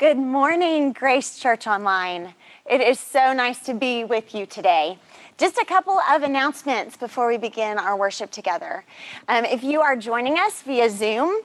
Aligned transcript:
Good 0.00 0.16
morning, 0.16 0.92
Grace 0.92 1.38
Church 1.38 1.66
Online. 1.66 2.32
It 2.64 2.80
is 2.80 2.98
so 2.98 3.34
nice 3.34 3.58
to 3.66 3.74
be 3.74 4.02
with 4.02 4.34
you 4.34 4.46
today. 4.46 4.96
Just 5.36 5.58
a 5.58 5.64
couple 5.66 6.00
of 6.10 6.22
announcements 6.22 6.96
before 6.96 7.28
we 7.28 7.36
begin 7.36 7.78
our 7.78 7.94
worship 7.98 8.30
together. 8.30 8.86
Um, 9.28 9.44
if 9.44 9.62
you 9.62 9.82
are 9.82 9.96
joining 9.96 10.38
us 10.38 10.62
via 10.62 10.88
Zoom, 10.88 11.42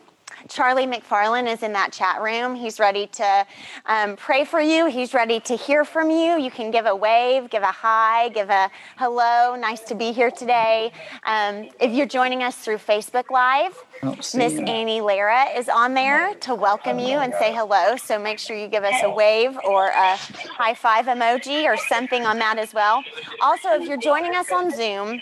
Charlie 0.48 0.86
McFarland 0.86 1.52
is 1.52 1.64
in 1.64 1.74
that 1.74 1.92
chat 1.92 2.22
room. 2.22 2.56
He's 2.56 2.80
ready 2.80 3.08
to 3.08 3.48
um, 3.86 4.16
pray 4.16 4.46
for 4.46 4.60
you. 4.60 4.86
He's 4.86 5.14
ready 5.14 5.40
to 5.42 5.56
hear 5.56 5.84
from 5.84 6.10
you. 6.10 6.40
You 6.40 6.52
can 6.52 6.72
give 6.72 6.86
a 6.86 6.96
wave, 6.96 7.50
give 7.50 7.64
a 7.64 7.72
hi, 7.72 8.30
give 8.30 8.50
a 8.50 8.70
hello. 8.98 9.56
Nice 9.56 9.82
to 9.82 9.96
be 9.96 10.12
here 10.12 10.30
today. 10.30 10.92
Um, 11.26 11.70
if 11.80 11.92
you're 11.92 12.06
joining 12.06 12.44
us 12.44 12.56
through 12.58 12.78
Facebook 12.78 13.32
Live, 13.32 13.84
Miss 14.04 14.54
Annie 14.60 15.02
Lara 15.02 15.46
is 15.56 15.68
on 15.68 15.94
there 15.94 16.36
to 16.36 16.54
welcome 16.54 17.00
you 17.00 17.18
and 17.18 17.34
say 17.40 17.54
hello. 17.54 17.96
So 17.98 18.20
make 18.20 18.38
sure 18.38 18.56
you 18.56 18.68
give 18.68 18.84
us 18.84 19.02
a 19.04 19.10
wave 19.10 19.58
or 19.66 19.88
a 19.88 20.16
high 20.16 20.76
five 20.76 21.06
emoji 21.06 21.66
or 21.66 21.78
something 21.78 22.26
on 22.26 22.38
that 22.40 22.60
as 22.60 22.74
well. 22.74 23.04
Also, 23.42 23.70
if 23.70 23.88
you're 23.88 23.98
joining 23.98 24.36
us 24.36 24.52
on 24.52 24.70
Zoom, 24.70 25.22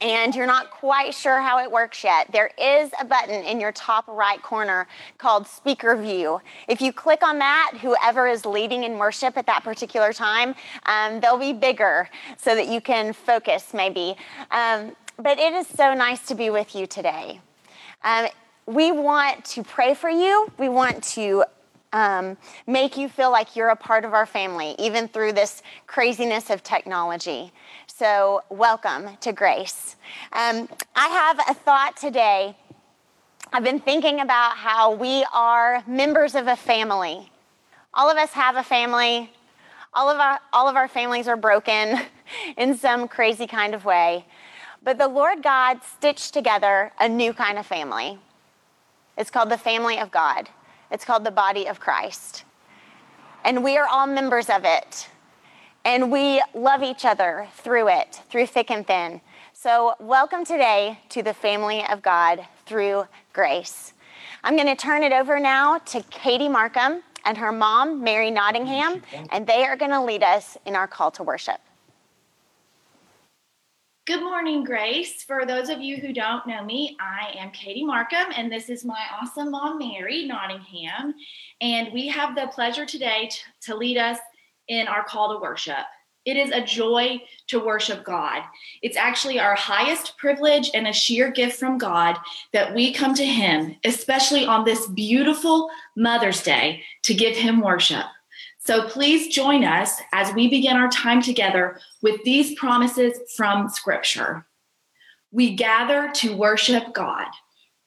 and 0.00 0.34
you're 0.34 0.46
not 0.46 0.70
quite 0.70 1.14
sure 1.14 1.40
how 1.40 1.58
it 1.58 1.70
works 1.70 2.04
yet, 2.04 2.30
there 2.32 2.50
is 2.58 2.90
a 3.00 3.04
button 3.04 3.44
in 3.44 3.60
your 3.60 3.72
top 3.72 4.06
right 4.08 4.40
corner 4.42 4.86
called 5.18 5.46
Speaker 5.46 5.96
View. 5.96 6.40
If 6.68 6.80
you 6.80 6.92
click 6.92 7.22
on 7.22 7.38
that, 7.38 7.72
whoever 7.80 8.26
is 8.26 8.46
leading 8.46 8.84
in 8.84 8.98
worship 8.98 9.36
at 9.36 9.46
that 9.46 9.64
particular 9.64 10.12
time, 10.12 10.54
um, 10.86 11.20
they'll 11.20 11.38
be 11.38 11.52
bigger 11.52 12.08
so 12.36 12.54
that 12.54 12.68
you 12.68 12.80
can 12.80 13.12
focus 13.12 13.74
maybe. 13.74 14.16
Um, 14.50 14.94
but 15.18 15.38
it 15.38 15.52
is 15.52 15.66
so 15.66 15.94
nice 15.94 16.26
to 16.26 16.34
be 16.34 16.50
with 16.50 16.74
you 16.74 16.86
today. 16.86 17.40
Um, 18.04 18.28
we 18.66 18.92
want 18.92 19.44
to 19.46 19.64
pray 19.64 19.94
for 19.94 20.10
you. 20.10 20.50
We 20.58 20.68
want 20.68 21.02
to 21.14 21.44
um, 21.92 22.36
make 22.66 22.96
you 22.96 23.08
feel 23.08 23.30
like 23.30 23.56
you're 23.56 23.68
a 23.68 23.76
part 23.76 24.04
of 24.04 24.12
our 24.12 24.26
family, 24.26 24.74
even 24.78 25.08
through 25.08 25.32
this 25.32 25.62
craziness 25.86 26.50
of 26.50 26.62
technology. 26.62 27.52
So, 27.98 28.44
welcome 28.48 29.16
to 29.22 29.32
Grace. 29.32 29.96
Um, 30.32 30.68
I 30.94 31.08
have 31.08 31.40
a 31.48 31.54
thought 31.54 31.96
today. 31.96 32.56
I've 33.52 33.64
been 33.64 33.80
thinking 33.80 34.20
about 34.20 34.56
how 34.56 34.94
we 34.94 35.26
are 35.32 35.82
members 35.84 36.36
of 36.36 36.46
a 36.46 36.54
family. 36.54 37.28
All 37.92 38.08
of 38.08 38.16
us 38.16 38.30
have 38.34 38.54
a 38.54 38.62
family. 38.62 39.32
All 39.92 40.08
of 40.08 40.20
our, 40.20 40.38
all 40.52 40.68
of 40.68 40.76
our 40.76 40.86
families 40.86 41.26
are 41.26 41.36
broken 41.36 41.98
in 42.56 42.76
some 42.76 43.08
crazy 43.08 43.48
kind 43.48 43.74
of 43.74 43.84
way. 43.84 44.24
But 44.80 44.98
the 44.98 45.08
Lord 45.08 45.42
God 45.42 45.80
stitched 45.82 46.32
together 46.32 46.92
a 47.00 47.08
new 47.08 47.32
kind 47.32 47.58
of 47.58 47.66
family. 47.66 48.16
It's 49.16 49.28
called 49.28 49.50
the 49.50 49.58
family 49.58 49.98
of 49.98 50.12
God, 50.12 50.48
it's 50.92 51.04
called 51.04 51.24
the 51.24 51.32
body 51.32 51.66
of 51.66 51.80
Christ. 51.80 52.44
And 53.44 53.64
we 53.64 53.76
are 53.76 53.88
all 53.88 54.06
members 54.06 54.48
of 54.48 54.64
it. 54.64 55.08
And 55.84 56.12
we 56.12 56.42
love 56.54 56.82
each 56.82 57.04
other 57.04 57.48
through 57.54 57.88
it, 57.88 58.20
through 58.28 58.46
thick 58.46 58.70
and 58.70 58.86
thin. 58.86 59.20
So, 59.52 59.94
welcome 59.98 60.44
today 60.44 60.98
to 61.08 61.22
the 61.22 61.34
family 61.34 61.84
of 61.88 62.02
God 62.02 62.46
through 62.66 63.06
grace. 63.32 63.92
I'm 64.44 64.54
going 64.54 64.68
to 64.68 64.76
turn 64.76 65.02
it 65.02 65.12
over 65.12 65.40
now 65.40 65.78
to 65.78 66.02
Katie 66.10 66.48
Markham 66.48 67.02
and 67.24 67.36
her 67.38 67.52
mom, 67.52 68.02
Mary 68.02 68.30
Nottingham, 68.30 69.02
and 69.30 69.46
they 69.46 69.64
are 69.64 69.76
going 69.76 69.90
to 69.90 70.02
lead 70.02 70.22
us 70.22 70.56
in 70.64 70.76
our 70.76 70.86
call 70.86 71.10
to 71.12 71.22
worship. 71.22 71.60
Good 74.06 74.22
morning, 74.22 74.64
Grace. 74.64 75.22
For 75.22 75.44
those 75.44 75.68
of 75.68 75.82
you 75.82 75.98
who 75.98 76.14
don't 76.14 76.46
know 76.46 76.64
me, 76.64 76.96
I 76.98 77.36
am 77.38 77.50
Katie 77.50 77.84
Markham, 77.84 78.32
and 78.34 78.50
this 78.50 78.70
is 78.70 78.82
my 78.82 79.02
awesome 79.20 79.50
mom, 79.50 79.78
Mary 79.78 80.24
Nottingham. 80.24 81.14
And 81.60 81.92
we 81.92 82.08
have 82.08 82.34
the 82.34 82.46
pleasure 82.46 82.86
today 82.86 83.28
to 83.62 83.76
lead 83.76 83.98
us 83.98 84.18
in 84.68 84.86
our 84.88 85.04
call 85.04 85.34
to 85.34 85.40
worship. 85.40 85.84
It 86.24 86.36
is 86.36 86.50
a 86.50 86.62
joy 86.62 87.22
to 87.46 87.58
worship 87.58 88.04
God. 88.04 88.42
It's 88.82 88.98
actually 88.98 89.40
our 89.40 89.54
highest 89.54 90.18
privilege 90.18 90.70
and 90.74 90.86
a 90.86 90.92
sheer 90.92 91.30
gift 91.30 91.58
from 91.58 91.78
God 91.78 92.16
that 92.52 92.74
we 92.74 92.92
come 92.92 93.14
to 93.14 93.24
Him, 93.24 93.76
especially 93.84 94.44
on 94.44 94.64
this 94.64 94.86
beautiful 94.88 95.70
Mother's 95.96 96.42
Day, 96.42 96.82
to 97.04 97.14
give 97.14 97.34
Him 97.34 97.62
worship. 97.62 98.04
So 98.58 98.86
please 98.88 99.34
join 99.34 99.64
us 99.64 99.98
as 100.12 100.34
we 100.34 100.48
begin 100.48 100.76
our 100.76 100.90
time 100.90 101.22
together 101.22 101.80
with 102.02 102.22
these 102.24 102.54
promises 102.58 103.18
from 103.34 103.70
Scripture. 103.70 104.46
We 105.30 105.54
gather 105.54 106.10
to 106.16 106.36
worship 106.36 106.92
God. 106.92 107.28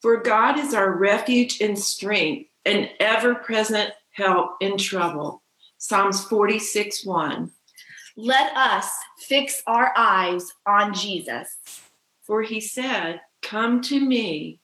For 0.00 0.16
God 0.16 0.58
is 0.58 0.74
our 0.74 0.90
refuge 0.90 1.60
and 1.60 1.78
strength, 1.78 2.50
an 2.64 2.88
ever 2.98 3.36
present 3.36 3.92
help 4.10 4.56
in 4.60 4.76
trouble. 4.76 5.41
Psalms 5.84 6.22
46 6.26 7.04
1. 7.04 7.50
Let 8.16 8.56
us 8.56 8.88
fix 9.18 9.60
our 9.66 9.92
eyes 9.96 10.52
on 10.64 10.94
Jesus. 10.94 11.56
For 12.22 12.40
he 12.40 12.60
said, 12.60 13.20
Come 13.42 13.80
to 13.82 13.98
me, 13.98 14.60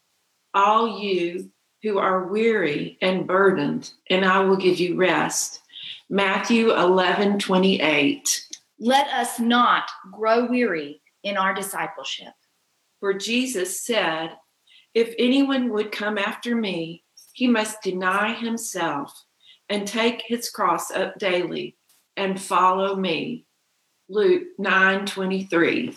all 0.55 1.01
you 1.01 1.51
who 1.83 1.99
are 1.99 2.29
weary 2.29 2.99
and 3.03 3.27
burdened, 3.27 3.91
and 4.09 4.25
I 4.25 4.45
will 4.45 4.57
give 4.57 4.79
you 4.79 4.95
rest. 4.95 5.61
Matthew 6.09 6.73
11 6.73 7.41
28. 7.41 8.47
Let 8.79 9.09
us 9.09 9.41
not 9.41 9.91
grow 10.13 10.47
weary 10.47 11.03
in 11.25 11.37
our 11.37 11.53
discipleship. 11.53 12.33
For 13.01 13.13
Jesus 13.13 13.85
said, 13.85 14.37
If 14.95 15.17
anyone 15.19 15.71
would 15.71 15.91
come 15.91 16.17
after 16.17 16.55
me, 16.55 17.03
he 17.33 17.49
must 17.49 17.83
deny 17.83 18.35
himself 18.35 19.25
and 19.69 19.87
take 19.87 20.23
his 20.27 20.51
cross 20.51 20.91
up 20.91 21.19
daily 21.19 21.77
and 22.17 22.41
follow 22.41 22.97
me. 22.97 23.47
Luke 24.09 24.45
9 24.59 25.07
23. 25.07 25.95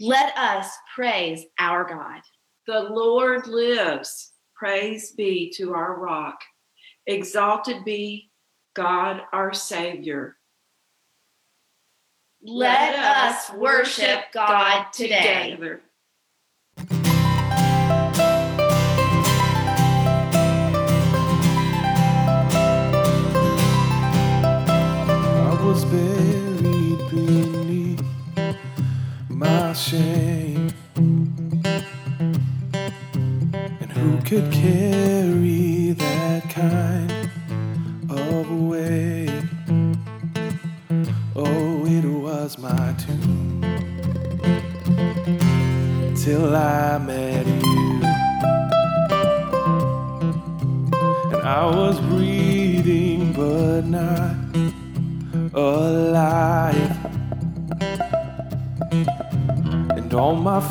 Let 0.00 0.36
us 0.36 0.70
praise 0.94 1.44
our 1.58 1.84
God. 1.84 2.22
The 2.66 2.80
Lord 2.80 3.46
lives. 3.46 4.32
Praise 4.54 5.12
be 5.12 5.52
to 5.56 5.74
our 5.74 5.98
rock. 5.98 6.40
Exalted 7.06 7.84
be 7.84 8.30
God 8.74 9.22
our 9.32 9.52
Savior. 9.52 10.36
Let, 12.42 12.92
Let 12.92 12.98
us 12.98 13.52
worship 13.52 14.20
God, 14.32 14.48
God 14.48 14.92
today. 14.92 15.50
Together. 15.50 15.82
And 29.88 30.72
who 33.92 34.20
could 34.22 34.52
carry 34.52 35.92
that 35.92 36.09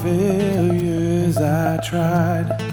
failures 0.02 1.38
I 1.38 1.78
tried 1.84 2.69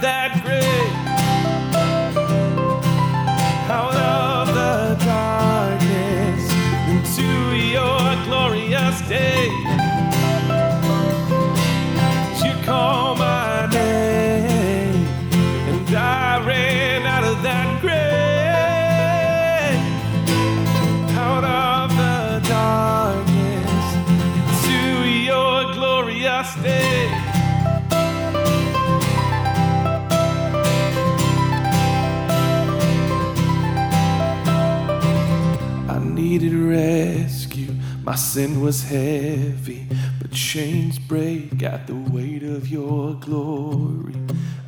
that 0.00 0.40
grave, 0.44 0.94
out 3.68 3.94
of 3.96 4.54
the 4.54 5.04
darkness 5.04 6.52
into 6.88 7.56
your 7.56 8.24
glorious 8.26 9.00
day. 9.08 9.37
Sin 38.18 38.60
was 38.60 38.82
heavy, 38.82 39.86
but 40.20 40.32
chains 40.32 40.98
break 40.98 41.62
at 41.62 41.86
the 41.86 41.94
weight 41.94 42.42
of 42.42 42.66
your 42.68 43.14
glory. 43.14 44.14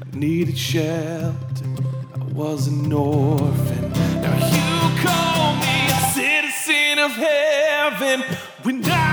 I 0.01 0.17
needed 0.17 0.57
shelter. 0.57 1.67
I 2.15 2.25
was 2.33 2.69
an 2.69 2.93
orphan. 2.93 3.93
Now 4.23 4.37
you 4.57 5.03
call 5.03 5.57
me 5.57 5.89
a 5.89 6.01
citizen 6.15 7.01
of 7.01 7.11
heaven. 7.11 8.23
When 8.63 8.85
I 8.85 9.10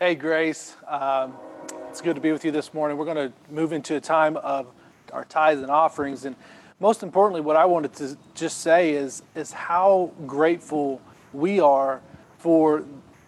Hey, 0.00 0.16
Grace. 0.16 0.74
Um, 0.88 1.34
it's 1.88 2.00
good 2.00 2.16
to 2.16 2.20
be 2.20 2.32
with 2.32 2.44
you 2.44 2.50
this 2.50 2.74
morning. 2.74 2.96
We're 2.96 3.04
going 3.04 3.28
to 3.28 3.32
move 3.48 3.72
into 3.72 3.94
a 3.94 4.00
time 4.00 4.36
of 4.38 4.66
our 5.12 5.24
tithes 5.24 5.62
and 5.62 5.70
offerings. 5.70 6.24
And 6.24 6.34
most 6.80 7.04
importantly, 7.04 7.40
what 7.40 7.54
I 7.54 7.64
wanted 7.66 7.92
to 7.94 8.18
just 8.34 8.58
say 8.62 8.94
is, 8.94 9.22
is 9.36 9.52
how 9.52 10.10
grateful 10.26 11.00
we 11.32 11.60
are 11.60 12.00
for 12.38 12.82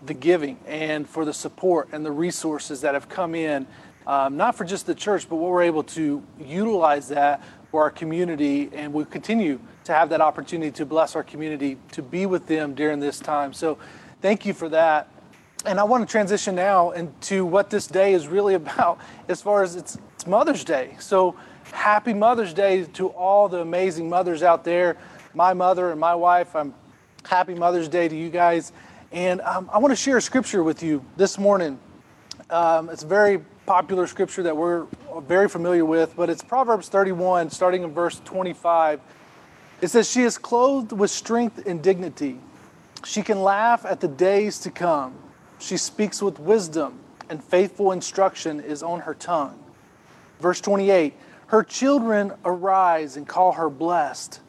the 0.07 0.13
giving 0.13 0.59
and 0.67 1.09
for 1.09 1.25
the 1.25 1.33
support 1.33 1.91
and 1.93 2.05
the 2.05 2.11
resources 2.11 2.81
that 2.81 2.95
have 2.95 3.09
come 3.09 3.37
in, 3.37 3.65
um, 4.09 4.37
not 4.37 4.57
for 4.57 4.65
just 4.65 4.87
the 4.87 4.95
church, 4.95 5.29
but 5.29 5.37
what 5.37 5.53
we're 5.53 5.63
able 5.63 5.85
to 5.85 6.21
utilize 6.41 7.07
that 7.07 7.45
for 7.71 7.83
our 7.83 7.91
community. 7.91 8.71
And 8.73 8.93
we 8.93 9.05
continue 9.05 9.61
to 9.85 9.93
have 9.93 10.09
that 10.09 10.21
opportunity 10.21 10.73
to 10.73 10.85
bless 10.85 11.15
our 11.15 11.23
community, 11.23 11.79
to 11.93 12.03
be 12.03 12.27
with 12.27 12.49
them 12.49 12.75
during 12.75 12.99
this 12.99 13.21
time. 13.21 13.53
So 13.53 13.79
thank 14.21 14.45
you 14.45 14.53
for 14.53 14.69
that. 14.71 15.09
And 15.65 15.81
I 15.81 15.85
want 15.85 16.07
to 16.07 16.11
transition 16.11 16.55
now 16.55 16.91
into 16.91 17.45
what 17.45 17.71
this 17.71 17.87
day 17.87 18.13
is 18.13 18.29
really 18.29 18.55
about 18.63 19.01
as 19.29 19.41
far 19.43 19.63
as 19.63 19.77
it's, 19.77 19.99
it's 20.15 20.27
Mother's 20.27 20.65
Day. 20.65 20.97
So 20.99 21.37
happy 21.73 22.15
Mother's 22.15 22.55
Day 22.55 22.85
to 22.85 23.09
all 23.09 23.49
the 23.49 23.61
amazing 23.61 24.09
mothers 24.09 24.43
out 24.43 24.65
there. 24.65 24.97
My 25.35 25.53
mother 25.55 25.91
and 25.91 26.01
my 26.01 26.15
wife, 26.15 26.55
I'm 26.55 26.75
happy 27.25 27.55
Mother's 27.55 27.89
Day 27.89 28.09
to 28.09 28.17
you 28.17 28.31
guys. 28.31 28.73
And 29.13 29.41
um, 29.43 29.71
I 29.73 29.79
want 29.79 29.93
to 29.93 29.97
share 29.97 30.17
a 30.17 30.23
scripture 30.23 30.63
with 30.63 30.83
you 30.83 31.05
this 31.17 31.39
morning. 31.39 31.79
Um, 32.51 32.89
it's 32.91 33.03
a 33.03 33.07
very 33.07 33.39
popular 33.67 34.07
scripture 34.07 34.43
that 34.45 34.57
we're 34.57 34.87
very 35.23 35.49
familiar 35.49 35.85
with, 35.85 36.15
but 36.17 36.31
it's 36.31 36.43
Proverbs 36.43 36.89
31, 36.89 37.51
starting 37.51 37.83
in 37.83 37.93
verse 37.93 38.21
25. 38.25 39.01
It 39.81 39.89
says, 39.89 40.11
She 40.11 40.23
is 40.23 40.39
clothed 40.39 40.93
with 40.93 41.11
strength 41.11 41.67
and 41.67 41.83
dignity. 41.83 42.39
She 43.05 43.23
can 43.23 43.43
laugh 43.43 43.85
at 43.85 44.01
the 44.01 44.09
days 44.09 44.59
to 44.61 44.71
come. 44.71 45.15
She 45.59 45.77
speaks 45.77 46.23
with 46.23 46.39
wisdom, 46.39 46.99
and 47.29 47.43
faithful 47.43 47.93
instruction 47.93 48.61
is 48.61 48.83
on 48.83 49.01
her 49.01 49.15
tongue. 49.15 49.63
Verse 50.41 50.61
28 50.61 51.15
Her 51.49 51.63
children 51.63 52.33
arise 52.45 53.17
and 53.17 53.27
call 53.27 53.53
her 53.53 53.71
blessed. 53.71 54.41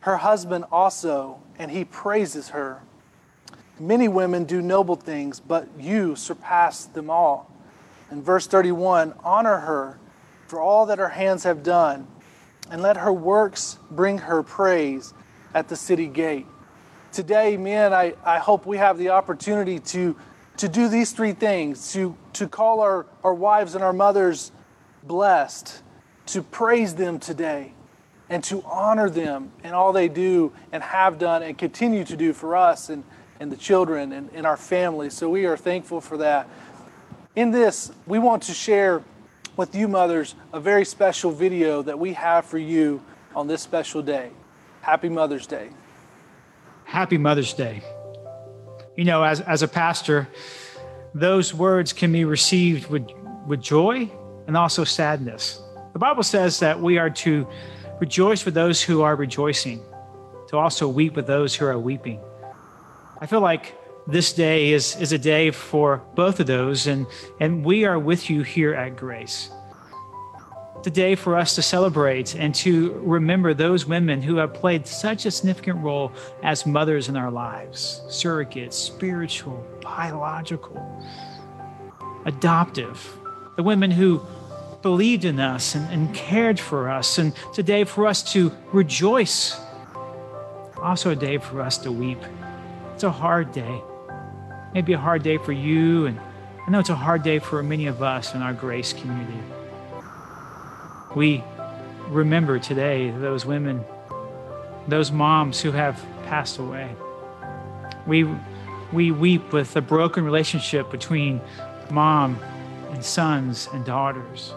Her 0.00 0.18
husband 0.18 0.66
also, 0.70 1.40
and 1.58 1.70
he 1.70 1.84
praises 1.84 2.50
her. 2.50 2.82
Many 3.80 4.06
women 4.06 4.44
do 4.44 4.60
noble 4.60 4.96
things, 4.96 5.40
but 5.40 5.66
you 5.78 6.14
surpass 6.14 6.84
them 6.84 7.10
all. 7.10 7.50
In 8.10 8.22
verse 8.22 8.46
31, 8.46 9.14
honor 9.24 9.58
her 9.58 9.98
for 10.46 10.60
all 10.60 10.86
that 10.86 10.98
her 10.98 11.08
hands 11.08 11.44
have 11.44 11.62
done, 11.62 12.06
and 12.70 12.82
let 12.82 12.98
her 12.98 13.12
works 13.12 13.78
bring 13.90 14.18
her 14.18 14.42
praise 14.42 15.14
at 15.54 15.68
the 15.68 15.76
city 15.76 16.06
gate. 16.06 16.46
Today, 17.12 17.56
men, 17.56 17.92
I, 17.92 18.14
I 18.24 18.38
hope 18.38 18.66
we 18.66 18.76
have 18.76 18.98
the 18.98 19.10
opportunity 19.10 19.78
to, 19.78 20.16
to 20.58 20.68
do 20.68 20.88
these 20.88 21.12
three 21.12 21.32
things 21.32 21.92
to, 21.92 22.16
to 22.34 22.48
call 22.48 22.80
our, 22.80 23.06
our 23.22 23.34
wives 23.34 23.74
and 23.74 23.82
our 23.82 23.92
mothers 23.92 24.52
blessed, 25.02 25.82
to 26.26 26.42
praise 26.42 26.94
them 26.94 27.18
today, 27.18 27.72
and 28.28 28.42
to 28.44 28.62
honor 28.62 29.10
them 29.10 29.52
and 29.62 29.74
all 29.74 29.92
they 29.92 30.08
do 30.08 30.52
and 30.72 30.82
have 30.82 31.18
done 31.18 31.42
and 31.42 31.58
continue 31.58 32.04
to 32.04 32.16
do 32.16 32.32
for 32.32 32.56
us 32.56 32.88
and, 32.88 33.04
and 33.40 33.52
the 33.52 33.56
children 33.56 34.12
and, 34.12 34.30
and 34.32 34.46
our 34.46 34.56
families. 34.56 35.14
So 35.14 35.28
we 35.28 35.44
are 35.46 35.56
thankful 35.56 36.00
for 36.00 36.16
that. 36.18 36.48
In 37.36 37.50
this, 37.50 37.92
we 38.06 38.18
want 38.18 38.44
to 38.44 38.54
share 38.54 39.02
with 39.56 39.74
you, 39.74 39.88
mothers, 39.88 40.34
a 40.52 40.60
very 40.60 40.84
special 40.84 41.30
video 41.30 41.82
that 41.82 41.98
we 41.98 42.14
have 42.14 42.44
for 42.44 42.58
you 42.58 43.02
on 43.36 43.46
this 43.46 43.62
special 43.62 44.02
day. 44.02 44.30
Happy 44.80 45.08
Mother's 45.08 45.46
Day. 45.46 45.68
Happy 46.84 47.18
Mother's 47.18 47.52
Day. 47.52 47.82
You 48.96 49.04
know, 49.04 49.24
as, 49.24 49.40
as 49.40 49.62
a 49.62 49.68
pastor, 49.68 50.28
those 51.14 51.52
words 51.52 51.92
can 51.92 52.12
be 52.12 52.24
received 52.24 52.88
with, 52.88 53.06
with 53.46 53.60
joy 53.60 54.10
and 54.46 54.56
also 54.56 54.84
sadness. 54.84 55.60
The 55.92 55.98
Bible 55.98 56.22
says 56.22 56.60
that 56.60 56.80
we 56.80 56.98
are 56.98 57.10
to 57.10 57.46
rejoice 58.00 58.44
with 58.44 58.54
those 58.54 58.82
who 58.82 59.02
are 59.02 59.16
rejoicing, 59.16 59.80
to 60.48 60.58
also 60.58 60.88
weep 60.88 61.14
with 61.16 61.26
those 61.26 61.54
who 61.54 61.66
are 61.66 61.78
weeping. 61.78 62.20
I 63.20 63.26
feel 63.26 63.40
like 63.40 63.76
this 64.06 64.32
day 64.32 64.72
is, 64.72 64.96
is 65.00 65.12
a 65.12 65.18
day 65.18 65.50
for 65.50 66.02
both 66.14 66.40
of 66.40 66.46
those, 66.46 66.86
and, 66.86 67.06
and 67.40 67.64
we 67.64 67.84
are 67.84 67.98
with 67.98 68.28
you 68.28 68.42
here 68.42 68.74
at 68.74 68.96
Grace. 68.96 69.50
A 70.86 70.90
day 70.90 71.14
for 71.14 71.34
us 71.34 71.54
to 71.54 71.62
celebrate 71.62 72.34
and 72.34 72.54
to 72.56 72.92
remember 73.02 73.54
those 73.54 73.86
women 73.86 74.20
who 74.20 74.36
have 74.36 74.52
played 74.52 74.86
such 74.86 75.24
a 75.24 75.30
significant 75.30 75.82
role 75.82 76.12
as 76.42 76.66
mothers 76.66 77.08
in 77.08 77.16
our 77.16 77.30
lives 77.30 78.02
surrogates, 78.06 78.74
spiritual, 78.74 79.66
biological, 79.80 81.02
adoptive, 82.26 83.16
the 83.56 83.62
women 83.62 83.90
who 83.90 84.20
believed 84.82 85.24
in 85.24 85.40
us 85.40 85.74
and, 85.74 85.90
and 85.90 86.14
cared 86.14 86.60
for 86.60 86.90
us. 86.90 87.16
And 87.16 87.32
today, 87.54 87.84
for 87.84 88.06
us 88.06 88.22
to 88.34 88.52
rejoice 88.70 89.58
also 90.82 91.12
a 91.12 91.16
day 91.16 91.38
for 91.38 91.62
us 91.62 91.78
to 91.78 91.90
weep. 91.90 92.20
It's 92.92 93.04
a 93.04 93.10
hard 93.10 93.52
day. 93.52 93.80
Maybe 94.74 94.92
a 94.92 94.98
hard 94.98 95.22
day 95.22 95.38
for 95.38 95.52
you, 95.52 96.04
and 96.04 96.20
I 96.66 96.70
know 96.70 96.78
it's 96.78 96.90
a 96.90 96.94
hard 96.94 97.22
day 97.22 97.38
for 97.38 97.62
many 97.62 97.86
of 97.86 98.02
us 98.02 98.34
in 98.34 98.42
our 98.42 98.52
grace 98.52 98.92
community. 98.92 99.40
We 101.14 101.44
remember 102.08 102.58
today 102.58 103.10
those 103.10 103.46
women, 103.46 103.84
those 104.88 105.12
moms 105.12 105.60
who 105.60 105.70
have 105.72 106.04
passed 106.24 106.58
away. 106.58 106.90
We, 108.06 108.28
we 108.92 109.10
weep 109.10 109.52
with 109.52 109.72
the 109.74 109.80
broken 109.80 110.24
relationship 110.24 110.90
between 110.90 111.40
mom 111.90 112.38
and 112.90 113.04
sons 113.04 113.68
and 113.72 113.84
daughters, 113.84 114.52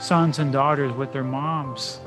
sons 0.00 0.38
and 0.38 0.52
daughters 0.52 0.92
with 0.94 1.12
their 1.12 1.24
moms. 1.24 2.00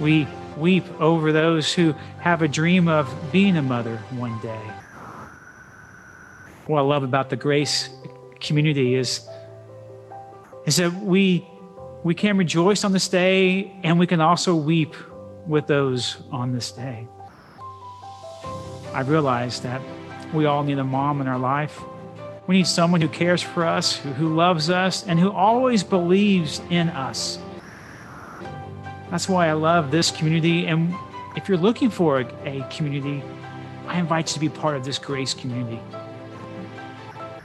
We 0.00 0.26
weep 0.56 0.84
over 1.00 1.32
those 1.32 1.72
who 1.72 1.92
have 2.20 2.42
a 2.42 2.48
dream 2.48 2.88
of 2.88 3.12
being 3.30 3.56
a 3.56 3.62
mother 3.62 3.98
one 4.10 4.40
day. 4.40 4.60
What 6.66 6.78
I 6.78 6.82
love 6.82 7.02
about 7.02 7.30
the 7.30 7.36
grace 7.36 7.90
community 8.40 8.94
is, 8.94 9.26
is 10.64 10.76
that 10.76 10.92
we, 10.94 11.46
we 12.06 12.14
can 12.14 12.36
rejoice 12.36 12.84
on 12.84 12.92
this 12.92 13.08
day 13.08 13.72
and 13.82 13.98
we 13.98 14.06
can 14.06 14.20
also 14.20 14.54
weep 14.54 14.94
with 15.44 15.66
those 15.66 16.16
on 16.30 16.52
this 16.52 16.70
day. 16.70 17.08
I 18.94 19.00
realize 19.00 19.58
that 19.62 19.82
we 20.32 20.44
all 20.46 20.62
need 20.62 20.78
a 20.78 20.84
mom 20.84 21.20
in 21.20 21.26
our 21.26 21.38
life. 21.38 21.82
We 22.46 22.58
need 22.58 22.68
someone 22.68 23.00
who 23.00 23.08
cares 23.08 23.42
for 23.42 23.64
us, 23.64 23.96
who, 23.96 24.36
loves 24.36 24.70
us, 24.70 25.04
and 25.04 25.18
who 25.18 25.32
always 25.32 25.82
believes 25.82 26.62
in 26.70 26.90
us. 26.90 27.40
That's 29.10 29.28
why 29.28 29.48
I 29.48 29.54
love 29.54 29.90
this 29.90 30.12
community. 30.12 30.68
And 30.68 30.94
if 31.34 31.48
you're 31.48 31.58
looking 31.58 31.90
for 31.90 32.20
a 32.20 32.68
community, 32.70 33.20
I 33.88 33.98
invite 33.98 34.28
you 34.28 34.34
to 34.34 34.40
be 34.40 34.48
part 34.48 34.76
of 34.76 34.84
this 34.84 34.98
grace 34.98 35.34
community. 35.34 35.80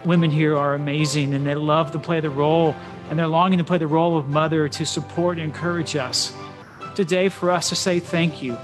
Women 0.05 0.29
here 0.29 0.55
are 0.55 0.75
amazing 0.75 1.33
and 1.33 1.47
they 1.47 1.55
love 1.55 1.91
to 1.93 1.99
play 1.99 2.19
the 2.19 2.29
role 2.29 2.75
and 3.11 3.19
they're 3.19 3.27
longing 3.27 3.57
to 3.57 3.63
play 3.65 3.77
the 3.77 3.85
role 3.87 4.17
of 4.17 4.29
mother 4.29 4.69
to 4.69 4.85
support 4.85 5.37
and 5.37 5.43
encourage 5.43 5.97
us. 5.97 6.33
Today, 6.95 7.27
for 7.27 7.51
us 7.51 7.67
to 7.67 7.75
say 7.75 7.99
thank 7.99 8.41
you 8.41 8.57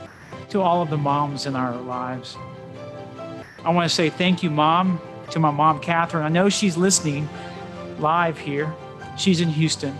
to 0.49 0.61
all 0.61 0.81
of 0.81 0.89
the 0.89 0.97
moms 0.97 1.45
in 1.45 1.53
our 1.53 1.75
lives. 1.75 2.37
I 3.65 3.71
want 3.71 3.89
to 3.89 3.93
say 3.93 4.09
thank 4.09 4.43
you, 4.43 4.49
Mom, 4.49 5.01
to 5.31 5.39
my 5.39 5.51
mom, 5.51 5.81
Catherine. 5.81 6.23
I 6.23 6.29
know 6.29 6.47
she's 6.47 6.77
listening 6.77 7.27
live 7.99 8.37
here. 8.37 8.73
She's 9.17 9.41
in 9.41 9.49
Houston. 9.49 9.93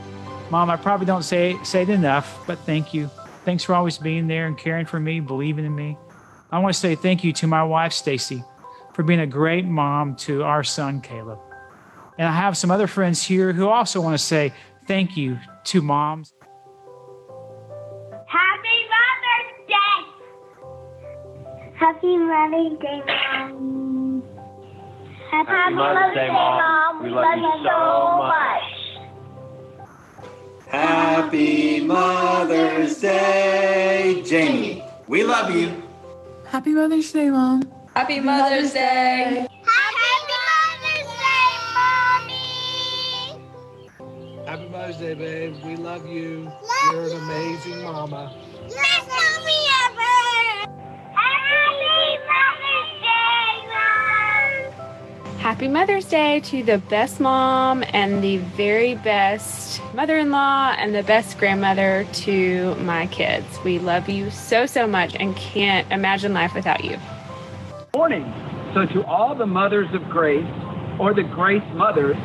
Mom, 0.50 0.70
I 0.70 0.78
probably 0.78 1.06
don't 1.06 1.24
say, 1.24 1.62
say 1.66 1.82
it 1.82 1.90
enough, 1.90 2.48
but 2.48 2.58
thank 2.60 2.94
you. 2.94 3.10
Thanks 3.44 3.66
for 3.66 3.76
always 3.76 3.98
being 3.98 4.28
there 4.28 4.48
and 4.48 4.58
caring 4.58 4.86
for 4.86 4.98
me, 4.98 5.20
believing 5.20 5.66
in 5.66 5.76
me. 5.76 5.98
I 6.54 6.60
want 6.60 6.74
to 6.74 6.80
say 6.80 6.96
thank 6.96 7.22
you 7.22 7.34
to 7.34 7.48
my 7.48 7.64
wife, 7.64 7.92
Stacy, 7.92 8.46
for 8.94 9.04
being 9.04 9.20
a 9.20 9.28
great 9.28 9.66
mom 9.66 10.16
to 10.18 10.44
our 10.44 10.64
son, 10.64 11.02
Caleb. 11.02 11.40
And 12.18 12.28
I 12.28 12.32
have 12.32 12.58
some 12.58 12.72
other 12.72 12.88
friends 12.88 13.22
here 13.22 13.54
who 13.54 13.68
also 13.68 14.02
want 14.02 14.16
to 14.16 14.24
say 14.24 14.52
thank 14.88 15.16
you 15.16 15.38
to 15.66 15.82
moms. 15.82 16.34
Happy 18.26 18.88
Mother's 18.94 19.68
Day! 19.68 20.00
Happy 21.76 22.18
Mother's 22.18 22.80
Day, 22.80 23.02
Mom. 23.06 24.24
Happy, 25.30 25.52
Happy 25.52 25.76
Mother's 25.76 26.16
Day, 26.16 26.28
Mom. 26.30 27.04
We 27.04 27.10
love 27.10 27.38
you 27.38 27.52
so 27.64 28.18
much. 28.24 28.64
Happy 30.68 31.82
Mother's 31.82 33.00
Day, 33.00 34.24
Jamie. 34.26 34.84
We 35.08 35.24
love 35.24 35.52
you. 35.52 35.84
Happy 36.48 36.72
Mother's 36.72 37.12
Day, 37.12 37.30
Mom. 37.30 37.62
Happy 37.94 38.20
Mother's 38.20 38.74
Day. 38.74 39.48
Mother's 44.88 45.02
Day, 45.02 45.14
babe. 45.16 45.56
We 45.66 45.76
love 45.76 46.08
you. 46.08 46.46
Love 46.46 46.94
You're 46.94 47.04
an 47.08 47.24
amazing 47.24 47.84
mama. 47.84 48.34
Best 48.70 49.10
mommy 49.10 49.60
ever! 49.84 50.72
Happy 51.14 52.08
Mother's 52.24 53.02
Day, 53.02 53.68
Mom! 53.68 55.40
Happy 55.40 55.68
Mother's 55.68 56.06
Day 56.06 56.40
to 56.40 56.64
the 56.64 56.78
best 56.78 57.20
mom 57.20 57.84
and 57.90 58.24
the 58.24 58.38
very 58.38 58.96
best 58.96 59.82
mother 59.94 60.20
in 60.20 60.32
law 60.32 60.74
and 60.78 60.96
the 60.96 61.04
best 61.04 61.38
grandmother 61.38 62.08
to 62.14 62.74
my 62.76 63.08
kids. 63.08 63.46
We 63.66 63.80
love 63.80 64.08
you 64.08 64.32
so, 64.32 64.66
so 64.66 64.88
much 64.88 65.18
and 65.20 65.36
can't 65.36 65.92
imagine 65.92 66.32
life 66.32 66.56
without 66.56 66.86
you. 66.86 66.98
Morning. 67.94 68.24
So, 68.74 68.86
to 68.86 69.04
all 69.04 69.36
the 69.36 69.48
mothers 69.48 69.94
of 69.94 70.08
grace 70.08 70.48
or 70.98 71.14
the 71.14 71.24
grace 71.24 71.68
mothers, 71.74 72.16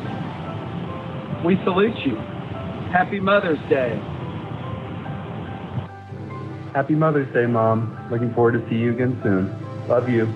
we 1.43 1.57
salute 1.65 1.97
you. 2.05 2.32
Happy 2.93 3.19
Mother's 3.19 3.57
Day. 3.69 3.99
Happy 6.75 6.93
Mother's 6.93 7.33
Day, 7.33 7.47
Mom. 7.47 7.97
Looking 8.11 8.31
forward 8.35 8.51
to 8.51 8.69
see 8.69 8.75
you 8.75 8.91
again 8.91 9.19
soon. 9.23 9.49
Love 9.87 10.07
you. 10.09 10.27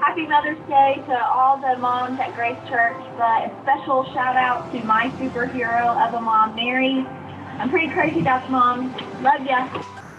Happy 0.00 0.26
Mother's 0.26 0.58
Day 0.68 1.02
to 1.06 1.26
all 1.26 1.58
the 1.58 1.78
moms 1.78 2.18
at 2.18 2.34
Grace 2.34 2.56
Church, 2.66 2.96
but 3.18 3.44
a 3.44 3.58
special 3.60 4.06
shout 4.14 4.36
out 4.36 4.72
to 4.72 4.82
my 4.84 5.10
superhero 5.18 6.08
of 6.08 6.14
a 6.14 6.20
mom, 6.22 6.56
Mary. 6.56 7.04
I'm 7.58 7.68
pretty 7.68 7.92
crazy 7.92 8.20
about 8.20 8.46
the 8.46 8.52
mom. 8.52 8.94
Love 9.22 9.44
ya. 9.44 9.66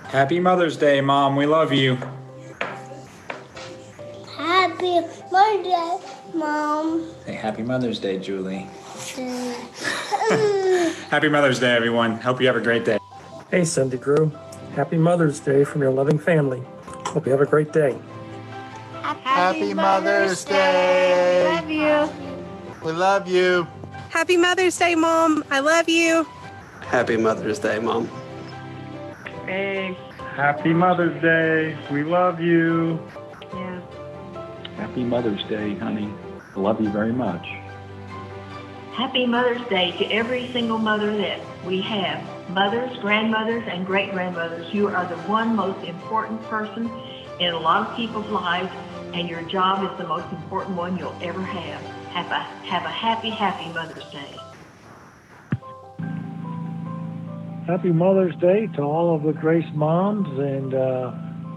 Happy 0.09 0.39
Mother's 0.39 0.77
Day, 0.77 1.01
Mom. 1.01 1.35
We 1.35 1.47
love 1.47 1.73
you. 1.73 1.97
Happy 4.37 4.99
Mother's 5.31 5.63
Day, 5.63 5.97
Mom. 6.35 7.11
Hey, 7.25 7.33
happy 7.33 7.63
Mother's 7.63 7.97
Day, 7.97 8.19
Julie. 8.19 8.69
Happy 11.09 11.27
Mother's 11.27 11.59
Day, 11.59 11.75
everyone. 11.75 12.17
Hope 12.21 12.39
you 12.39 12.47
have 12.47 12.55
a 12.55 12.61
great 12.61 12.85
day. 12.85 12.97
Hey, 13.49 13.65
Cindy 13.65 13.97
Drew. 13.97 14.31
Happy 14.75 14.97
Mother's 14.97 15.41
Day 15.41 15.65
from 15.65 15.81
your 15.81 15.91
loving 15.91 16.17
family. 16.17 16.63
Hope 17.07 17.25
you 17.25 17.31
have 17.33 17.41
a 17.41 17.45
great 17.45 17.73
day. 17.73 17.99
Happy 19.01 19.73
Mother's 19.73 20.45
Day. 20.45 21.43
Love 21.45 21.69
you. 21.69 22.09
We 22.85 22.91
love 22.93 23.27
you. 23.27 23.67
Happy 24.09 24.37
Mother's 24.37 24.77
Day, 24.77 24.95
Mom. 24.95 25.43
I 25.51 25.59
love 25.59 25.89
you. 25.89 26.25
Happy 26.81 27.17
Mother's 27.17 27.59
Day, 27.59 27.79
Mom. 27.79 28.07
Hey. 29.45 29.97
Happy 30.35 30.71
Mother's 30.71 31.21
Day. 31.21 31.77
We 31.91 32.03
love 32.03 32.39
you. 32.39 32.97
Yeah. 33.53 33.81
Happy 34.77 35.03
Mother's 35.03 35.43
Day, 35.49 35.75
honey. 35.75 36.13
I 36.55 36.59
love 36.59 36.79
you 36.79 36.89
very 36.89 37.11
much. 37.11 37.45
Happy 38.93 39.25
Mother's 39.25 39.65
Day 39.69 39.91
to 39.99 40.05
every 40.11 40.51
single 40.51 40.77
mother 40.77 41.15
that 41.15 41.39
we 41.65 41.79
have. 41.79 42.21
Mothers, 42.49 42.97
grandmothers, 42.99 43.63
and 43.65 43.85
great 43.85 44.11
grandmothers, 44.11 44.73
you 44.73 44.89
are 44.89 45.05
the 45.07 45.15
one 45.29 45.55
most 45.55 45.87
important 45.87 46.43
person 46.43 46.91
in 47.39 47.53
a 47.53 47.57
lot 47.57 47.89
of 47.89 47.95
people's 47.95 48.27
lives, 48.27 48.69
and 49.13 49.29
your 49.29 49.43
job 49.43 49.89
is 49.89 49.97
the 49.97 50.05
most 50.05 50.29
important 50.33 50.75
one 50.75 50.97
you'll 50.97 51.15
ever 51.21 51.41
have. 51.41 51.81
Have 52.11 52.31
a, 52.31 52.39
have 52.67 52.83
a 52.83 52.89
happy, 52.89 53.29
happy 53.29 53.71
Mother's 53.71 54.03
Day. 54.11 54.35
Happy 57.65 57.93
Mother's 57.93 58.35
Day 58.41 58.67
to 58.75 58.81
all 58.81 59.15
of 59.15 59.23
the 59.23 59.31
Grace 59.31 59.71
moms, 59.73 60.27
and 60.37 60.73
uh, 60.73 61.13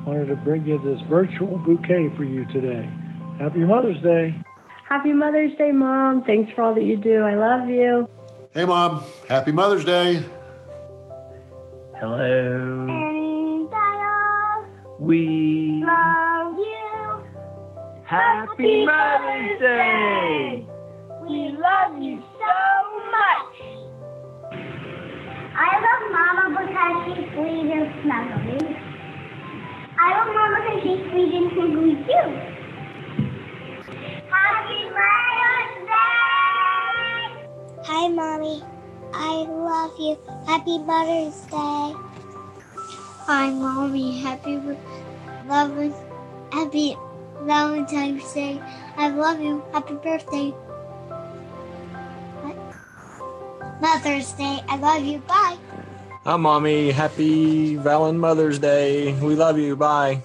wanted 0.06 0.26
to 0.26 0.36
bring 0.36 0.64
you 0.64 0.78
this 0.84 1.00
virtual 1.08 1.58
bouquet 1.58 2.14
for 2.16 2.22
you 2.22 2.44
today. 2.52 2.88
Happy 3.40 3.58
Mother's 3.58 4.00
Day. 4.02 4.36
Happy 4.94 5.12
Mother's 5.12 5.52
Day, 5.56 5.72
Mom. 5.72 6.22
Thanks 6.22 6.52
for 6.52 6.62
all 6.62 6.74
that 6.76 6.84
you 6.84 6.96
do. 6.96 7.22
I 7.24 7.34
love 7.34 7.68
you. 7.68 8.08
Hey, 8.52 8.64
Mom. 8.64 9.02
Happy 9.28 9.50
Mother's 9.50 9.84
Day. 9.84 10.22
Hello. 11.98 12.86
And 12.88 13.68
I 13.74 14.64
We 15.00 15.82
love 15.84 16.54
you. 16.56 17.24
Happy 18.04 18.86
Mother's 18.86 19.58
Day. 19.58 20.64
We 21.22 21.56
love 21.58 22.00
you 22.00 22.22
so 22.38 22.54
much. 23.10 23.54
I 25.56 25.70
love 25.82 26.02
Mama 26.12 26.44
because 26.60 27.16
she's 27.16 27.34
sweet 27.34 27.66
and 27.72 27.90
snuggly. 27.98 28.62
I 29.98 30.18
love 30.18 30.28
Mama 30.32 30.56
because 30.62 30.82
she's 30.84 31.10
sweet 31.10 31.34
and 31.34 31.50
snuggly 31.50 32.06
too. 32.06 32.53
Happy 34.44 34.84
Mother's 34.92 35.88
Day! 35.88 36.04
Hi, 37.88 38.08
Mommy. 38.08 38.62
I 39.14 39.46
love 39.48 39.98
you. 39.98 40.18
Happy 40.46 40.76
Mother's 40.78 41.40
Day. 41.48 41.94
Hi, 43.24 43.48
Mommy. 43.48 44.20
Happy 44.20 44.60
Mother's 45.46 45.94
Happy 46.52 46.94
Valentine's 47.40 48.30
Day. 48.34 48.60
I 48.98 49.08
love 49.08 49.40
you. 49.40 49.64
Happy 49.72 49.94
birthday. 49.94 50.52
Mother's 53.80 54.32
Day. 54.32 54.62
I 54.68 54.76
love 54.76 55.02
you. 55.04 55.20
Bye. 55.20 55.56
Hi, 56.24 56.36
Mommy. 56.36 56.90
Happy 56.90 57.76
Valen 57.76 58.16
Mother's 58.16 58.58
Day. 58.58 59.14
We 59.14 59.36
love 59.36 59.58
you. 59.58 59.74
Bye. 59.74 60.22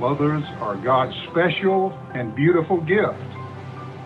Mothers 0.00 0.44
are 0.60 0.76
God's 0.76 1.14
special 1.30 1.92
and 2.14 2.34
beautiful 2.34 2.80
gift. 2.80 3.20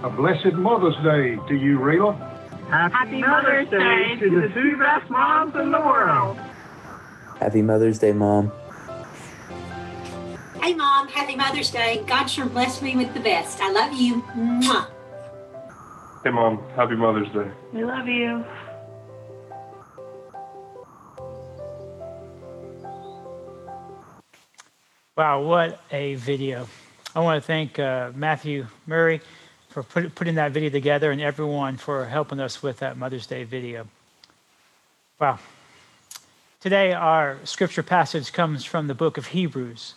A 0.03 0.11
blessed 0.11 0.55
Mother's 0.55 0.97
Day 1.05 1.37
to 1.47 1.55
you, 1.55 1.79
Rayla. 1.79 2.19
Happy 2.69 3.21
Mother's 3.21 3.69
Day 3.69 4.17
to 4.19 4.41
the 4.41 4.49
two 4.53 4.77
best 4.77 5.09
moms 5.09 5.55
in 5.55 5.71
the 5.71 5.79
world. 5.79 6.37
Happy 7.39 7.63
Mother's 7.63 8.01
Day, 8.01 8.13
Mom. 8.13 8.51
Hey, 10.61 10.75
Mom. 10.75 11.07
Happy 11.07 11.37
Mother's 11.37 11.71
Day. 11.71 12.03
God 12.09 12.27
sure 12.27 12.47
blessed 12.47 12.83
me 12.83 12.97
with 12.97 13.15
the 13.15 13.21
best. 13.21 13.61
I 13.61 13.71
love 13.71 13.93
you. 13.93 14.21
Mwah. 14.37 14.89
Hey, 16.25 16.31
Mom. 16.31 16.61
Happy 16.75 16.97
Mother's 16.97 17.29
Day. 17.29 17.49
We 17.73 17.85
love 17.85 18.09
you. 18.09 18.45
Wow, 25.16 25.42
what 25.42 25.80
a 25.92 26.16
video. 26.16 26.66
I 27.14 27.21
want 27.21 27.40
to 27.40 27.47
thank 27.47 27.78
uh, 27.78 28.11
Matthew 28.16 28.66
Murray 28.85 29.21
for 29.68 29.85
put, 29.85 30.12
putting 30.16 30.35
that 30.35 30.50
video 30.50 30.71
together 30.71 31.12
and 31.12 31.21
everyone 31.21 31.76
for 31.76 32.04
helping 32.04 32.40
us 32.40 32.64
with 32.64 32.80
that 32.80 32.97
Mother's 32.97 33.25
Day 33.28 33.44
video. 33.44 33.87
Wow. 35.21 35.38
Today, 36.59 36.94
our 36.94 37.38
scripture 37.44 37.85
passage 37.85 38.33
comes 38.33 38.64
from 38.64 38.88
the 38.88 38.94
book 38.94 39.16
of 39.16 39.26
Hebrews, 39.26 39.94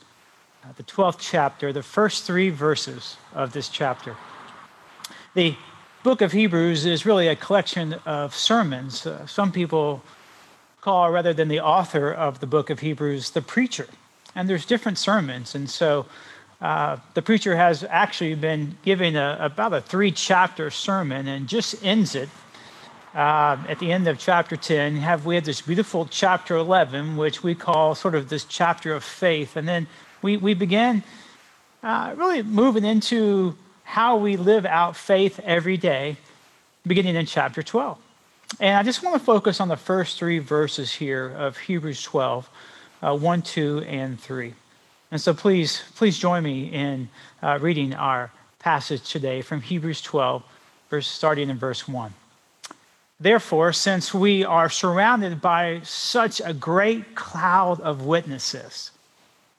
uh, 0.63 0.74
the 0.77 0.83
12th 0.83 1.17
chapter, 1.17 1.74
the 1.74 1.81
first 1.81 2.25
three 2.25 2.51
verses 2.51 3.17
of 3.33 3.53
this 3.53 3.69
chapter. 3.69 4.15
The 5.33 5.55
book 6.03 6.21
of 6.21 6.31
Hebrews 6.31 6.86
is 6.86 7.07
really 7.07 7.27
a 7.27 7.36
collection 7.36 7.93
of 8.05 8.36
sermons. 8.36 9.07
Uh, 9.07 9.25
some 9.25 9.51
people 9.51 10.03
call, 10.79 11.09
rather 11.09 11.33
than 11.33 11.47
the 11.47 11.62
author 11.62 12.12
of 12.12 12.39
the 12.39 12.45
book 12.45 12.69
of 12.69 12.81
Hebrews, 12.81 13.31
the 13.31 13.41
preacher 13.41 13.88
and 14.38 14.48
there's 14.48 14.65
different 14.65 15.00
sermons. 15.00 15.56
And 15.56 15.67
so 15.67 16.06
uh, 16.62 16.98
the 17.15 17.24
preacher 17.24 17.56
has 17.56 17.84
actually 17.89 18.36
been 18.36 18.77
giving 18.84 19.15
a, 19.15 19.36
about 19.41 19.74
a 19.74 19.82
three 19.82 20.12
chapter 20.12 20.70
sermon 20.70 21.27
and 21.27 21.48
just 21.48 21.84
ends 21.84 22.13
it 22.13 22.29
uh, 23.15 23.58
at 23.67 23.79
the 23.79 23.91
end 23.91 24.08
of 24.08 24.20
chapter 24.20 24.56
10. 24.56 24.98
Have 24.98 25.25
we 25.25 25.36
have 25.36 25.44
this 25.44 25.62
beautiful 25.62 26.06
chapter 26.06 26.56
11, 26.56 27.17
which 27.17 27.41
we 27.41 27.56
call 27.56 27.96
sort 27.96 28.13
of 28.13 28.29
this 28.29 28.46
chapter 28.46 28.94
of 28.94 29.03
faith. 29.03 29.56
And 29.56 29.67
then 29.67 29.88
we, 30.22 30.38
we 30.38 30.53
begin 30.53 31.01
uh, 31.82 32.13
really 32.15 32.44
moving 32.44 32.86
into 32.86 33.56
how 33.84 34.17
we 34.17 34.38
live 34.38 34.67
out 34.67 34.96
faith 34.96 35.39
every 35.39 35.77
day, 35.77 36.15
beginning 36.86 37.15
in 37.15 37.25
chapter 37.25 37.63
12. 37.63 37.98
And 38.60 38.77
I 38.77 38.84
just 38.84 39.01
want 39.01 39.15
to 39.17 39.24
focus 39.24 39.60
on 39.60 39.67
the 39.67 39.77
first 39.77 40.20
three 40.20 40.38
verses 40.38 40.94
here 40.94 41.29
of 41.29 41.58
Hebrews 41.58 42.03
12 42.03 42.48
uh, 43.01 43.16
1, 43.16 43.42
2, 43.42 43.80
and 43.88 44.20
3. 44.20 44.54
And 45.12 45.22
so 45.22 45.34
please, 45.34 45.84
please 45.96 46.18
join 46.18 46.44
me 46.44 46.66
in 46.66 47.10
uh, 47.42 47.60
reading 47.62 47.94
our 47.94 48.32
passage 48.60 49.10
today 49.10 49.42
from 49.42 49.62
Hebrews 49.62 50.01
12, 50.01 50.44
verse, 50.89 51.08
starting 51.08 51.50
in 51.50 51.58
verse 51.58 51.88
1. 51.88 52.13
Therefore, 53.20 53.74
since 53.74 54.13
we 54.13 54.44
are 54.44 54.70
surrounded 54.70 55.42
by 55.42 55.82
such 55.84 56.42
a 56.44 56.54
great 56.54 57.16
cloud 57.16 57.80
of 57.82 58.06
witnesses, 58.06 58.92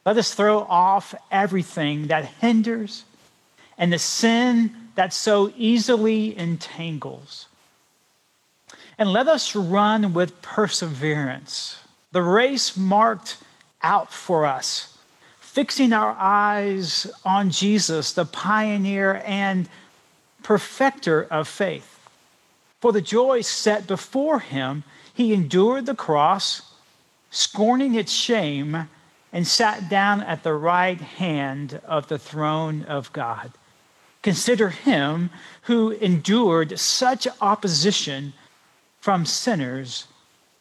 let 0.04 0.16
us 0.16 0.34
throw 0.34 0.60
off 0.60 1.14
everything 1.30 2.06
that 2.06 2.24
hinders 2.24 3.04
and 3.76 3.92
the 3.92 3.98
sin 3.98 4.74
that 4.94 5.12
so 5.12 5.52
easily 5.56 6.36
entangles. 6.36 7.46
And 8.98 9.12
let 9.12 9.28
us 9.28 9.54
run 9.54 10.12
with 10.12 10.42
perseverance 10.42 11.78
the 12.12 12.22
race 12.22 12.76
marked 12.76 13.38
out 13.82 14.12
for 14.12 14.46
us, 14.46 14.96
fixing 15.40 15.92
our 15.92 16.16
eyes 16.18 17.10
on 17.24 17.50
Jesus, 17.50 18.12
the 18.12 18.24
pioneer 18.24 19.22
and 19.26 19.68
perfecter 20.42 21.26
of 21.30 21.46
faith. 21.46 21.98
For 22.80 22.92
the 22.92 23.02
joy 23.02 23.40
set 23.42 23.86
before 23.86 24.38
him, 24.38 24.84
he 25.12 25.34
endured 25.34 25.86
the 25.86 25.94
cross, 25.94 26.62
scorning 27.30 27.94
its 27.94 28.12
shame, 28.12 28.88
and 29.32 29.46
sat 29.46 29.90
down 29.90 30.22
at 30.22 30.42
the 30.42 30.54
right 30.54 31.00
hand 31.00 31.80
of 31.84 32.08
the 32.08 32.18
throne 32.18 32.84
of 32.84 33.12
God. 33.12 33.52
Consider 34.22 34.70
him 34.70 35.30
who 35.62 35.90
endured 35.90 36.78
such 36.78 37.28
opposition 37.40 38.32
from 39.00 39.26
sinners 39.26 40.06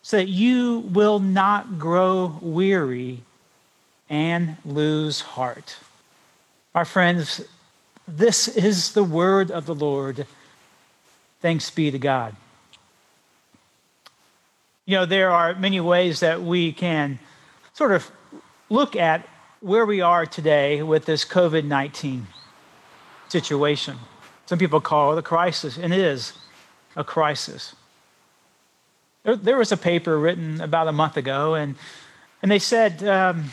so 0.08 0.16
that 0.16 0.30
you 0.30 0.80
will 0.94 1.20
not 1.20 1.78
grow 1.78 2.38
weary 2.42 3.20
and 4.10 4.56
lose 4.64 5.20
heart. 5.20 5.76
Our 6.74 6.86
friends, 6.86 7.42
this 8.08 8.48
is 8.48 8.94
the 8.94 9.04
word 9.04 9.52
of 9.52 9.66
the 9.66 9.76
Lord. 9.76 10.26
Thanks 11.42 11.70
be 11.70 11.92
to 11.92 12.00
God. 12.00 12.38
You 14.86 14.96
know, 14.96 15.06
there 15.06 15.30
are 15.30 15.54
many 15.56 15.82
ways 15.82 16.22
that 16.22 16.42
we 16.42 16.72
can 16.72 17.20
sort 17.74 17.92
of 17.92 18.10
look 18.70 18.96
at 18.96 19.28
where 19.60 19.86
we 19.86 20.00
are 20.00 20.26
today 20.26 20.82
with 20.84 21.04
this 21.04 21.26
COVID 21.26 21.66
19 21.66 22.28
situation. 23.28 23.98
Some 24.46 24.58
people 24.58 24.80
call 24.80 25.12
it 25.12 25.20
a 25.20 25.22
crisis, 25.22 25.78
and 25.78 25.92
it 25.92 26.00
is 26.00 26.32
a 26.96 27.04
crisis. 27.04 27.76
There, 29.28 29.36
there 29.36 29.58
was 29.58 29.74
a 29.74 29.78
paper 29.78 30.18
written 30.18 30.62
about 30.62 30.88
a 30.88 30.94
month 30.94 31.18
ago, 31.18 31.56
and, 31.56 31.76
and 32.42 32.50
they 32.50 32.60
said 32.60 33.04
um, 33.04 33.52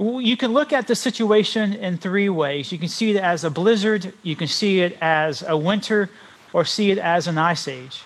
you 0.00 0.36
can 0.36 0.52
look 0.52 0.72
at 0.72 0.88
the 0.88 0.96
situation 0.96 1.74
in 1.74 1.96
three 1.96 2.28
ways. 2.28 2.72
You 2.72 2.78
can 2.78 2.88
see 2.88 3.12
it 3.12 3.22
as 3.22 3.44
a 3.44 3.50
blizzard, 3.50 4.12
you 4.24 4.34
can 4.34 4.48
see 4.48 4.80
it 4.80 4.98
as 5.00 5.44
a 5.46 5.56
winter, 5.56 6.10
or 6.52 6.64
see 6.64 6.90
it 6.90 6.98
as 6.98 7.28
an 7.28 7.38
ice 7.38 7.68
age. 7.68 8.02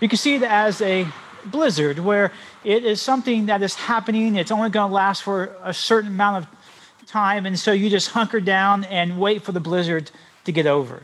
You 0.00 0.08
can 0.10 0.18
see 0.18 0.34
it 0.34 0.42
as 0.42 0.82
a 0.82 1.06
blizzard, 1.46 1.98
where 1.98 2.30
it 2.62 2.84
is 2.84 3.00
something 3.00 3.46
that 3.46 3.62
is 3.62 3.74
happening, 3.74 4.36
it's 4.36 4.50
only 4.50 4.68
going 4.68 4.90
to 4.90 4.94
last 4.94 5.22
for 5.22 5.56
a 5.62 5.72
certain 5.72 6.10
amount 6.10 6.44
of 6.44 7.06
time, 7.06 7.46
and 7.46 7.58
so 7.58 7.72
you 7.72 7.88
just 7.88 8.10
hunker 8.10 8.40
down 8.40 8.84
and 8.84 9.18
wait 9.18 9.44
for 9.44 9.52
the 9.52 9.60
blizzard 9.60 10.10
to 10.44 10.52
get 10.52 10.66
over. 10.66 10.96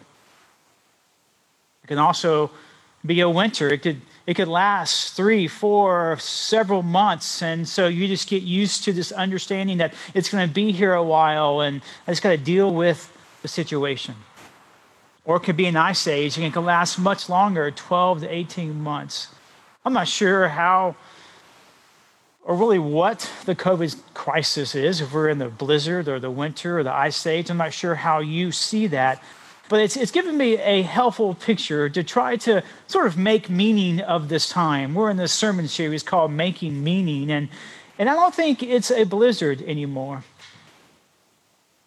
It 1.83 1.87
can 1.87 1.99
also 1.99 2.51
be 3.07 3.21
a 3.21 3.31
winter. 3.31 3.69
It 3.69 3.81
could 3.81 4.03
it 4.27 4.35
could 4.35 4.49
last 4.49 5.15
three, 5.15 5.47
four, 5.47 6.17
several 6.19 6.83
months. 6.83 7.43
And 7.43 7.69
so 7.69 7.89
you 7.89 8.09
just 8.09 8.29
get 8.29 8.43
used 8.43 8.85
to 8.85 8.93
this 8.93 9.13
understanding 9.13 9.79
that 9.79 9.93
it's 10.15 10.31
going 10.31 10.49
to 10.49 10.53
be 10.53 10.73
here 10.73 10.95
a 10.95 11.03
while 11.03 11.61
and 11.61 11.83
I 12.07 12.13
just 12.13 12.23
got 12.23 12.31
to 12.31 12.39
deal 12.39 12.73
with 12.73 13.13
the 13.43 13.49
situation. 13.49 14.15
Or 15.27 15.37
it 15.37 15.41
could 15.41 15.57
be 15.57 15.67
an 15.67 15.77
ice 15.77 16.07
age 16.07 16.37
and 16.37 16.47
it 16.47 16.53
can 16.53 16.65
last 16.65 16.99
much 16.99 17.29
longer 17.29 17.71
12 17.71 18.23
to 18.23 18.35
18 18.35 18.81
months. 18.81 19.29
I'm 19.85 19.93
not 19.93 20.09
sure 20.09 20.49
how 20.49 20.97
or 22.45 22.55
really 22.57 22.79
what 22.79 23.31
the 23.47 23.55
COVID 23.55 23.97
crisis 24.13 24.75
is, 24.75 25.01
if 25.01 25.13
we're 25.13 25.31
in 25.31 25.39
the 25.39 25.49
blizzard 25.49 26.09
or 26.09 26.21
the 26.21 26.31
winter 26.31 26.79
or 26.79 26.83
the 26.83 26.93
ice 26.93 27.27
age. 27.27 27.51
I'm 27.51 27.57
not 27.57 27.73
sure 27.73 27.95
how 27.95 28.21
you 28.21 28.53
see 28.53 28.87
that. 28.89 29.23
But 29.69 29.81
it's, 29.81 29.97
it's 29.97 30.11
given 30.11 30.37
me 30.37 30.59
a 30.59 30.83
helpful 30.83 31.35
picture 31.35 31.89
to 31.89 32.05
try 32.05 32.37
to 32.37 32.63
sort 32.87 33.07
of 33.07 33.17
make 33.17 33.49
meaning 33.49 34.01
of 34.01 34.29
this 34.29 34.49
time. 34.49 34.95
We're 34.95 35.11
in 35.11 35.17
this 35.17 35.33
sermon 35.33 35.69
series 35.69 36.03
called 36.03 36.33
Making 36.33 36.85
Meaning, 36.85 37.31
and, 37.31 37.49
and 37.99 38.11
I 38.11 38.15
don't 38.15 38.35
think 38.35 38.63
it's 38.63 38.91
a 38.91 39.05
blizzard 39.05 39.63
anymore. 39.63 40.23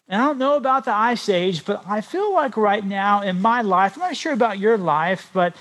And 0.09 0.21
I 0.21 0.25
don't 0.25 0.39
know 0.39 0.55
about 0.55 0.85
the 0.85 0.93
ice 0.93 1.29
age, 1.29 1.65
but 1.65 1.83
I 1.87 2.01
feel 2.01 2.33
like 2.33 2.57
right 2.57 2.83
now 2.83 3.21
in 3.21 3.41
my 3.41 3.61
life, 3.61 3.95
I'm 3.95 3.99
not 3.99 4.17
sure 4.17 4.33
about 4.33 4.57
your 4.57 4.77
life, 4.77 5.29
but 5.33 5.55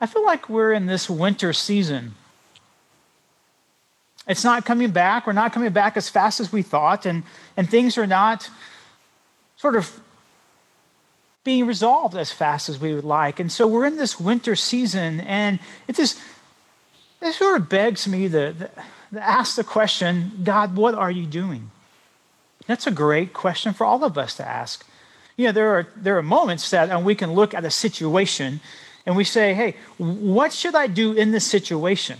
I 0.00 0.06
feel 0.06 0.24
like 0.24 0.48
we're 0.48 0.72
in 0.72 0.86
this 0.86 1.10
winter 1.10 1.52
season. 1.52 2.14
It's 4.28 4.44
not 4.44 4.64
coming 4.64 4.90
back. 4.90 5.26
We're 5.26 5.32
not 5.32 5.52
coming 5.52 5.72
back 5.72 5.96
as 5.96 6.08
fast 6.08 6.38
as 6.38 6.52
we 6.52 6.62
thought, 6.62 7.06
and, 7.06 7.24
and 7.56 7.68
things 7.68 7.98
are 7.98 8.06
not 8.06 8.48
sort 9.56 9.74
of 9.74 10.00
being 11.44 11.66
resolved 11.66 12.16
as 12.16 12.30
fast 12.30 12.68
as 12.68 12.78
we 12.78 12.94
would 12.94 13.04
like. 13.04 13.40
And 13.40 13.50
so 13.50 13.66
we're 13.66 13.86
in 13.86 13.96
this 13.96 14.20
winter 14.20 14.56
season, 14.56 15.20
and 15.20 15.58
it 15.86 15.96
just 15.96 16.20
it 17.20 17.32
sort 17.34 17.60
of 17.60 17.68
begs 17.68 18.06
me 18.06 18.28
to, 18.28 18.52
to 18.52 18.70
ask 19.14 19.56
the 19.56 19.64
question 19.64 20.40
God, 20.44 20.76
what 20.76 20.94
are 20.94 21.10
you 21.10 21.26
doing? 21.26 21.70
That's 22.66 22.86
a 22.86 22.90
great 22.90 23.32
question 23.32 23.72
for 23.72 23.84
all 23.84 24.04
of 24.04 24.18
us 24.18 24.34
to 24.36 24.46
ask. 24.46 24.86
You 25.36 25.46
know, 25.46 25.52
there 25.52 25.70
are, 25.70 25.86
there 25.96 26.18
are 26.18 26.22
moments 26.22 26.70
that 26.70 26.90
and 26.90 27.04
we 27.04 27.14
can 27.14 27.32
look 27.32 27.54
at 27.54 27.64
a 27.64 27.70
situation 27.70 28.60
and 29.06 29.16
we 29.16 29.24
say, 29.24 29.54
hey, 29.54 29.76
what 29.96 30.52
should 30.52 30.74
I 30.74 30.86
do 30.86 31.12
in 31.12 31.32
this 31.32 31.46
situation? 31.46 32.18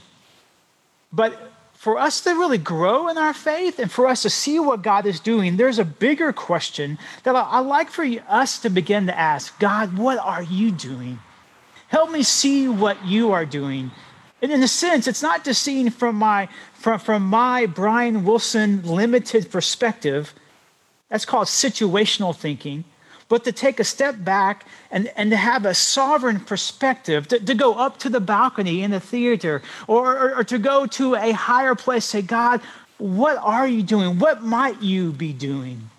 But 1.12 1.47
for 1.78 1.96
us 1.96 2.20
to 2.22 2.30
really 2.30 2.58
grow 2.58 3.06
in 3.06 3.16
our 3.16 3.32
faith 3.32 3.78
and 3.78 3.88
for 3.88 4.08
us 4.08 4.22
to 4.22 4.30
see 4.30 4.58
what 4.58 4.82
God 4.82 5.06
is 5.06 5.20
doing, 5.20 5.56
there's 5.56 5.78
a 5.78 5.84
bigger 5.84 6.32
question 6.32 6.98
that 7.22 7.36
I, 7.36 7.60
like 7.60 7.88
for 7.88 8.04
us 8.28 8.58
to 8.62 8.68
begin 8.68 9.06
to 9.06 9.16
ask 9.16 9.56
God, 9.60 9.96
what 9.96 10.18
are 10.18 10.42
you 10.42 10.72
doing? 10.72 11.20
Help 11.86 12.10
me 12.10 12.24
see 12.24 12.66
what 12.66 13.06
you 13.06 13.30
are 13.30 13.46
doing. 13.46 13.92
And 14.42 14.50
in 14.50 14.60
a 14.60 14.66
sense, 14.66 15.06
it's 15.06 15.22
not 15.22 15.44
just 15.44 15.62
seen 15.62 15.90
from 15.90 16.16
my, 16.16 16.48
from, 16.74 16.98
from 16.98 17.22
my 17.22 17.66
Brian 17.66 18.24
Wilson 18.24 18.82
limited 18.82 19.48
perspective, 19.48 20.34
That's 21.10 21.24
called 21.24 21.46
situational 21.46 22.34
thinking. 22.34 22.82
But 23.28 23.44
to 23.44 23.52
take 23.52 23.78
a 23.78 23.84
step 23.84 24.16
back 24.24 24.66
and, 24.90 25.12
and 25.14 25.30
to 25.30 25.36
have 25.36 25.66
a 25.66 25.74
sovereign 25.74 26.40
perspective, 26.40 27.28
to, 27.28 27.38
to 27.38 27.54
go 27.54 27.74
up 27.74 27.98
to 27.98 28.08
the 28.08 28.20
balcony 28.20 28.82
in 28.82 28.90
the 28.90 29.00
theater 29.00 29.60
or, 29.86 30.16
or, 30.16 30.36
or 30.36 30.44
to 30.44 30.58
go 30.58 30.86
to 30.86 31.14
a 31.14 31.32
higher 31.32 31.74
place, 31.74 32.06
say, 32.06 32.22
God, 32.22 32.62
what 32.96 33.36
are 33.36 33.68
you 33.68 33.82
doing? 33.82 34.18
What 34.18 34.42
might 34.42 34.82
you 34.82 35.12
be 35.12 35.32
doing? 35.32 35.90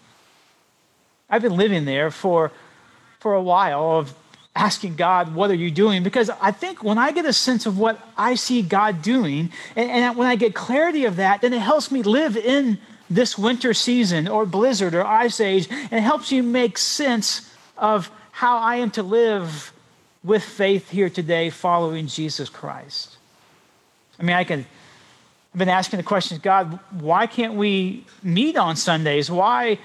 I've 1.30 1.44
been 1.44 1.56
living 1.56 1.86
there 1.86 2.10
for, 2.10 2.52
for 3.20 3.36
a 3.36 3.42
while 3.42 4.00
of 4.00 4.14
asking 4.56 4.96
God, 4.96 5.36
what 5.36 5.52
are 5.52 5.56
you 5.56 5.72
doing? 5.72 6.04
Because 6.04 6.30
I 6.30 6.52
think 6.52 6.84
when 6.84 6.98
I 6.98 7.12
get 7.12 7.26
a 7.26 7.34
sense 7.34 7.66
of 7.66 7.78
what 7.78 8.00
I 8.18 8.36
see 8.36 8.62
God 8.62 9.02
doing, 9.02 9.52
and, 9.76 9.90
and 9.90 10.18
when 10.18 10.28
I 10.28 10.36
get 10.36 10.56
clarity 10.56 11.06
of 11.06 11.18
that, 11.18 11.42
then 11.42 11.54
it 11.54 11.62
helps 11.62 11.92
me 11.92 12.02
live 12.02 12.36
in 12.36 12.80
this 13.10 13.38
winter 13.38 13.74
season 13.74 14.28
or 14.28 14.46
blizzard 14.46 14.94
or 14.94 15.06
ice 15.06 15.40
age, 15.40 15.68
and 15.70 16.04
helps 16.04 16.32
you 16.32 16.44
make 16.44 16.78
sense 16.78 17.54
of 17.78 18.12
how 18.32 18.58
I 18.58 18.78
am 18.78 18.92
to 18.92 19.04
live 19.04 19.74
with 20.24 20.44
faith 20.44 20.90
here 20.90 21.10
today 21.10 21.50
following 21.50 22.08
Jesus 22.08 22.50
Christ. 22.50 23.18
I 24.20 24.24
mean, 24.24 24.36
I 24.36 24.44
can. 24.44 24.66
I've 25.54 25.58
been 25.58 25.70
asking 25.70 25.98
the 25.98 26.04
questions, 26.04 26.40
God, 26.42 26.78
why 26.92 27.26
can't 27.26 27.56
we 27.56 28.06
meet 28.22 28.56
on 28.56 28.76
Sundays? 28.76 29.32
Why 29.32 29.80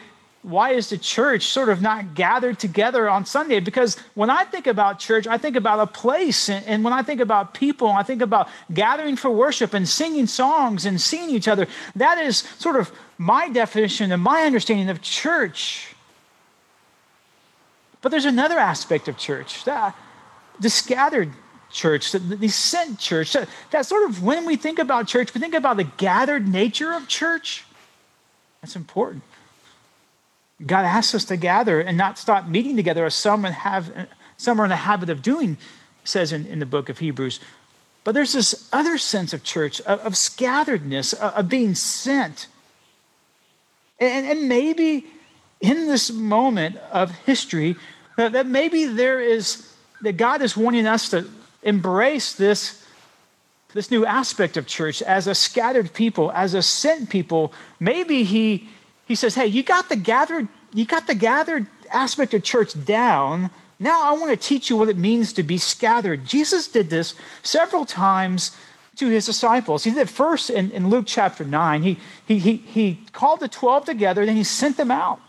why 0.45 0.73
is 0.73 0.91
the 0.91 0.99
church 0.99 1.47
sort 1.47 1.71
of 1.71 1.81
not 1.81 2.15
gathered 2.15 2.59
together 2.59 3.09
on 3.09 3.25
Sunday? 3.25 3.61
Because 3.61 3.97
when 4.13 4.29
I 4.29 4.45
think 4.45 4.67
about 4.67 4.99
church, 4.99 5.27
I 5.27 5.39
think 5.39 5.57
about 5.57 5.81
a 5.81 5.87
place. 5.87 6.51
And, 6.51 6.85
when 6.85 6.93
I 6.93 7.03
think 7.03 7.23
about 7.23 7.55
people, 7.55 7.89
I 7.89 8.03
think 8.03 8.21
about 8.21 8.51
gathering 8.73 9.17
for 9.17 9.31
worship 9.31 9.73
and 9.73 9.89
singing 9.89 10.27
songs 10.27 10.85
and 10.85 11.01
seeing 11.01 11.31
each 11.31 11.49
other. 11.49 11.67
That 11.97 12.19
is 12.19 12.41
sort 12.59 12.77
of 12.77 12.93
my 13.17 13.49
definition 13.49 14.13
and 14.13 14.23
my 14.23 14.43
understanding 14.43 14.91
of 14.91 15.01
church. 15.01 15.95
But 18.03 18.11
there's 18.11 18.27
another 18.27 18.59
aspect 18.59 19.09
of 19.09 19.17
church, 19.17 19.65
that, 19.65 19.97
the 20.61 20.69
scattered 20.69 21.33
church, 21.71 22.13
the, 22.13 22.19
the 22.19 22.49
sent 22.49 22.99
church. 22.99 23.33
That, 23.33 23.49
that 23.71 23.87
sort 23.87 24.11
of 24.11 24.23
when 24.23 24.45
we 24.45 24.57
think 24.57 24.79
about 24.79 25.09
church, 25.09 25.33
we 25.33 25.41
think 25.41 25.55
about 25.55 25.79
the 25.79 25.85
gathered 25.85 26.47
nature 26.47 26.93
of 26.93 27.09
church. 27.09 27.65
That's 28.61 28.77
important. 28.77 29.23
God 30.65 30.85
asks 30.85 31.15
us 31.15 31.25
to 31.27 31.37
gather 31.37 31.81
and 31.81 31.99
not 31.99 32.19
stop 32.19 32.47
meeting 32.47 32.77
together 32.77 33.05
as 33.05 33.15
some 33.15 33.45
have 33.45 34.09
some 34.37 34.61
are 34.61 34.65
in 34.65 34.71
the 34.71 34.77
habit 34.77 35.11
of 35.11 35.23
doing, 35.23 35.57
says 36.05 36.33
in, 36.33 36.47
in 36.47 36.59
the 36.59 36.67
book 36.67 36.89
of 36.89 36.99
Hebrews. 36.99 37.41
But 38.05 38.13
there's 38.13 38.33
this 38.33 38.69
other 38.73 38.99
sense 38.99 39.33
of 39.33 39.43
church, 39.43 39.81
of, 39.83 40.01
of 40.01 40.13
scatteredness, 40.13 41.15
of, 41.15 41.35
of, 41.35 41.49
being 41.49 41.75
sent. 41.75 42.49
And, 43.99 44.27
and, 44.27 44.49
maybe 44.49 45.07
in 45.61 45.89
this 45.89 46.11
moment 46.11 46.77
of 46.93 47.11
history, 47.11 47.77
that, 48.17 48.33
that 48.33 48.47
maybe 48.47 48.85
there 48.85 49.21
is, 49.21 49.73
that 50.03 50.19
God 50.19 50.43
is 50.43 50.57
wanting 50.57 50.87
us 50.87 51.09
to 51.11 51.29
embrace 51.63 52.35
this, 52.35 52.85
this 53.73 53.91
new 53.91 54.05
aspect 54.05 54.57
of 54.59 54.67
church 54.67 55.01
as 55.01 55.27
a 55.27 55.35
scattered 55.35 55.95
people, 55.95 56.31
as 56.33 56.53
a 56.53 56.63
sent 56.63 57.09
people. 57.09 57.53
Maybe 57.81 58.25
He 58.25 58.69
he 59.07 59.15
says, 59.15 59.35
Hey, 59.35 59.47
you 59.47 59.63
got 59.63 59.89
the 59.89 59.97
gathered, 59.97 60.49
you 60.73 60.85
got 60.85 61.07
the 61.07 61.15
gathered 61.15 61.67
aspect 61.93 62.35
of 62.35 62.43
church 62.43 62.85
down. 62.85 63.51
Now 63.79 64.03
I 64.03 64.13
want 64.13 64.31
to 64.31 64.37
teach 64.37 64.71
you 64.71 64.77
what 64.77 64.89
it 64.89 64.97
means 64.97 65.33
to 65.35 65.43
be 65.43 65.59
scattered. 65.59 66.25
Jesus 66.25 66.69
did 66.69 66.91
this 66.91 67.15
several 67.43 67.85
times 67.85 68.57
to 68.97 69.09
his 69.09 69.27
disciples. 69.27 69.85
He 69.85 69.91
did 69.91 70.01
it 70.01 70.09
first 70.09 70.51
in, 70.51 70.71
in 70.71 70.89
Luke 70.89 71.05
chapter 71.07 71.45
9. 71.45 71.83
He, 71.83 71.99
he, 72.27 72.39
he, 72.39 72.57
he 72.57 73.01
called 73.13 73.41
the 73.41 73.49
12 73.49 73.85
together, 73.85 74.25
then 74.25 74.37
he 74.37 74.45
sent 74.45 74.77
them 74.77 74.91
out. 74.91 75.21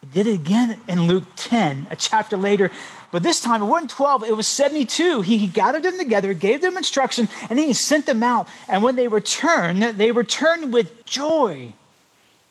He 0.00 0.06
did 0.08 0.26
it 0.26 0.34
again 0.34 0.80
in 0.88 1.02
Luke 1.02 1.31
10, 1.52 1.88
a 1.90 1.96
chapter 1.96 2.38
later. 2.38 2.70
But 3.10 3.22
this 3.22 3.42
time 3.42 3.60
it 3.60 3.66
wasn't 3.66 3.90
12, 3.90 4.24
it 4.24 4.34
was 4.34 4.48
72. 4.48 5.20
He, 5.20 5.36
he 5.36 5.46
gathered 5.46 5.82
them 5.82 5.98
together, 5.98 6.32
gave 6.32 6.62
them 6.62 6.78
instruction, 6.78 7.28
and 7.50 7.58
then 7.58 7.66
he 7.66 7.74
sent 7.74 8.06
them 8.06 8.22
out. 8.22 8.48
And 8.68 8.82
when 8.82 8.96
they 8.96 9.06
returned, 9.06 9.82
they 9.82 10.12
returned 10.12 10.72
with 10.72 11.04
joy. 11.04 11.74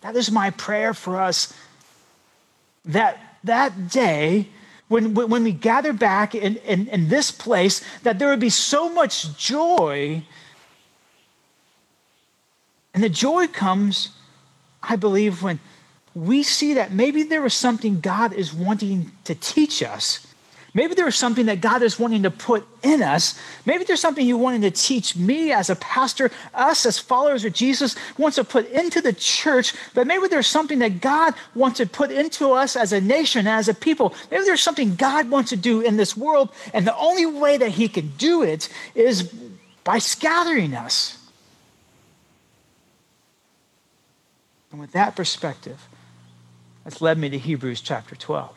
That 0.01 0.15
is 0.15 0.29
my 0.29 0.51
prayer 0.51 0.93
for 0.93 1.19
us 1.19 1.51
that 2.85 3.39
that 3.43 3.89
day, 3.89 4.49
when, 4.87 5.15
when 5.15 5.43
we 5.43 5.51
gather 5.51 5.93
back 5.93 6.35
in, 6.35 6.57
in, 6.57 6.87
in 6.89 7.09
this 7.09 7.31
place, 7.31 7.83
that 8.03 8.19
there 8.19 8.29
would 8.29 8.39
be 8.39 8.51
so 8.51 8.87
much 8.87 9.35
joy. 9.35 10.21
And 12.93 13.03
the 13.03 13.09
joy 13.09 13.47
comes, 13.47 14.09
I 14.83 14.95
believe, 14.95 15.41
when 15.41 15.59
we 16.13 16.43
see 16.43 16.73
that 16.73 16.91
maybe 16.91 17.23
there 17.23 17.45
is 17.45 17.53
something 17.53 17.99
God 17.99 18.33
is 18.33 18.53
wanting 18.53 19.11
to 19.23 19.35
teach 19.35 19.81
us 19.81 20.27
Maybe 20.73 20.93
there's 20.93 21.17
something 21.17 21.47
that 21.47 21.59
God 21.59 21.81
is 21.81 21.99
wanting 21.99 22.23
to 22.23 22.31
put 22.31 22.65
in 22.81 23.03
us. 23.03 23.37
Maybe 23.65 23.83
there's 23.83 23.99
something 23.99 24.25
you 24.25 24.37
wanting 24.37 24.61
to 24.61 24.71
teach 24.71 25.17
me 25.17 25.51
as 25.51 25.69
a 25.69 25.75
pastor, 25.75 26.31
us 26.53 26.85
as 26.85 26.97
followers 26.97 27.43
of 27.43 27.51
Jesus, 27.51 27.97
wants 28.17 28.35
to 28.35 28.45
put 28.45 28.69
into 28.69 29.01
the 29.01 29.11
church. 29.11 29.73
But 29.93 30.07
maybe 30.07 30.27
there's 30.29 30.47
something 30.47 30.79
that 30.79 31.01
God 31.01 31.33
wants 31.55 31.79
to 31.79 31.85
put 31.85 32.09
into 32.09 32.51
us 32.53 32.77
as 32.77 32.93
a 32.93 33.01
nation, 33.01 33.47
as 33.47 33.67
a 33.67 33.73
people. 33.73 34.15
Maybe 34.31 34.45
there's 34.45 34.61
something 34.61 34.95
God 34.95 35.29
wants 35.29 35.49
to 35.49 35.57
do 35.57 35.81
in 35.81 35.97
this 35.97 36.15
world. 36.15 36.49
And 36.73 36.87
the 36.87 36.95
only 36.95 37.25
way 37.25 37.57
that 37.57 37.71
He 37.71 37.89
can 37.89 38.13
do 38.17 38.41
it 38.41 38.69
is 38.95 39.23
by 39.83 39.97
scattering 39.97 40.73
us. 40.73 41.17
And 44.71 44.79
with 44.79 44.93
that 44.93 45.17
perspective, 45.17 45.85
that's 46.83 47.01
led 47.01 47.17
me 47.17 47.29
to 47.29 47.37
Hebrews 47.37 47.81
chapter 47.81 48.15
12 48.15 48.55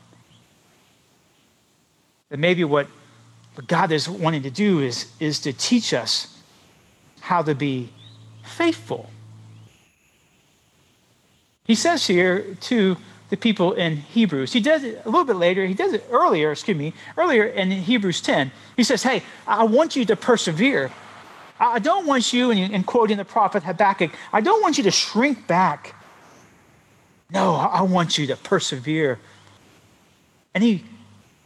that 2.35 2.39
maybe 2.39 2.65
what, 2.65 2.89
what 3.55 3.69
God 3.69 3.93
is 3.93 4.09
wanting 4.09 4.43
to 4.43 4.51
do 4.51 4.81
is, 4.81 5.07
is 5.21 5.39
to 5.41 5.53
teach 5.53 5.95
us 5.95 6.37
how 7.21 7.43
to 7.43 7.55
be 7.55 7.91
faithful. 8.43 9.09
He 11.65 11.77
says 11.77 12.07
here 12.07 12.57
to 12.63 12.97
the 13.31 13.37
people 13.37 13.73
in 13.73 13.97
Hebrews, 13.97 14.53
he 14.53 14.61
does 14.61 14.83
it 14.85 15.01
a 15.05 15.09
little 15.09 15.25
bit 15.25 15.37
later, 15.37 15.65
he 15.65 15.75
does 15.75 15.93
it 15.93 16.05
earlier, 16.11 16.51
excuse 16.51 16.77
me, 16.77 16.93
earlier 17.17 17.45
in 17.45 17.71
Hebrews 17.71 18.21
10. 18.21 18.51
He 18.77 18.83
says, 18.83 19.05
Hey, 19.05 19.23
I 19.47 19.63
want 19.63 19.97
you 19.97 20.05
to 20.07 20.17
persevere. 20.17 20.91
I 21.61 21.79
don't 21.79 22.05
want 22.05 22.33
you, 22.33 22.51
and 22.51 22.85
quoting 22.85 23.17
the 23.17 23.25
prophet 23.25 23.63
Habakkuk, 23.63 24.11
I 24.33 24.41
don't 24.41 24.61
want 24.61 24.77
you 24.77 24.85
to 24.85 24.91
shrink 24.91 25.47
back. 25.47 25.95
No, 27.35 27.57
I 27.57 27.83
want 27.83 28.17
you 28.17 28.29
to 28.29 28.37
persevere. 28.37 29.19
And 30.55 30.63
he 30.63 30.85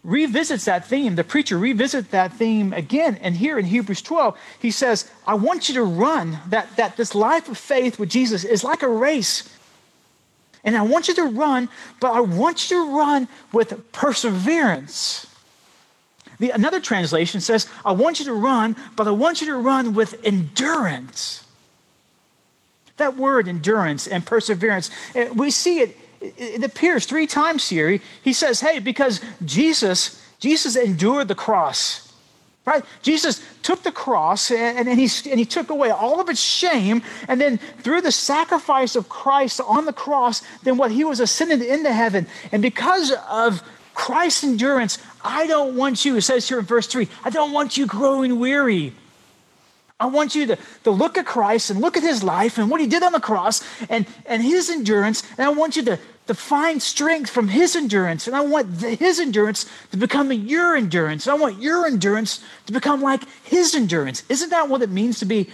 revisits 0.05 0.67
that 0.67 0.87
theme. 0.87 1.17
The 1.17 1.25
preacher 1.25 1.57
revisits 1.57 2.09
that 2.11 2.35
theme 2.35 2.75
again. 2.75 3.17
And 3.23 3.35
here 3.35 3.59
in 3.59 3.65
Hebrews 3.65 4.03
12, 4.03 4.39
he 4.61 4.71
says, 4.71 5.11
I 5.27 5.35
want 5.35 5.71
you 5.71 5.77
to 5.77 5.85
run, 5.85 6.39
that, 6.49 6.77
that 6.77 6.99
this 6.99 7.15
life 7.15 7.49
of 7.49 7.57
faith 7.57 7.99
with 7.99 8.11
Jesus 8.11 8.45
is 8.45 8.63
like 8.63 8.83
a 8.83 8.89
race. 8.89 9.49
And 10.63 10.77
I 10.77 10.83
want 10.83 11.09
you 11.09 11.15
to 11.15 11.25
run, 11.25 11.71
but 12.01 12.13
I 12.13 12.21
want 12.21 12.71
you 12.71 12.85
to 12.85 12.97
run 12.97 13.27
with 13.53 13.91
perseverance. 13.93 15.27
The, 16.39 16.51
another 16.51 16.81
translation 16.81 17.41
says, 17.41 17.67
I 17.83 17.93
want 17.93 18.19
you 18.19 18.27
to 18.27 18.35
run, 18.35 18.77
but 18.95 19.09
I 19.09 19.13
want 19.13 19.41
you 19.41 19.47
to 19.47 19.57
run 19.57 19.95
with 19.95 20.21
endurance. 20.23 21.48
That 22.99 23.17
word, 23.17 23.49
endurance 23.49 24.07
and 24.07 24.25
perseverance, 24.25 24.91
eh, 25.15 25.31
we 25.31 25.51
see 25.51 25.81
it 25.81 25.97
it 26.21 26.65
appears 26.65 27.07
three 27.07 27.27
times 27.27 27.69
here. 27.69 28.01
He 28.23 28.33
says, 28.33 28.61
hey, 28.61 28.79
because 28.79 29.21
Jesus, 29.45 30.23
Jesus 30.39 30.77
endured 30.77 31.29
the 31.29 31.35
cross. 31.35 32.13
Right? 32.65 32.85
Jesus 33.01 33.43
took 33.63 33.83
the 33.83 33.93
cross 33.93 34.51
and, 34.51 34.89
and, 34.89 35.01
he, 35.01 35.09
and 35.31 35.39
he 35.39 35.47
took 35.47 35.71
away 35.71 35.91
all 35.91 36.21
of 36.21 36.29
its 36.29 36.43
shame. 36.43 37.03
And 37.27 37.41
then 37.41 37.59
through 37.81 38.03
the 38.03 38.13
sacrifice 38.13 38.95
of 38.95 39.09
Christ 39.09 39.61
on 39.67 39.87
the 39.87 39.93
cross, 39.93 40.43
then 40.65 40.77
what 40.77 40.91
he 40.91 41.05
was 41.05 41.21
ascended 41.21 41.63
into 41.63 41.93
heaven. 41.93 42.27
And 42.53 42.61
because 42.61 43.13
of 43.29 43.63
Christ's 43.95 44.45
endurance, 44.45 44.99
I 45.25 45.47
don't 45.47 45.77
want 45.77 46.05
you, 46.05 46.17
it 46.17 46.23
says 46.23 46.47
here 46.47 46.59
in 46.59 46.67
verse 46.67 46.87
3, 46.87 47.09
I 47.25 47.31
don't 47.31 47.53
want 47.53 47.79
you 47.79 47.87
growing 47.87 48.39
weary. 48.39 48.93
I 50.01 50.07
want 50.07 50.35
you 50.35 50.47
to, 50.47 50.59
to 50.85 50.91
look 50.91 51.19
at 51.19 51.27
Christ 51.27 51.71
and 51.71 51.81
look 51.81 51.97
at 51.97 52.05
his 52.05 52.23
life 52.23 52.57
and 52.57 52.71
what 52.71 52.81
he 52.81 52.87
did 52.87 53.03
on 53.03 53.13
the 53.13 53.21
cross 53.21 53.65
and, 53.89 54.07
and 54.27 54.43
his 54.43 54.71
endurance. 54.71 55.25
And 55.37 55.45
I 55.45 55.49
want 55.49 55.75
you 55.75 55.83
to, 55.85 55.99
to 56.29 56.35
find 56.35 56.81
strength 56.81 57.31
from 57.31 57.49
his 57.49 57.75
endurance. 57.75 58.29
And 58.29 58.37
I 58.37 58.43
want 58.43 58.79
the, 58.79 58.95
his 58.95 59.19
endurance 59.19 59.69
to 59.91 59.97
become 59.97 60.31
your 60.33 60.77
endurance. 60.77 61.27
And 61.27 61.37
I 61.37 61.41
want 61.41 61.61
your 61.61 61.85
endurance 61.85 62.45
to 62.67 62.73
become 62.73 63.03
like 63.03 63.23
his 63.43 63.75
endurance. 63.75 64.23
Isn't 64.29 64.51
that 64.51 64.69
what 64.69 64.83
it 64.83 64.91
means 64.91 65.19
to 65.19 65.25
be 65.25 65.51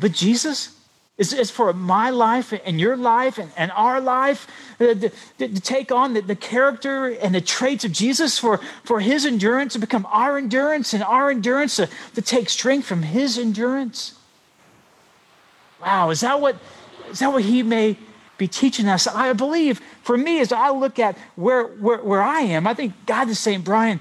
with 0.00 0.14
Jesus? 0.14 0.79
Is, 1.20 1.34
is 1.34 1.50
for 1.50 1.70
my 1.74 2.08
life 2.08 2.54
and 2.64 2.80
your 2.80 2.96
life 2.96 3.36
and, 3.36 3.52
and 3.54 3.70
our 3.72 4.00
life 4.00 4.46
uh, 4.80 4.94
to, 4.94 5.10
to, 5.36 5.60
take 5.60 5.92
on 5.92 6.14
the, 6.14 6.22
the 6.22 6.34
character 6.34 7.08
and 7.08 7.34
the 7.34 7.42
traits 7.42 7.84
of 7.84 7.92
Jesus 7.92 8.38
for, 8.38 8.58
for 8.84 9.00
his 9.00 9.26
endurance 9.26 9.74
to 9.74 9.78
become 9.78 10.06
our 10.10 10.38
endurance 10.38 10.94
and 10.94 11.02
our 11.02 11.30
endurance 11.30 11.76
to, 11.76 11.90
to 12.14 12.22
take 12.22 12.48
strength 12.48 12.86
from 12.86 13.02
his 13.02 13.36
endurance? 13.36 14.14
Wow, 15.82 16.08
is 16.08 16.20
that 16.20 16.40
what 16.40 16.56
is 17.10 17.18
that 17.18 17.30
what 17.30 17.44
he 17.44 17.62
may 17.62 17.98
be 18.38 18.48
teaching 18.48 18.88
us? 18.88 19.06
I 19.06 19.34
believe 19.34 19.82
for 20.02 20.16
me, 20.16 20.40
as 20.40 20.52
I 20.52 20.70
look 20.70 20.98
at 20.98 21.18
where, 21.36 21.64
where, 21.64 21.98
where 21.98 22.22
I 22.22 22.40
am, 22.40 22.66
I 22.66 22.72
think 22.72 22.94
God 23.04 23.28
is 23.28 23.38
saying, 23.38 23.60
Brian, 23.60 24.00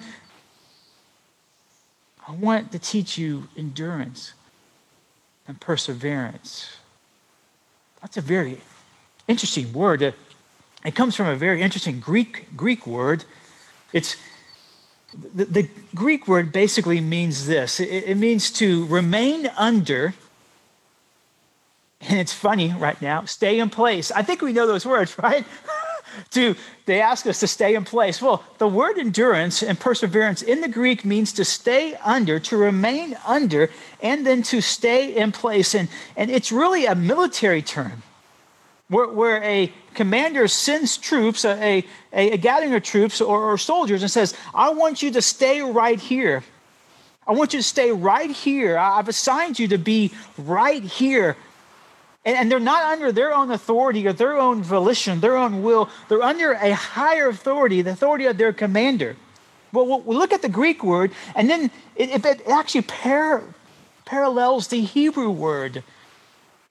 I 2.26 2.32
want 2.32 2.72
to 2.72 2.80
teach 2.80 3.18
you 3.18 3.50
endurance 3.58 4.34
and 5.48 5.60
perseverance. 5.60 6.79
That's 8.02 8.18
a 8.18 8.22
very 8.22 8.60
interesting 9.28 9.72
word. 9.74 10.02
It 10.02 10.96
comes 10.96 11.16
from 11.16 11.28
a 11.28 11.36
very 11.36 11.62
interesting 11.62 12.00
Greek, 12.00 12.48
Greek 12.56 12.88
word. 12.88 13.26
It's 13.94 14.16
the, 15.14 15.46
the 15.46 15.70
Greek 15.96 16.28
word 16.28 16.52
basically 16.52 17.02
means 17.02 17.48
this 17.48 17.80
it, 17.80 18.04
it 18.06 18.16
means 18.16 18.52
to 18.52 18.86
remain 18.86 19.48
under 19.58 20.14
and 22.02 22.20
it's 22.20 22.34
funny 22.34 22.74
right 22.78 23.02
now 23.02 23.26
stay 23.26 23.60
in 23.60 23.72
place 23.72 24.12
i 24.12 24.22
think 24.22 24.42
we 24.42 24.54
know 24.54 24.68
those 24.68 24.86
words 24.86 25.18
right 25.24 25.46
to 26.32 26.56
they 26.86 27.02
ask 27.02 27.26
us 27.28 27.40
to 27.40 27.48
stay 27.48 27.76
in 27.76 27.86
place. 27.86 28.22
Well 28.22 28.44
the 28.58 28.68
word 28.68 28.98
endurance 28.98 29.64
and 29.64 29.80
perseverance 29.80 30.42
in 30.42 30.62
the 30.62 30.68
greek 30.68 31.06
means 31.06 31.34
to 31.34 31.46
stay 31.46 31.96
under 31.96 32.40
to 32.40 32.58
remain 32.58 33.18
under 33.26 33.70
and 34.02 34.26
then 34.26 34.44
to 34.44 34.62
stay 34.62 35.16
in 35.16 35.32
place. 35.32 35.76
And 35.76 35.90
and 36.16 36.30
it's 36.30 36.52
really 36.52 36.86
a 36.86 36.96
military 36.96 37.62
term 37.62 38.04
where, 38.90 39.08
where 39.08 39.44
a 39.44 39.72
commander 39.94 40.48
sends 40.48 40.98
troops 40.98 41.46
a, 41.46 41.86
a, 42.14 42.32
a 42.32 42.38
gathering 42.38 42.74
of 42.74 42.84
troops 42.84 43.22
or, 43.22 43.52
or 43.52 43.58
soldiers 43.58 44.02
and 44.02 44.10
says 44.10 44.36
i 44.54 44.70
want 44.70 45.02
you 45.02 45.12
to 45.12 45.22
stay 45.22 45.62
right 45.62 46.00
here. 46.00 46.44
I 47.30 47.34
want 47.34 47.54
you 47.54 47.60
to 47.60 47.64
stay 47.64 47.92
right 47.92 48.32
here. 48.32 48.76
I've 48.76 49.08
assigned 49.08 49.60
you 49.60 49.68
to 49.68 49.78
be 49.78 50.12
right 50.36 50.82
here 50.82 51.38
and, 52.26 52.36
and 52.36 52.52
they're 52.52 52.60
not 52.60 52.84
under 52.84 53.12
their 53.12 53.34
own 53.34 53.52
authority 53.52 54.06
or 54.08 54.14
their 54.14 54.38
own 54.38 54.62
volition, 54.62 55.20
their 55.20 55.38
own 55.38 55.64
will. 55.64 55.90
They're 56.08 56.24
under 56.24 56.54
a 56.54 56.74
higher 56.74 57.30
authority, 57.30 57.82
the 57.82 57.92
authority 57.92 58.26
of 58.26 58.38
their 58.38 58.54
commander. 58.54 59.16
Well, 59.72 60.02
we 60.02 60.16
look 60.16 60.34
at 60.34 60.42
the 60.42 60.50
Greek 60.50 60.84
word, 60.84 61.12
and 61.36 61.50
then 61.50 61.72
it, 61.96 62.26
it 62.26 62.48
actually 62.48 62.82
par, 62.82 63.44
parallels 64.06 64.68
the 64.68 64.82
Hebrew 64.82 65.30
word. 65.30 65.84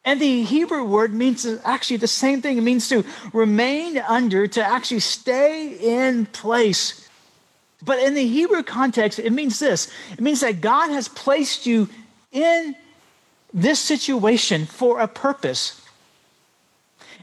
And 0.05 0.21
the 0.21 0.43
Hebrew 0.43 0.85
word 0.85 1.13
means 1.13 1.47
actually 1.65 1.99
the 1.99 2.09
same 2.09 2.41
thing. 2.41 2.59
It 2.59 2.63
means 2.63 2.89
to 2.89 3.05
remain 3.33 3.99
under, 3.99 4.47
to 4.47 4.65
actually 4.65 5.01
stay 5.01 5.77
in 5.81 6.27
place. 6.27 7.09
But 7.85 8.01
in 8.01 8.15
the 8.15 8.27
Hebrew 8.27 8.63
context, 8.63 9.19
it 9.19 9.33
means 9.33 9.59
this 9.59 9.91
it 10.13 10.21
means 10.21 10.41
that 10.41 10.61
God 10.61 10.91
has 10.91 11.09
placed 11.09 11.67
you 11.67 11.89
in 12.33 12.75
this 13.53 13.81
situation 13.81 14.67
for 14.67 15.01
a 15.01 15.09
purpose. 15.09 15.85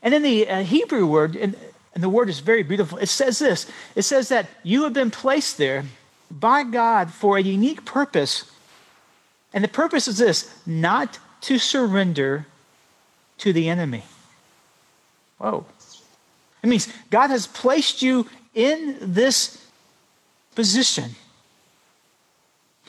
And 0.01 0.13
in 0.13 0.21
the 0.21 0.47
uh, 0.47 0.63
Hebrew 0.63 1.05
word, 1.05 1.35
and, 1.35 1.55
and 1.93 2.03
the 2.03 2.09
word 2.09 2.29
is 2.29 2.39
very 2.39 2.63
beautiful, 2.63 2.97
it 2.97 3.09
says 3.09 3.39
this 3.39 3.69
it 3.95 4.03
says 4.03 4.29
that 4.29 4.47
you 4.63 4.83
have 4.83 4.93
been 4.93 5.11
placed 5.11 5.57
there 5.57 5.85
by 6.29 6.63
God 6.63 7.11
for 7.11 7.37
a 7.37 7.41
unique 7.41 7.85
purpose. 7.85 8.49
And 9.53 9.63
the 9.63 9.69
purpose 9.69 10.07
is 10.07 10.17
this 10.17 10.51
not 10.65 11.19
to 11.41 11.57
surrender 11.57 12.45
to 13.37 13.53
the 13.53 13.69
enemy. 13.69 14.03
Whoa. 15.37 15.65
It 16.63 16.67
means 16.67 16.91
God 17.09 17.29
has 17.29 17.47
placed 17.47 18.01
you 18.01 18.27
in 18.53 18.97
this 18.99 19.65
position. 20.55 21.11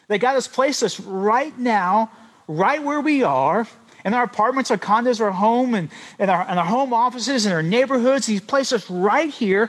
That 0.09 0.19
God 0.19 0.35
has 0.35 0.49
placed 0.49 0.83
us 0.83 0.99
right 1.01 1.57
now 1.59 2.11
right 2.49 2.83
where 2.83 3.01
we 3.01 3.23
are 3.23 3.67
in 4.05 4.15
our 4.15 4.23
apartments, 4.23 4.71
our 4.71 4.79
condos, 4.79 5.21
our 5.21 5.33
home, 5.33 5.75
and, 5.75 5.91
and, 6.19 6.31
our, 6.31 6.47
and 6.49 6.59
our 6.59 6.65
home 6.65 6.93
offices, 6.93 7.45
and 7.45 7.53
our 7.53 7.63
neighborhoods. 7.63 8.27
He's 8.27 8.41
placed 8.41 8.73
us 8.73 8.89
right 8.89 9.31
here 9.31 9.69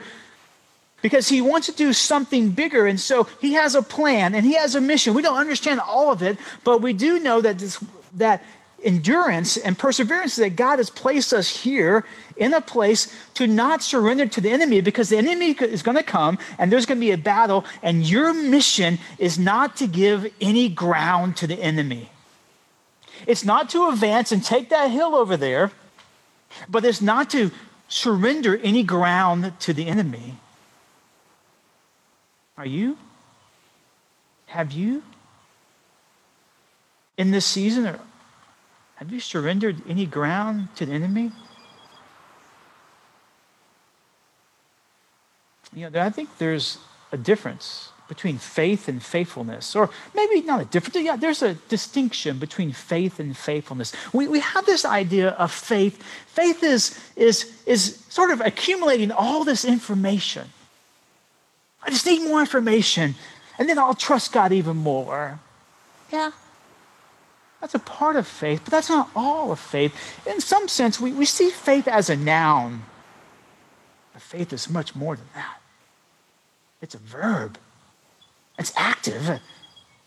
because 1.02 1.28
he 1.28 1.42
wants 1.42 1.68
to 1.68 1.74
do 1.74 1.92
something 1.94 2.52
bigger. 2.52 2.86
And 2.86 3.00
so 3.00 3.24
he 3.42 3.54
has 3.54 3.76
a 3.76 3.82
plan 3.82 4.36
and 4.36 4.46
he 4.46 4.56
has 4.56 4.76
a 4.76 4.82
mission. 4.82 5.14
We 5.14 5.22
don't 5.22 5.38
understand 5.38 5.80
all 5.80 6.12
of 6.12 6.22
it, 6.22 6.38
but 6.64 6.82
we 6.82 6.94
do 6.94 7.20
know 7.20 7.42
that, 7.42 7.60
this, 7.60 7.84
that 8.16 8.44
endurance 8.84 9.58
and 9.58 9.78
perseverance 9.78 10.36
that 10.36 10.56
God 10.56 10.78
has 10.78 10.90
placed 10.90 11.34
us 11.34 11.64
here 11.64 12.06
in 12.36 12.54
a 12.54 12.62
place 12.62 13.14
to 13.34 13.48
not 13.48 13.82
surrender 13.82 14.28
to 14.28 14.42
the 14.42 14.52
enemy 14.52 14.82
because 14.82 15.10
the 15.10 15.18
enemy 15.18 15.52
is 15.52 15.82
going 15.82 15.98
to 15.98 16.04
come 16.04 16.38
and 16.60 16.72
there's 16.72 16.86
going 16.86 17.00
to 17.00 17.06
be 17.06 17.12
a 17.12 17.18
battle, 17.18 17.66
and 17.82 18.08
your 18.08 18.34
mission 18.34 19.00
is 19.18 19.40
not 19.40 19.78
to 19.78 19.88
give 19.88 20.32
any 20.40 20.70
ground 20.70 21.38
to 21.38 21.48
the 21.48 21.60
enemy. 21.60 22.12
It's 23.28 23.44
not 23.44 23.70
to 23.72 23.90
advance 23.90 24.32
and 24.32 24.42
take 24.42 24.70
that 24.70 24.90
hill 24.90 25.14
over 25.14 25.36
there, 25.36 25.72
but 26.70 26.86
it's 26.86 27.02
not 27.02 27.30
to 27.32 27.52
surrender 27.90 28.58
any 28.64 28.84
ground 28.84 29.52
to 29.60 29.74
the 29.74 29.86
enemy. 29.86 30.38
Are 32.58 32.66
you? 32.66 32.98
Have 34.48 34.72
you? 34.72 35.04
In 37.18 37.32
this 37.32 37.46
season, 37.46 38.00
have 38.96 39.12
you 39.12 39.20
surrendered 39.20 39.82
any 39.90 40.06
ground 40.06 40.70
to 40.78 40.86
the 40.86 40.94
enemy? 40.94 41.34
You 45.76 45.90
know, 45.90 46.02
I 46.02 46.10
think 46.12 46.38
there's 46.38 46.78
a 47.12 47.18
difference 47.18 47.92
between 48.08 48.38
faith 48.38 48.88
and 48.88 49.04
faithfulness, 49.04 49.76
or 49.76 49.90
maybe 50.16 50.42
not 50.42 50.62
a 50.62 50.66
difference. 50.66 50.96
Yeah, 50.96 51.16
there's 51.16 51.42
a 51.42 51.56
distinction 51.70 52.40
between 52.40 52.72
faith 52.72 53.20
and 53.20 53.36
faithfulness. 53.36 53.94
We, 54.14 54.28
we 54.28 54.40
have 54.40 54.66
this 54.66 54.86
idea 54.86 55.30
of 55.32 55.52
faith. 55.52 56.02
Faith 56.28 56.64
is, 56.64 57.00
is, 57.16 57.62
is 57.66 58.04
sort 58.10 58.32
of 58.32 58.42
accumulating 58.42 59.12
all 59.12 59.44
this 59.44 59.66
information. 59.66 60.48
I 61.84 61.90
just 61.90 62.06
need 62.06 62.24
more 62.24 62.40
information, 62.40 63.16
and 63.58 63.70
then 63.70 63.78
I'll 63.78 63.94
trust 63.94 64.34
God 64.34 64.52
even 64.52 64.78
more. 64.78 65.40
Yeah, 66.12 66.32
that's 67.62 67.76
a 67.76 67.80
part 67.80 68.16
of 68.16 68.28
faith, 68.28 68.62
but 68.64 68.72
that's 68.72 68.90
not 68.90 69.10
all 69.16 69.52
of 69.52 69.60
faith. 69.60 69.94
In 70.26 70.40
some 70.40 70.68
sense, 70.68 71.00
we, 71.00 71.12
we 71.12 71.26
see 71.26 71.50
faith 71.50 71.88
as 71.88 72.10
a 72.10 72.16
noun, 72.16 72.84
but 74.14 74.22
faith 74.22 74.54
is 74.54 74.70
much 74.70 74.96
more 74.96 75.16
than 75.16 75.28
that. 75.36 75.60
It's 76.82 76.96
a 76.96 77.00
verb. 77.00 77.58
It's 78.58 78.74
active. 78.76 79.40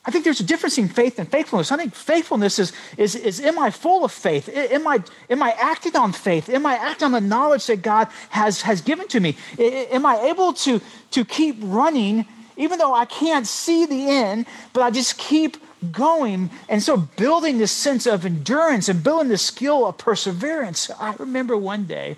I 0.04 0.10
think 0.10 0.24
there's 0.24 0.40
a 0.40 0.44
difference 0.44 0.78
in 0.78 0.88
faith 0.88 1.18
and 1.18 1.30
faithfulness. 1.30 1.70
I 1.70 1.76
think 1.76 1.94
faithfulness 1.94 2.58
is, 2.58 2.72
is, 2.96 3.14
is 3.14 3.40
am 3.40 3.58
I 3.58 3.70
full 3.70 4.04
of 4.04 4.12
faith? 4.12 4.48
Am 4.48 4.86
I, 4.86 5.02
am 5.28 5.42
I 5.42 5.50
acting 5.52 5.94
on 5.94 6.12
faith? 6.12 6.48
Am 6.48 6.64
I 6.64 6.74
acting 6.74 7.06
on 7.06 7.12
the 7.12 7.20
knowledge 7.20 7.66
that 7.66 7.82
God 7.82 8.08
has, 8.30 8.62
has 8.62 8.80
given 8.80 9.08
to 9.08 9.20
me? 9.20 9.36
Am 9.58 10.06
I 10.06 10.20
able 10.22 10.54
to, 10.54 10.80
to 11.10 11.24
keep 11.24 11.56
running 11.60 12.26
even 12.56 12.78
though 12.78 12.94
I 12.94 13.06
can't 13.06 13.46
see 13.46 13.86
the 13.86 14.08
end, 14.08 14.46
but 14.72 14.82
I 14.82 14.90
just 14.90 15.16
keep 15.16 15.56
going 15.92 16.50
and 16.68 16.82
so 16.82 16.96
building 16.98 17.56
this 17.56 17.72
sense 17.72 18.06
of 18.06 18.26
endurance 18.26 18.88
and 18.90 19.02
building 19.02 19.28
this 19.28 19.42
skill 19.42 19.86
of 19.86 19.98
perseverance? 19.98 20.90
I 20.98 21.14
remember 21.18 21.56
one 21.56 21.84
day 21.84 22.16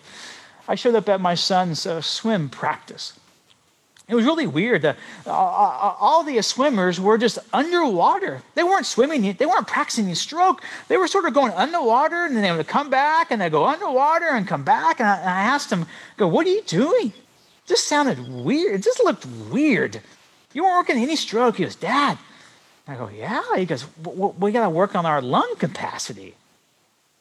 I 0.69 0.75
showed 0.75 0.95
up 0.95 1.09
at 1.09 1.21
my 1.21 1.35
son's 1.35 1.87
uh, 1.87 2.01
swim 2.01 2.49
practice. 2.49 3.19
It 4.09 4.15
was 4.15 4.25
really 4.25 4.47
weird. 4.47 4.85
Uh, 4.85 4.95
uh, 5.27 5.31
all 5.31 6.23
the 6.25 6.43
swimmers 6.43 7.01
were 7.01 7.17
just 7.17 7.39
underwater. 7.53 8.43
They 8.55 8.63
weren't 8.63 8.87
swimming, 8.87 9.33
they 9.33 9.47
weren't 9.47 9.67
practicing 9.67 10.13
stroke. 10.15 10.63
They 10.89 10.97
were 10.97 11.07
sort 11.07 11.25
of 11.25 11.35
going 11.35 11.53
underwater 11.53 12.25
and 12.25 12.37
then 12.37 12.43
they 12.43 12.53
would 12.53 12.67
come 12.67 12.91
back 12.91 13.31
and 13.31 13.41
they 13.41 13.49
go 13.49 13.67
underwater 13.67 14.29
and 14.29 14.47
come 14.47 14.65
back. 14.65 15.01
And 15.01 15.09
I, 15.09 15.43
asked 15.43 15.71
them, 15.71 15.87
go, 16.17 16.27
what 16.27 16.47
are 16.47 16.51
you 16.51 16.63
doing? 16.63 17.13
This 17.67 17.85
sounded 17.85 18.29
weird. 18.29 18.75
It 18.75 18.83
just 18.83 19.03
looked 19.05 19.25
weird. 19.51 20.01
You 20.53 20.65
weren't 20.65 20.77
working 20.77 21.03
any 21.03 21.17
stroke. 21.17 21.57
He 21.57 21.65
goes, 21.65 21.77
Dad. 21.77 22.19
I 22.89 22.97
go, 22.97 23.09
yeah. 23.09 23.43
He 23.57 23.65
goes, 23.65 23.87
we 24.05 24.51
got 24.51 24.65
to 24.65 24.71
work 24.71 24.97
on 24.97 25.07
our 25.07 25.23
lung 25.23 25.55
capacity. 25.59 26.35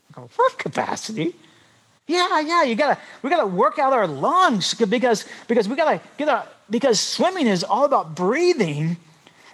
I 0.09 0.15
go, 0.15 0.29
lung 0.37 0.57
capacity? 0.57 1.35
Yeah, 2.07 2.41
yeah, 2.41 2.63
you 2.63 2.75
gotta 2.75 2.97
we 3.21 3.29
gotta 3.29 3.47
work 3.47 3.79
out 3.79 3.93
our 3.93 4.05
lungs 4.05 4.73
because 4.73 5.25
because 5.47 5.69
we 5.69 5.75
gotta 5.77 6.01
get 6.17 6.27
our 6.27 6.45
because 6.71 6.99
swimming 6.99 7.47
is 7.47 7.63
all 7.63 7.85
about 7.85 8.15
breathing. 8.15 8.97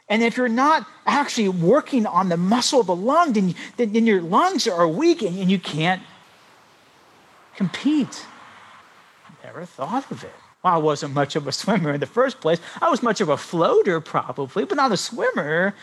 And 0.07 0.23
if 0.23 0.37
you're 0.37 0.47
not 0.47 0.87
actually 1.05 1.49
working 1.49 2.05
on 2.05 2.29
the 2.29 2.37
muscle 2.37 2.79
of 2.79 2.87
the 2.87 2.95
lung, 2.95 3.33
then, 3.33 3.55
then, 3.75 3.91
then 3.91 4.05
your 4.05 4.21
lungs 4.21 4.67
are 4.67 4.87
weak 4.87 5.21
and, 5.21 5.37
and 5.37 5.51
you 5.51 5.59
can't 5.59 6.01
compete. 7.55 8.25
Never 9.43 9.65
thought 9.65 10.09
of 10.11 10.23
it. 10.23 10.33
Well, 10.63 10.75
I 10.75 10.77
wasn't 10.77 11.13
much 11.13 11.35
of 11.35 11.47
a 11.47 11.51
swimmer 11.51 11.91
in 11.91 11.99
the 11.99 12.05
first 12.05 12.39
place. 12.39 12.59
I 12.81 12.89
was 12.89 13.03
much 13.03 13.19
of 13.19 13.29
a 13.29 13.37
floater, 13.37 13.99
probably, 13.99 14.63
but 14.63 14.77
not 14.77 14.91
a 14.93 14.97
swimmer. 14.97 15.73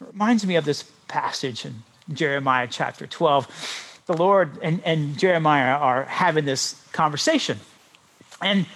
It 0.00 0.06
reminds 0.12 0.46
me 0.46 0.56
of 0.56 0.64
this 0.64 0.84
passage 1.06 1.64
in 1.64 1.82
Jeremiah 2.12 2.68
chapter 2.70 3.06
12 3.06 3.86
the 4.08 4.16
Lord 4.16 4.58
and, 4.62 4.82
and 4.84 5.18
Jeremiah 5.18 5.76
are 5.76 6.04
having 6.04 6.46
this 6.46 6.82
conversation. 6.92 7.60
And 8.40 8.66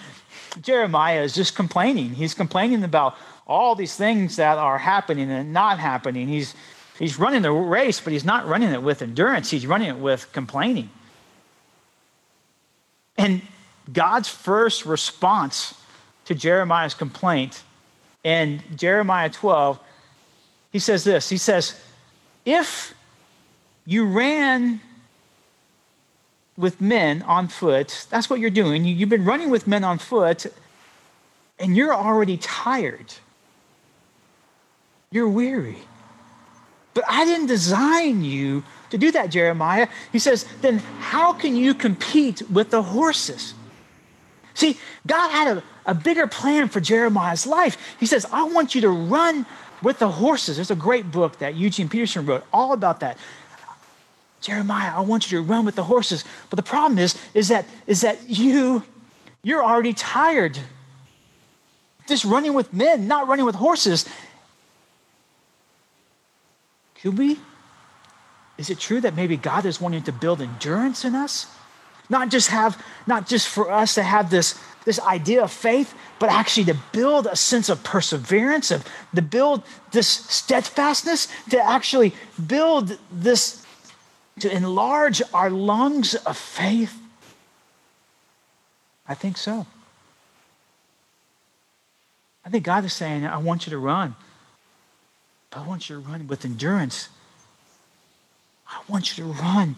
Jeremiah 0.61 1.21
is 1.21 1.33
just 1.33 1.55
complaining. 1.55 2.11
He's 2.11 2.33
complaining 2.33 2.83
about 2.83 3.15
all 3.47 3.75
these 3.75 3.95
things 3.95 4.35
that 4.37 4.57
are 4.57 4.77
happening 4.77 5.31
and 5.31 5.51
not 5.51 5.79
happening. 5.79 6.27
He's 6.27 6.53
He's 6.99 7.17
running 7.17 7.41
the 7.41 7.51
race, 7.51 7.99
but 7.99 8.13
he's 8.13 8.25
not 8.25 8.47
running 8.47 8.71
it 8.71 8.83
with 8.83 9.01
endurance. 9.01 9.49
He's 9.49 9.65
running 9.65 9.89
it 9.89 9.97
with 9.97 10.31
complaining. 10.31 10.89
And 13.17 13.41
God's 13.91 14.29
first 14.29 14.85
response 14.85 15.73
to 16.25 16.35
Jeremiah's 16.35 16.93
complaint 16.93 17.63
in 18.23 18.61
Jeremiah 18.75 19.29
12, 19.29 19.79
he 20.71 20.79
says 20.79 21.03
this 21.03 21.29
He 21.29 21.37
says, 21.37 21.79
If 22.45 22.93
you 23.85 24.05
ran 24.05 24.79
with 26.57 26.79
men 26.79 27.21
on 27.23 27.47
foot, 27.47 28.05
that's 28.09 28.29
what 28.29 28.39
you're 28.39 28.49
doing. 28.49 28.85
You, 28.85 28.97
have 28.99 29.09
been 29.09 29.25
running 29.25 29.49
with 29.49 29.67
men 29.67 29.83
on 29.83 29.97
foot, 29.97 30.45
and 31.59 31.75
you're 31.75 31.93
already 31.93 32.37
tired. 32.37 33.13
You're 35.11 35.29
weary. 35.29 35.77
But 36.93 37.05
I 37.07 37.25
didn't 37.25 37.47
design 37.47 38.23
you 38.23 38.63
to 38.91 38.97
do 38.97 39.11
that, 39.11 39.31
Jeremiah. 39.31 39.87
He 40.11 40.19
says, 40.19 40.45
then 40.61 40.77
how 40.99 41.33
can 41.33 41.55
you 41.55 41.73
compete 41.73 42.43
with 42.51 42.69
the 42.69 42.83
horses? 42.83 43.55
See, 44.53 44.77
God 45.07 45.29
had 45.29 45.57
a, 45.57 45.63
a 45.87 45.95
bigger 45.95 46.27
plan 46.27 46.69
for 46.69 46.79
Jeremiah's 46.79 47.47
life. 47.47 47.77
He 47.99 48.05
says, 48.05 48.27
I 48.31 48.43
want 48.43 48.75
you 48.75 48.81
to 48.81 48.89
run 48.89 49.47
with 49.81 49.99
the 49.99 50.09
horses. 50.09 50.57
There's 50.57 50.71
a 50.71 50.75
great 50.75 51.11
book 51.11 51.39
that 51.39 51.55
Eugene 51.55 51.89
Peterson 51.89 52.25
wrote 52.25 52.43
all 52.53 52.73
about 52.73 52.99
that. 52.99 53.17
Jeremiah, 54.43 54.91
I 54.93 54.99
want 54.99 55.31
you 55.31 55.37
to 55.39 55.43
run 55.43 55.65
with 55.65 55.75
the 55.75 55.85
horses. 55.85 56.25
But 56.49 56.57
the 56.57 56.63
problem 56.63 56.99
is, 56.99 57.17
is 57.33 57.47
that, 57.47 57.65
is 57.87 58.01
that 58.01 58.29
you, 58.29 58.83
you're 59.41 59.63
already 59.63 59.93
tired. 59.93 60.59
Just 62.07 62.25
running 62.25 62.53
with 62.53 62.73
men, 62.73 63.07
not 63.07 63.27
running 63.27 63.45
with 63.45 63.55
horses. 63.55 64.05
Could 67.01 67.17
we? 67.17 67.39
Is 68.57 68.69
it 68.69 68.79
true 68.79 68.99
that 69.01 69.15
maybe 69.15 69.37
God 69.37 69.65
is 69.65 69.79
wanting 69.79 70.03
to 70.03 70.11
build 70.11 70.41
endurance 70.41 71.05
in 71.05 71.15
us? 71.15 71.47
Not 72.09 72.29
just 72.29 72.49
have, 72.49 72.81
not 73.07 73.27
just 73.27 73.47
for 73.47 73.71
us 73.71 73.95
to 73.95 74.03
have 74.03 74.29
this, 74.29 74.59
this 74.83 74.99
idea 74.99 75.41
of 75.41 75.51
faith, 75.51 75.95
but 76.19 76.29
actually 76.29 76.65
to 76.65 76.77
build 76.91 77.27
a 77.27 77.35
sense 77.35 77.69
of 77.69 77.81
perseverance, 77.83 78.71
of 78.71 78.85
to 79.15 79.21
build 79.21 79.63
this 79.91 80.07
steadfastness, 80.07 81.29
to 81.49 81.65
actually 81.65 82.13
build 82.45 82.97
this, 83.09 83.62
to 84.39 84.53
enlarge 84.53 85.21
our 85.33 85.49
lungs 85.49 86.15
of 86.15 86.37
faith. 86.37 86.99
I 89.07 89.13
think 89.13 89.37
so. 89.37 89.65
I 92.45 92.49
think 92.49 92.63
God 92.63 92.83
is 92.83 92.93
saying, 92.93 93.25
I 93.25 93.37
want 93.37 93.65
you 93.65 93.71
to 93.71 93.77
run, 93.77 94.15
but 95.49 95.59
I 95.59 95.67
want 95.67 95.89
you 95.89 95.95
to 95.95 96.01
run 96.01 96.27
with 96.27 96.43
endurance. 96.43 97.09
I 98.67 98.81
want 98.87 99.17
you 99.17 99.23
to 99.23 99.29
run 99.29 99.75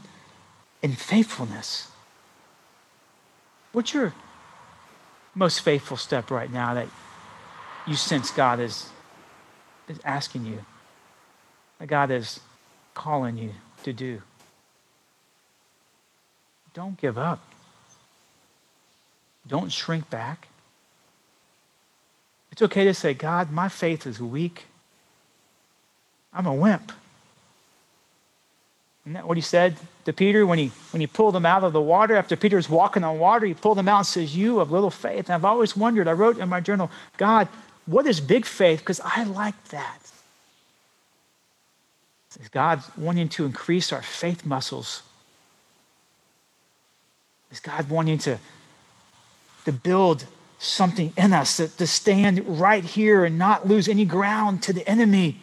in 0.82 0.94
faithfulness. 0.94 1.90
What's 3.72 3.94
your 3.94 4.14
most 5.36 5.60
faithful 5.62 5.98
step 5.98 6.32
right 6.32 6.52
now 6.52 6.74
that 6.76 6.88
you 7.86 7.96
sense 7.96 8.32
God 8.32 8.60
is, 8.60 8.90
is 9.90 10.00
asking 10.06 10.46
you, 10.46 10.66
that 11.80 11.88
God 11.88 12.10
is 12.10 12.40
calling 12.94 13.38
you 13.38 13.52
to 13.84 13.94
do? 13.94 14.22
Don't 16.76 17.00
give 17.00 17.18
up. 17.18 17.40
Don't 19.48 19.72
shrink 19.72 20.10
back. 20.10 20.50
It's 22.52 22.62
okay 22.62 22.84
to 22.84 22.94
say, 22.94 23.14
God, 23.14 23.52
my 23.52 23.70
faith 23.70 24.06
is 24.06 24.20
weak. 24.20 24.66
I'm 26.34 26.46
a 26.46 26.54
wimp. 26.54 26.92
Isn't 29.06 29.14
that 29.14 29.28
what 29.28 29.38
he 29.38 29.42
said 29.42 29.78
to 30.06 30.14
Peter 30.14 30.46
when 30.46 30.58
he, 30.58 30.72
when 30.92 31.00
he 31.00 31.08
pulled 31.08 31.36
him 31.36 31.46
out 31.46 31.64
of 31.64 31.74
the 31.74 31.82
water? 31.82 32.16
After 32.16 32.36
Peter 32.36 32.58
was 32.58 32.70
walking 32.70 33.04
on 33.04 33.20
water, 33.20 33.46
he 33.46 33.54
pulled 33.54 33.80
him 33.80 33.88
out 33.88 34.00
and 34.00 34.08
says, 34.08 34.36
You 34.36 34.60
of 34.60 34.72
little 34.72 34.90
faith. 34.90 35.30
And 35.30 35.36
I've 35.36 35.46
always 35.46 35.78
wondered, 35.78 36.08
I 36.08 36.14
wrote 36.14 36.38
in 36.38 36.50
my 36.50 36.60
journal, 36.60 36.92
God, 37.18 37.48
what 37.86 38.06
is 38.06 38.20
big 38.20 38.46
faith? 38.46 38.80
Because 38.80 39.00
I 39.00 39.24
like 39.24 39.62
that. 39.70 40.00
Is 42.42 42.50
God 42.50 42.84
wanting 42.98 43.30
to 43.30 43.46
increase 43.46 43.94
our 43.94 44.02
faith 44.02 44.46
muscles? 44.46 45.04
Is 47.56 47.62
God 47.62 47.90
wanting 47.90 48.18
to, 48.18 48.38
to 49.64 49.72
build 49.72 50.26
something 50.60 51.14
in 51.16 51.32
us, 51.32 51.56
to, 51.56 51.70
to 51.78 51.88
stand 51.88 52.60
right 52.60 52.84
here 52.84 53.24
and 53.24 53.40
not 53.40 53.66
lose 53.66 53.88
any 53.88 54.04
ground 54.04 54.62
to 54.64 54.74
the 54.74 54.86
enemy? 54.86 55.40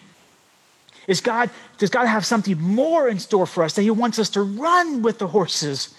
Is 1.07 1.23
God, 1.23 1.49
does 1.79 1.89
God 1.89 2.05
have 2.05 2.27
something 2.27 2.61
more 2.61 3.09
in 3.09 3.19
store 3.19 3.47
for 3.47 3.65
us 3.65 3.73
that 3.77 3.83
He 3.83 3.91
wants 3.91 4.19
us 4.19 4.29
to 4.31 4.43
run 4.43 5.01
with 5.01 5.21
the 5.21 5.29
horses? 5.29 5.95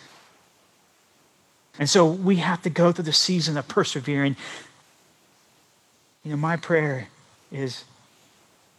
And 1.80 1.89
so 1.89 2.06
we 2.06 2.36
have 2.36 2.62
to 2.62 2.69
go 2.69 2.91
through 2.91 3.06
the 3.06 3.12
season 3.12 3.58
of 3.58 3.67
persevering. 3.67 4.36
You 6.23 6.30
know, 6.30 6.38
my 6.38 6.58
prayer 6.58 7.08
is, 7.52 7.86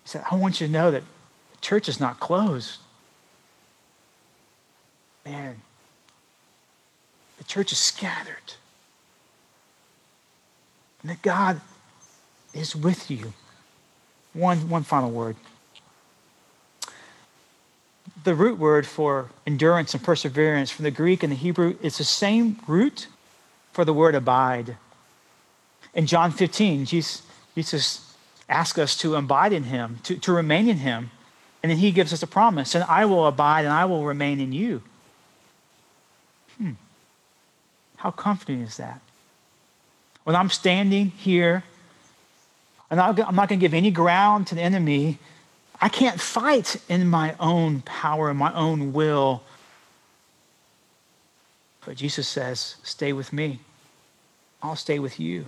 is 0.07 0.13
that 0.13 0.25
I 0.31 0.37
want 0.37 0.61
you 0.61 0.69
to 0.69 0.73
know 0.73 0.93
that 0.93 1.03
the 1.51 1.61
church 1.61 1.89
is 1.89 1.99
not 1.99 2.21
closed. 2.21 2.79
Man, 5.27 5.63
the 7.45 7.53
church 7.53 7.73
is 7.73 7.79
scattered. 7.79 8.55
And 11.03 11.11
that 11.11 11.23
God 11.23 11.61
is 12.53 12.75
with 12.75 13.11
you. 13.11 13.35
One, 14.33 14.69
one 14.69 14.83
final 14.83 15.11
word 15.11 15.37
the 18.25 18.35
root 18.35 18.59
word 18.59 18.87
for 18.87 19.31
endurance 19.47 19.95
and 19.95 20.03
perseverance 20.03 20.71
from 20.71 20.85
the 20.85 20.91
Greek 20.91 21.23
and 21.23 21.31
the 21.31 21.37
Hebrew 21.37 21.77
is 21.83 21.99
the 21.99 22.05
same 22.05 22.59
root 22.67 23.07
for 23.73 23.85
the 23.85 23.93
word 23.93 24.15
abide. 24.15 24.77
In 25.95 26.07
John 26.07 26.33
15, 26.33 26.87
Jesus, 26.87 27.23
Jesus 27.55 28.15
asks 28.49 28.79
us 28.79 28.97
to 28.99 29.15
abide 29.17 29.53
in 29.53 29.65
him, 29.65 30.01
to, 30.05 30.17
to 30.17 30.33
remain 30.33 30.69
in 30.69 30.79
him. 30.79 31.11
And 31.63 31.71
then 31.71 31.79
he 31.79 31.93
gives 31.93 32.13
us 32.13 32.23
a 32.23 32.27
promise, 32.27 32.75
and 32.75 32.85
I 32.85 33.07
will 33.07 33.27
abide 33.27 33.65
and 33.65 33.73
I 33.73 33.87
will 33.87 34.05
remain 34.05 34.39
in 34.39 34.53
you. 34.53 34.83
Hmm. 36.59 36.73
How 38.05 38.11
comforting 38.11 38.61
is 38.61 38.77
that? 38.77 39.01
When 40.25 40.37
I'm 40.37 40.51
standing 40.51 41.07
here, 41.07 41.65
and 42.91 43.01
I'm 43.01 43.35
not 43.35 43.49
going 43.49 43.59
to 43.59 43.65
give 43.65 43.73
any 43.73 43.91
ground 43.91 44.47
to 44.49 44.55
the 44.55 44.61
enemy, 44.61 45.19
I 45.81 45.89
can't 45.89 46.21
fight 46.21 46.77
in 46.87 47.09
my 47.09 47.35
own 47.41 47.81
power 47.81 48.29
and 48.29 48.39
my 48.39 48.53
own 48.53 48.93
will. 48.93 49.43
But 51.87 51.97
Jesus 51.97 52.29
says, 52.29 52.77
Stay 52.83 53.15
with 53.15 53.33
me. 53.33 53.61
I'll 54.63 54.77
stay 54.77 54.99
with 54.99 55.19
you. 55.19 55.47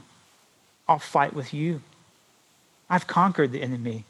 I'll 0.88 0.98
fight 0.98 1.34
with 1.34 1.52
you. 1.52 1.82
I've 2.88 3.06
conquered 3.06 3.52
the 3.52 3.60
enemy. 3.60 4.04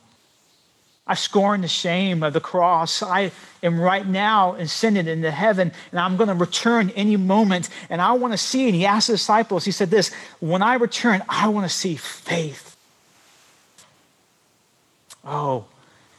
I've 1.06 1.18
scorned 1.18 1.62
the 1.62 1.68
shame 1.68 2.22
of 2.22 2.32
the 2.32 2.40
cross. 2.40 3.02
I 3.02 3.30
am 3.62 3.80
right 3.80 4.06
now 4.06 4.54
ascended 4.54 5.06
into 5.06 5.30
heaven, 5.30 5.72
and 5.92 6.00
I'm 6.00 6.16
going 6.16 6.28
to 6.28 6.34
return 6.34 6.90
any 6.96 7.16
moment. 7.16 7.68
And 7.88 8.02
I 8.02 8.12
want 8.12 8.32
to 8.32 8.38
see, 8.38 8.66
and 8.66 8.74
he 8.74 8.86
asked 8.86 9.06
the 9.06 9.14
disciples, 9.14 9.64
he 9.64 9.70
said 9.70 9.90
this, 9.90 10.12
when 10.40 10.62
I 10.62 10.74
return, 10.74 11.22
I 11.28 11.48
want 11.48 11.64
to 11.68 11.74
see 11.74 11.94
faith. 11.94 12.76
Oh, 15.24 15.66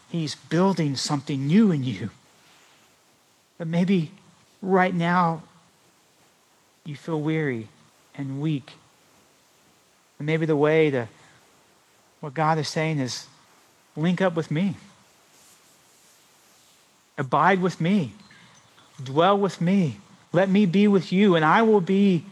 He's 0.09 0.35
building 0.35 0.95
something 0.95 1.47
new 1.47 1.71
in 1.71 1.83
you. 1.83 2.09
But 3.57 3.67
maybe 3.67 4.11
right 4.61 4.93
now 4.93 5.43
you 6.85 6.95
feel 6.95 7.19
weary 7.19 7.67
and 8.15 8.41
weak. 8.41 8.73
And 10.17 10.25
maybe 10.25 10.45
the 10.45 10.55
way 10.55 10.89
to 10.91 11.07
what 12.21 12.33
God 12.33 12.57
is 12.57 12.67
saying 12.67 12.99
is 12.99 13.27
link 13.97 14.21
up 14.21 14.35
with 14.35 14.49
me. 14.49 14.75
Abide 17.17 17.61
with 17.61 17.81
me. 17.81 18.13
Dwell 19.03 19.37
with 19.37 19.59
me. 19.59 19.97
Let 20.31 20.49
me 20.49 20.65
be 20.65 20.87
with 20.87 21.11
you, 21.11 21.35
and 21.35 21.43
I 21.43 21.61
will 21.63 21.81
be 21.81 22.23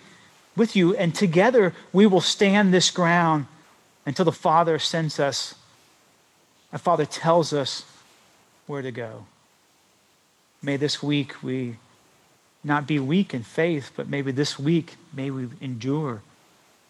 with 0.55 0.76
you. 0.76 0.95
And 0.95 1.13
together 1.13 1.74
we 1.91 2.05
will 2.05 2.22
stand 2.22 2.74
this 2.74 2.89
ground 2.91 3.47
until 4.05 4.24
the 4.24 4.32
Father 4.32 4.80
sends 4.80 5.20
us 5.20 5.55
our 6.76 6.80
Father 6.80 7.05
tells 7.05 7.53
us 7.53 7.86
where 8.68 8.82
to 8.82 8.91
go. 8.91 9.28
May 10.61 10.76
this 10.76 11.01
week 11.01 11.41
we 11.41 11.78
not 12.66 12.86
be 12.86 12.99
weak 12.99 13.34
in 13.34 13.43
faith, 13.43 13.91
but 13.95 14.09
maybe 14.09 14.34
this 14.34 14.59
week 14.59 14.95
may 15.13 15.32
we 15.32 15.47
endure 15.61 16.22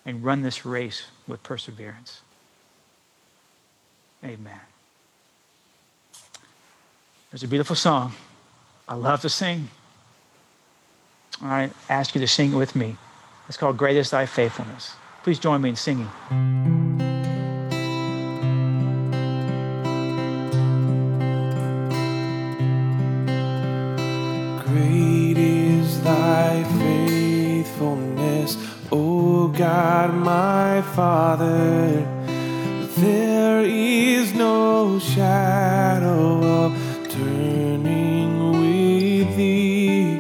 and 0.03 0.23
run 0.23 0.41
this 0.41 0.65
race 0.65 1.03
with 1.27 1.43
perseverance. 1.43 2.21
Amen. 4.25 4.59
There's 7.29 7.43
a 7.43 7.47
beautiful 7.47 7.75
song 7.75 8.13
I 8.87 8.95
love 8.95 9.21
to 9.21 9.29
sing. 9.29 9.69
I 11.43 11.69
ask 11.89 12.15
you 12.15 12.21
to 12.21 12.27
sing 12.27 12.53
it 12.53 12.55
with 12.55 12.75
me. 12.75 12.97
It's 13.47 13.57
called 13.57 13.77
Great 13.77 13.97
Is 13.97 14.09
Thy 14.09 14.25
Faithfulness. 14.25 14.95
Please 15.21 15.37
join 15.37 15.61
me 15.61 15.69
in 15.69 15.75
singing. 15.75 16.09
Great 24.65 25.37
is 25.37 26.01
thy 26.01 26.63
faithfulness, 26.79 28.57
O 28.91 29.49
God 29.49 30.15
my 30.15 30.81
Father. 30.95 32.07
This 32.95 33.34
is 33.67 34.33
no 34.33 34.99
shadow 34.99 36.43
of 36.43 36.73
turning 37.09 38.51
with 38.51 39.35
thee, 39.35 40.19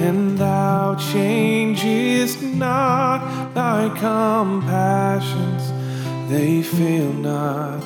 and 0.00 0.38
thou 0.38 0.94
changest 0.96 2.42
not 2.42 3.54
thy 3.54 3.88
compassions, 3.88 5.72
they 6.30 6.62
fail 6.62 7.12
not. 7.12 7.82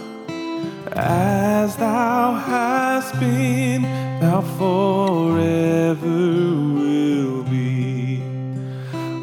As 0.93 1.77
thou 1.77 2.35
hast 2.35 3.19
been, 3.21 3.83
thou 4.21 4.41
forever 4.59 5.97
will 6.07 7.43
be. 7.45 8.23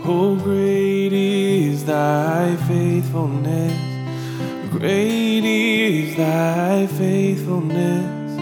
Oh, 0.06 0.36
great 0.42 1.12
is 1.12 1.84
thy 1.86 2.56
faithfulness, 2.68 3.85
great 4.80 5.46
is 5.46 6.16
thy 6.18 6.86
faithfulness, 6.86 8.40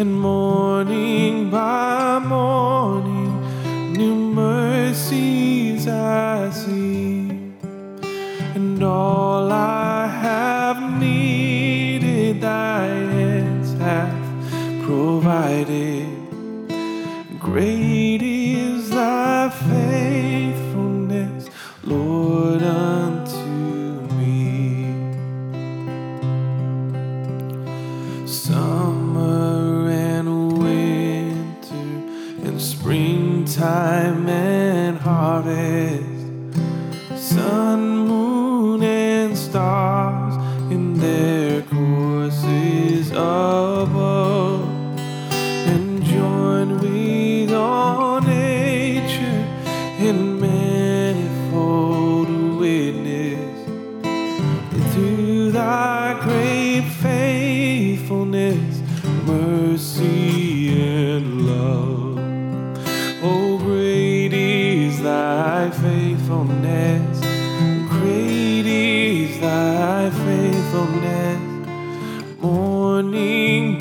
and 0.00 0.20
morning 0.20 1.48
by 1.48 2.18
morning, 2.18 3.30
new 3.92 4.16
mercies 4.16 5.86
I 5.86 6.50
see, 6.50 7.28
and 8.56 8.82
all 8.82 9.52
I 9.52 10.08
have 10.08 10.98
needed, 10.98 12.40
thy 12.40 12.86
hands 12.86 13.72
have 13.78 14.82
provided. 14.84 16.08
Great 17.38 18.05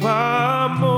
morning 0.06 0.95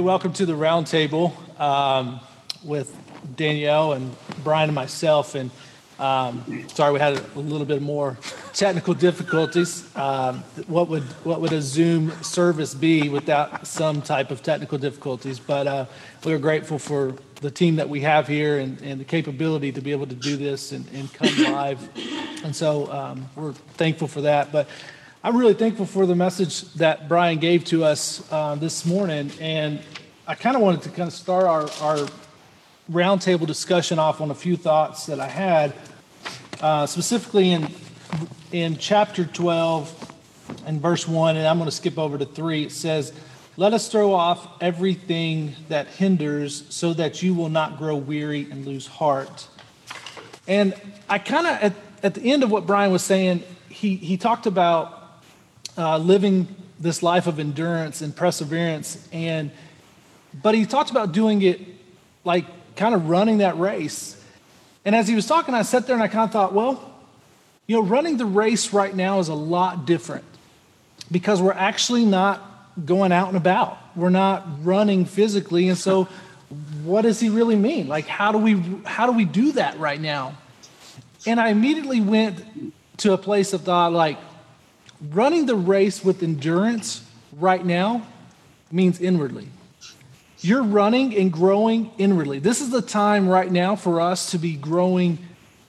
Hey, 0.00 0.04
welcome 0.04 0.32
to 0.32 0.46
the 0.46 0.54
roundtable 0.54 1.34
um, 1.60 2.20
with 2.64 2.96
Danielle 3.36 3.92
and 3.92 4.16
Brian 4.42 4.70
and 4.70 4.74
myself. 4.74 5.34
And 5.34 5.50
um, 5.98 6.66
sorry, 6.68 6.94
we 6.94 6.98
had 6.98 7.22
a 7.36 7.38
little 7.38 7.66
bit 7.66 7.82
more 7.82 8.16
technical 8.54 8.94
difficulties. 8.94 9.94
Um, 9.94 10.38
what 10.68 10.88
would 10.88 11.02
what 11.22 11.42
would 11.42 11.52
a 11.52 11.60
Zoom 11.60 12.12
service 12.22 12.72
be 12.72 13.10
without 13.10 13.66
some 13.66 14.00
type 14.00 14.30
of 14.30 14.42
technical 14.42 14.78
difficulties? 14.78 15.38
But 15.38 15.66
uh, 15.66 15.84
we're 16.24 16.38
grateful 16.38 16.78
for 16.78 17.14
the 17.42 17.50
team 17.50 17.76
that 17.76 17.90
we 17.90 18.00
have 18.00 18.26
here 18.26 18.58
and, 18.58 18.80
and 18.80 18.98
the 18.98 19.04
capability 19.04 19.70
to 19.70 19.82
be 19.82 19.92
able 19.92 20.06
to 20.06 20.14
do 20.14 20.38
this 20.38 20.72
and, 20.72 20.88
and 20.94 21.12
come 21.12 21.52
live. 21.52 21.90
And 22.42 22.56
so 22.56 22.90
um, 22.90 23.28
we're 23.36 23.52
thankful 23.52 24.08
for 24.08 24.22
that. 24.22 24.50
But 24.50 24.66
I'm 25.22 25.36
really 25.36 25.52
thankful 25.52 25.84
for 25.84 26.06
the 26.06 26.14
message 26.14 26.62
that 26.74 27.06
Brian 27.06 27.40
gave 27.40 27.66
to 27.66 27.84
us 27.84 28.26
uh, 28.32 28.54
this 28.54 28.86
morning. 28.86 29.30
And 29.38 29.82
I 30.26 30.34
kind 30.34 30.56
of 30.56 30.62
wanted 30.62 30.80
to 30.84 30.88
kind 30.88 31.08
of 31.08 31.12
start 31.12 31.44
our, 31.44 31.64
our 31.82 32.08
roundtable 32.90 33.46
discussion 33.46 33.98
off 33.98 34.22
on 34.22 34.30
a 34.30 34.34
few 34.34 34.56
thoughts 34.56 35.04
that 35.04 35.20
I 35.20 35.28
had, 35.28 35.74
uh, 36.62 36.86
specifically 36.86 37.50
in, 37.50 37.68
in 38.50 38.78
chapter 38.78 39.26
12 39.26 40.14
and 40.64 40.80
verse 40.80 41.06
1. 41.06 41.36
And 41.36 41.46
I'm 41.46 41.58
going 41.58 41.68
to 41.68 41.76
skip 41.76 41.98
over 41.98 42.16
to 42.16 42.24
3. 42.24 42.64
It 42.64 42.72
says, 42.72 43.12
Let 43.58 43.74
us 43.74 43.90
throw 43.90 44.14
off 44.14 44.48
everything 44.62 45.54
that 45.68 45.86
hinders 45.86 46.64
so 46.70 46.94
that 46.94 47.22
you 47.22 47.34
will 47.34 47.50
not 47.50 47.76
grow 47.76 47.94
weary 47.94 48.50
and 48.50 48.64
lose 48.64 48.86
heart. 48.86 49.48
And 50.48 50.72
I 51.10 51.18
kind 51.18 51.46
of, 51.46 51.62
at, 51.62 51.74
at 52.02 52.14
the 52.14 52.22
end 52.22 52.42
of 52.42 52.50
what 52.50 52.66
Brian 52.66 52.90
was 52.90 53.02
saying, 53.02 53.42
he, 53.68 53.96
he 53.96 54.16
talked 54.16 54.46
about 54.46 54.96
uh, 55.80 55.98
living 55.98 56.46
this 56.78 57.02
life 57.02 57.26
of 57.26 57.40
endurance 57.40 58.02
and 58.02 58.14
perseverance 58.14 59.08
and 59.12 59.50
but 60.42 60.54
he 60.54 60.64
talked 60.64 60.90
about 60.90 61.12
doing 61.12 61.42
it 61.42 61.60
like 62.24 62.44
kind 62.76 62.94
of 62.94 63.08
running 63.08 63.38
that 63.38 63.58
race 63.58 64.22
and 64.84 64.94
as 64.94 65.08
he 65.08 65.14
was 65.14 65.26
talking 65.26 65.54
i 65.54 65.62
sat 65.62 65.86
there 65.86 65.94
and 65.94 66.02
i 66.02 66.08
kind 66.08 66.24
of 66.24 66.32
thought 66.32 66.52
well 66.52 66.86
You 67.70 67.76
know, 67.76 67.82
running 67.86 68.16
the 68.16 68.26
race 68.26 68.72
right 68.72 68.92
now 68.92 69.20
is 69.20 69.28
a 69.28 69.34
lot 69.34 69.86
different 69.86 70.24
because 71.08 71.40
we're 71.40 71.52
actually 71.52 72.04
not 72.04 72.42
going 72.84 73.12
out 73.12 73.28
and 73.28 73.36
about. 73.36 73.78
We're 73.94 74.10
not 74.10 74.64
running 74.64 75.04
physically. 75.04 75.68
And 75.68 75.78
so, 75.78 76.08
what 76.82 77.02
does 77.02 77.20
he 77.20 77.28
really 77.28 77.54
mean? 77.54 77.86
Like, 77.86 78.08
how 78.08 78.32
do 78.32 78.38
we, 78.38 78.60
how 78.84 79.06
do, 79.06 79.12
we 79.12 79.24
do 79.24 79.52
that 79.52 79.78
right 79.78 80.00
now? 80.00 80.34
And 81.28 81.38
I 81.38 81.50
immediately 81.50 82.00
went 82.00 82.42
to 82.96 83.12
a 83.12 83.18
place 83.18 83.52
of 83.52 83.60
thought 83.62 83.92
like, 83.92 84.18
running 85.10 85.46
the 85.46 85.54
race 85.54 86.04
with 86.04 86.22
endurance 86.22 87.04
right 87.32 87.64
now 87.64 88.06
means 88.70 89.00
inwardly. 89.00 89.48
You're 90.40 90.62
running 90.62 91.16
and 91.16 91.32
growing 91.32 91.90
inwardly. 91.98 92.38
This 92.38 92.60
is 92.60 92.70
the 92.70 92.82
time 92.82 93.28
right 93.28 93.50
now 93.50 93.76
for 93.76 94.00
us 94.00 94.30
to 94.30 94.38
be 94.38 94.56
growing 94.56 95.18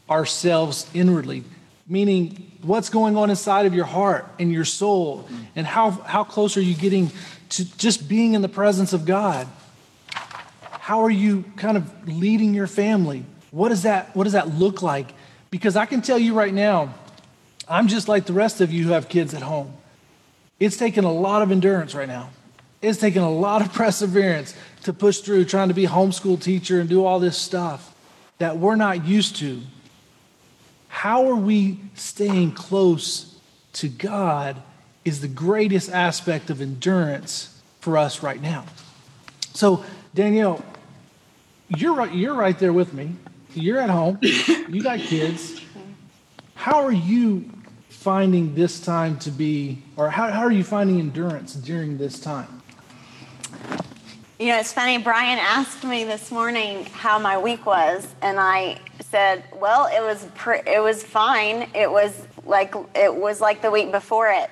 ourselves 0.10 0.90
inwardly, 0.94 1.44
meaning 1.88 2.52
what's 2.62 2.90
going 2.90 3.18
on 3.18 3.30
inside 3.30 3.66
of 3.66 3.74
your 3.74 3.86
heart 3.86 4.26
and 4.40 4.52
your 4.52 4.66
soul, 4.66 5.28
and 5.56 5.66
how, 5.66 5.92
how 5.92 6.24
close 6.24 6.56
are 6.58 6.62
you 6.62 6.76
getting 6.76 7.12
to 7.50 7.78
just 7.78 8.08
being 8.08 8.34
in 8.34 8.42
the 8.42 8.50
presence 8.50 8.94
of 8.94 9.06
God? 9.06 9.48
How 10.12 11.04
are 11.04 11.10
you 11.10 11.44
kind 11.58 11.78
of 11.78 12.08
leading 12.08 12.54
your 12.54 12.68
family? 12.68 13.26
What 13.52 13.70
does 13.70 13.84
that, 13.84 14.16
what 14.16 14.24
does 14.24 14.34
that 14.34 14.56
look 14.56 14.82
like? 14.82 15.14
Because 15.50 15.76
I 15.76 15.86
can 15.86 16.02
tell 16.02 16.18
you 16.18 16.34
right 16.34 16.54
now, 16.54 16.94
I'm 17.72 17.88
just 17.88 18.08
like 18.08 18.26
the 18.26 18.34
rest 18.34 18.62
of 18.62 18.72
you 18.72 18.84
who 18.84 18.92
have 18.92 19.08
kids 19.08 19.34
at 19.34 19.42
home. 19.42 19.74
It's 20.60 20.78
taken 20.78 21.06
a 21.06 21.12
lot 21.12 21.42
of 21.42 21.52
endurance 21.52 21.96
right 21.96 22.08
now. 22.08 22.30
It's 22.82 23.00
taken 23.00 23.24
a 23.24 23.32
lot 23.32 23.62
of 23.62 23.74
perseverance 23.74 24.54
to 24.84 24.94
push 24.94 25.20
through 25.20 25.46
trying 25.46 25.70
to 25.70 25.74
be 25.74 25.86
a 25.86 25.90
homeschool 25.90 26.42
teacher 26.42 26.82
and 26.82 26.90
do 26.90 27.06
all 27.06 27.20
this 27.20 27.38
stuff 27.38 27.96
that 28.40 28.58
we're 28.58 28.76
not 28.76 29.06
used 29.06 29.38
to. 29.38 29.62
How 30.90 31.30
are 31.30 31.36
we 31.36 31.80
staying 31.96 32.52
close 32.52 33.40
to 33.74 33.88
God 33.88 34.62
is 35.06 35.22
the 35.22 35.28
greatest 35.28 35.90
aspect 35.90 36.50
of 36.50 36.62
endurance 36.62 37.62
for 37.80 37.98
us 37.98 38.22
right 38.22 38.42
now. 38.42 38.66
So, 39.54 39.84
Danielle, 40.14 40.64
you're 41.70 41.94
right, 41.94 42.14
you're 42.14 42.36
right 42.36 42.58
there 42.60 42.74
with 42.74 42.94
me. 42.94 43.16
You're 43.54 43.80
at 43.80 43.90
home. 43.90 44.20
You 44.22 44.84
got 44.84 45.00
kids. 45.00 45.62
How 46.54 46.84
are 46.84 46.92
you 46.92 47.50
finding 48.02 48.56
this 48.56 48.80
time 48.80 49.16
to 49.16 49.30
be, 49.30 49.78
or 49.96 50.10
how, 50.10 50.32
how 50.32 50.42
are 50.42 50.52
you 50.52 50.64
finding 50.64 51.00
endurance 51.00 51.54
during 51.54 52.00
this 52.00 52.20
time? 52.20 52.64
You 54.40 54.48
know, 54.48 54.58
it's 54.58 54.74
funny. 54.74 54.98
Brian 54.98 55.38
asked 55.38 55.84
me 55.84 56.04
this 56.04 56.32
morning 56.32 56.86
how 56.86 57.20
my 57.20 57.38
week 57.38 57.64
was, 57.64 58.08
and 58.24 58.40
I 58.40 58.80
said, 59.12 59.44
"Well, 59.54 59.86
it 59.86 60.02
was 60.02 60.26
it 60.66 60.82
was 60.82 61.04
fine. 61.04 61.70
It 61.76 61.92
was 61.92 62.26
like 62.44 62.74
it 62.96 63.16
was 63.16 63.40
like 63.40 63.62
the 63.62 63.70
week 63.70 63.92
before 63.92 64.32
it, 64.32 64.50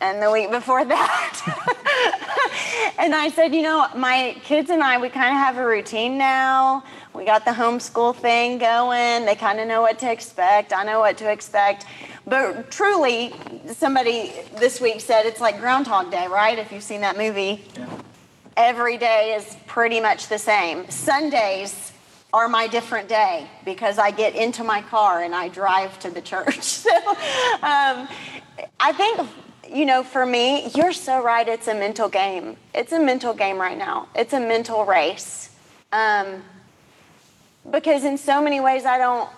and 0.00 0.22
the 0.22 0.30
week 0.30 0.50
before 0.50 0.82
that." 0.96 2.94
and 2.98 3.14
I 3.14 3.28
said, 3.28 3.54
"You 3.54 3.60
know, 3.60 3.88
my 3.94 4.34
kids 4.42 4.70
and 4.70 4.82
I, 4.82 4.96
we 4.96 5.10
kind 5.10 5.36
of 5.36 5.36
have 5.36 5.58
a 5.58 5.66
routine 5.66 6.16
now. 6.16 6.82
We 7.16 7.24
got 7.24 7.44
the 7.44 7.50
homeschool 7.52 8.14
thing 8.16 8.58
going. 8.58 9.24
They 9.24 9.34
kind 9.34 9.58
of 9.58 9.66
know 9.66 9.80
what 9.80 9.98
to 10.00 10.10
expect. 10.10 10.72
I 10.72 10.84
know 10.84 11.00
what 11.00 11.16
to 11.18 11.30
expect." 11.30 11.86
But 12.26 12.70
truly, 12.70 13.32
somebody 13.72 14.32
this 14.56 14.80
week 14.80 15.00
said 15.00 15.26
it's 15.26 15.40
like 15.40 15.58
Groundhog 15.58 16.10
Day, 16.10 16.26
right? 16.26 16.58
If 16.58 16.72
you've 16.72 16.82
seen 16.82 17.00
that 17.00 17.16
movie. 17.16 17.64
Yeah 17.76 17.86
every 18.56 18.96
day 18.96 19.34
is 19.34 19.56
pretty 19.66 20.00
much 20.00 20.28
the 20.28 20.38
same. 20.38 20.88
Sundays 20.90 21.92
are 22.32 22.48
my 22.48 22.66
different 22.66 23.08
day 23.08 23.46
because 23.64 23.98
I 23.98 24.10
get 24.10 24.34
into 24.34 24.64
my 24.64 24.82
car 24.82 25.22
and 25.22 25.34
I 25.34 25.48
drive 25.48 25.98
to 26.00 26.10
the 26.10 26.20
church. 26.20 26.62
so 26.62 26.90
um, 26.90 28.08
I 28.80 28.92
think, 28.96 29.28
you 29.70 29.84
know, 29.84 30.02
for 30.02 30.24
me, 30.24 30.70
you're 30.74 30.92
so 30.92 31.22
right. 31.22 31.46
It's 31.46 31.68
a 31.68 31.74
mental 31.74 32.08
game. 32.08 32.56
It's 32.74 32.92
a 32.92 33.00
mental 33.00 33.34
game 33.34 33.58
right 33.58 33.78
now, 33.78 34.08
it's 34.14 34.32
a 34.32 34.40
mental 34.40 34.84
race. 34.84 35.50
Um, 35.92 36.42
because 37.70 38.04
in 38.04 38.18
so 38.18 38.40
many 38.40 38.60
ways, 38.60 38.84
I 38.84 38.98
don't. 38.98 39.28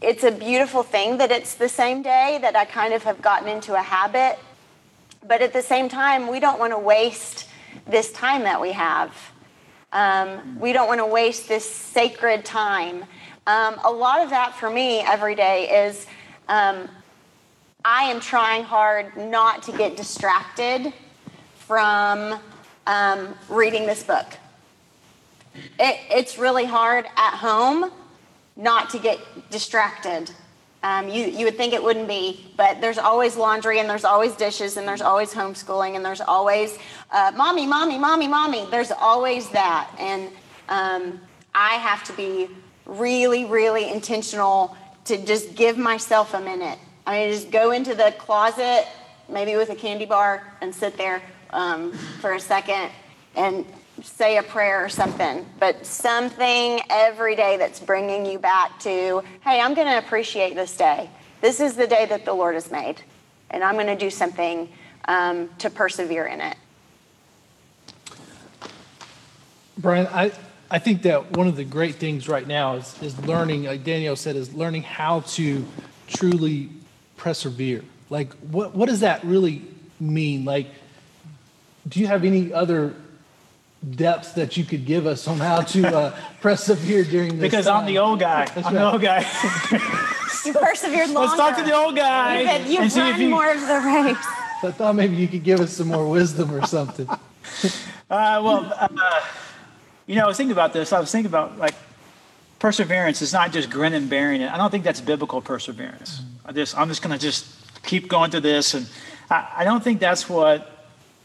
It's 0.00 0.24
a 0.24 0.30
beautiful 0.30 0.82
thing 0.82 1.18
that 1.18 1.30
it's 1.30 1.54
the 1.54 1.68
same 1.68 2.02
day 2.02 2.38
that 2.42 2.54
I 2.54 2.64
kind 2.64 2.92
of 2.92 3.02
have 3.04 3.22
gotten 3.22 3.48
into 3.48 3.74
a 3.74 3.82
habit. 3.82 4.38
But 5.26 5.42
at 5.42 5.52
the 5.52 5.62
same 5.62 5.88
time, 5.88 6.28
we 6.30 6.38
don't 6.38 6.58
want 6.58 6.72
to 6.72 6.78
waste 6.78 7.48
this 7.86 8.12
time 8.12 8.42
that 8.42 8.60
we 8.60 8.72
have. 8.72 9.14
Um, 9.92 10.60
we 10.60 10.72
don't 10.72 10.86
want 10.86 11.00
to 11.00 11.06
waste 11.06 11.48
this 11.48 11.64
sacred 11.64 12.44
time. 12.44 13.04
Um, 13.46 13.80
a 13.84 13.90
lot 13.90 14.20
of 14.20 14.30
that 14.30 14.54
for 14.54 14.68
me 14.68 15.00
every 15.00 15.34
day 15.34 15.86
is 15.86 16.06
um, 16.48 16.88
I 17.84 18.04
am 18.04 18.20
trying 18.20 18.64
hard 18.64 19.16
not 19.16 19.62
to 19.64 19.72
get 19.72 19.96
distracted 19.96 20.92
from 21.54 22.38
um, 22.86 23.34
reading 23.48 23.86
this 23.86 24.02
book. 24.02 24.26
It, 25.78 26.00
it's 26.10 26.38
really 26.38 26.64
hard 26.64 27.06
at 27.16 27.36
home 27.36 27.90
not 28.56 28.90
to 28.90 28.98
get 28.98 29.18
distracted 29.50 30.30
um, 30.86 31.08
you, 31.08 31.24
you 31.24 31.44
would 31.46 31.56
think 31.56 31.72
it 31.72 31.82
wouldn't 31.82 32.06
be, 32.06 32.46
but 32.56 32.80
there's 32.80 32.96
always 32.96 33.36
laundry 33.36 33.80
and 33.80 33.90
there's 33.90 34.04
always 34.04 34.36
dishes 34.36 34.76
and 34.76 34.86
there's 34.86 35.02
always 35.02 35.32
homeschooling 35.34 35.96
and 35.96 36.04
there's 36.04 36.20
always 36.20 36.78
uh, 37.10 37.32
mommy, 37.34 37.66
mommy, 37.66 37.98
mommy, 37.98 38.28
mommy. 38.28 38.66
There's 38.70 38.92
always 38.92 39.48
that. 39.50 39.90
And 39.98 40.30
um, 40.68 41.20
I 41.56 41.74
have 41.74 42.04
to 42.04 42.12
be 42.12 42.48
really, 42.84 43.46
really 43.46 43.90
intentional 43.90 44.76
to 45.06 45.16
just 45.24 45.56
give 45.56 45.76
myself 45.76 46.34
a 46.34 46.40
minute. 46.40 46.78
I 47.04 47.18
mean, 47.18 47.32
just 47.32 47.50
go 47.50 47.72
into 47.72 47.96
the 47.96 48.14
closet, 48.16 48.86
maybe 49.28 49.56
with 49.56 49.70
a 49.70 49.76
candy 49.76 50.06
bar, 50.06 50.52
and 50.60 50.72
sit 50.72 50.96
there 50.96 51.20
um, 51.50 51.92
for 52.20 52.34
a 52.34 52.40
second 52.40 52.90
and 53.34 53.66
say 54.06 54.38
a 54.38 54.42
prayer 54.42 54.84
or 54.84 54.88
something, 54.88 55.44
but 55.58 55.84
something 55.84 56.80
every 56.88 57.36
day 57.36 57.56
that's 57.56 57.80
bringing 57.80 58.24
you 58.24 58.38
back 58.38 58.78
to, 58.80 59.22
hey, 59.42 59.60
I'm 59.60 59.74
going 59.74 59.88
to 59.88 59.98
appreciate 59.98 60.54
this 60.54 60.76
day. 60.76 61.10
This 61.40 61.60
is 61.60 61.74
the 61.74 61.86
day 61.86 62.06
that 62.06 62.24
the 62.24 62.32
Lord 62.32 62.54
has 62.54 62.70
made, 62.70 63.02
and 63.50 63.62
I'm 63.62 63.74
going 63.74 63.86
to 63.88 63.96
do 63.96 64.10
something 64.10 64.68
um, 65.06 65.50
to 65.58 65.70
persevere 65.70 66.26
in 66.26 66.40
it. 66.40 66.56
Brian, 69.78 70.06
I, 70.06 70.32
I 70.70 70.78
think 70.78 71.02
that 71.02 71.36
one 71.36 71.48
of 71.48 71.56
the 71.56 71.64
great 71.64 71.96
things 71.96 72.28
right 72.28 72.46
now 72.46 72.76
is, 72.76 73.02
is 73.02 73.18
learning, 73.26 73.64
like 73.64 73.84
Danielle 73.84 74.16
said, 74.16 74.36
is 74.36 74.54
learning 74.54 74.82
how 74.82 75.20
to 75.20 75.64
truly 76.06 76.70
persevere. 77.16 77.84
Like, 78.08 78.32
what, 78.34 78.74
what 78.74 78.88
does 78.88 79.00
that 79.00 79.22
really 79.24 79.62
mean? 80.00 80.44
Like, 80.44 80.68
do 81.88 82.00
you 82.00 82.06
have 82.06 82.24
any 82.24 82.52
other 82.52 82.94
depth 83.94 84.34
that 84.34 84.56
you 84.56 84.64
could 84.64 84.84
give 84.84 85.06
us 85.06 85.28
on 85.28 85.38
how 85.38 85.60
to 85.60 85.96
uh, 85.96 86.20
persevere 86.40 87.04
during 87.04 87.38
this 87.38 87.40
because 87.40 87.66
time. 87.66 87.80
I'm 87.80 87.86
the 87.86 87.98
old 87.98 88.20
guy. 88.20 88.46
That's 88.46 88.66
I'm 88.66 88.74
right. 88.74 88.80
the 88.80 88.92
old 88.92 89.02
guy. 89.02 89.20
you 90.44 90.52
persevered 90.52 91.10
longer. 91.10 91.20
Let's 91.20 91.36
talk 91.36 91.56
to 91.58 91.62
the 91.64 91.74
old 91.74 91.96
guy. 91.96 92.40
You 92.40 92.48
could, 92.48 92.66
you've 92.72 92.82
and 92.82 92.96
run 92.96 93.20
you- 93.20 93.28
more 93.30 93.50
of 93.50 93.60
the 93.60 93.80
race. 93.84 94.26
So 94.60 94.68
I 94.68 94.72
thought 94.72 94.94
maybe 94.96 95.16
you 95.16 95.28
could 95.28 95.44
give 95.44 95.60
us 95.60 95.72
some 95.72 95.88
more 95.88 96.08
wisdom 96.08 96.52
or 96.52 96.66
something. 96.66 97.08
Uh, 97.08 97.18
well, 98.08 98.72
uh, 98.78 98.88
you 100.06 100.14
know, 100.16 100.24
I 100.24 100.26
was 100.26 100.36
thinking 100.36 100.52
about 100.52 100.72
this. 100.72 100.92
I 100.92 101.00
was 101.00 101.10
thinking 101.10 101.30
about 101.30 101.58
like 101.58 101.74
perseverance 102.58 103.22
is 103.22 103.32
not 103.32 103.52
just 103.52 103.70
grin 103.70 103.92
and 103.92 104.08
bearing 104.08 104.40
it. 104.40 104.50
I 104.50 104.56
don't 104.56 104.70
think 104.70 104.84
that's 104.84 105.00
biblical 105.00 105.40
perseverance. 105.40 106.22
I 106.44 106.52
just, 106.52 106.76
I'm 106.78 106.88
just 106.88 107.02
going 107.02 107.16
to 107.16 107.22
just 107.22 107.46
keep 107.82 108.08
going 108.08 108.30
through 108.30 108.40
this, 108.40 108.74
and 108.74 108.88
I, 109.30 109.48
I 109.58 109.64
don't 109.64 109.82
think 109.82 110.00
that's 110.00 110.28
what 110.28 110.72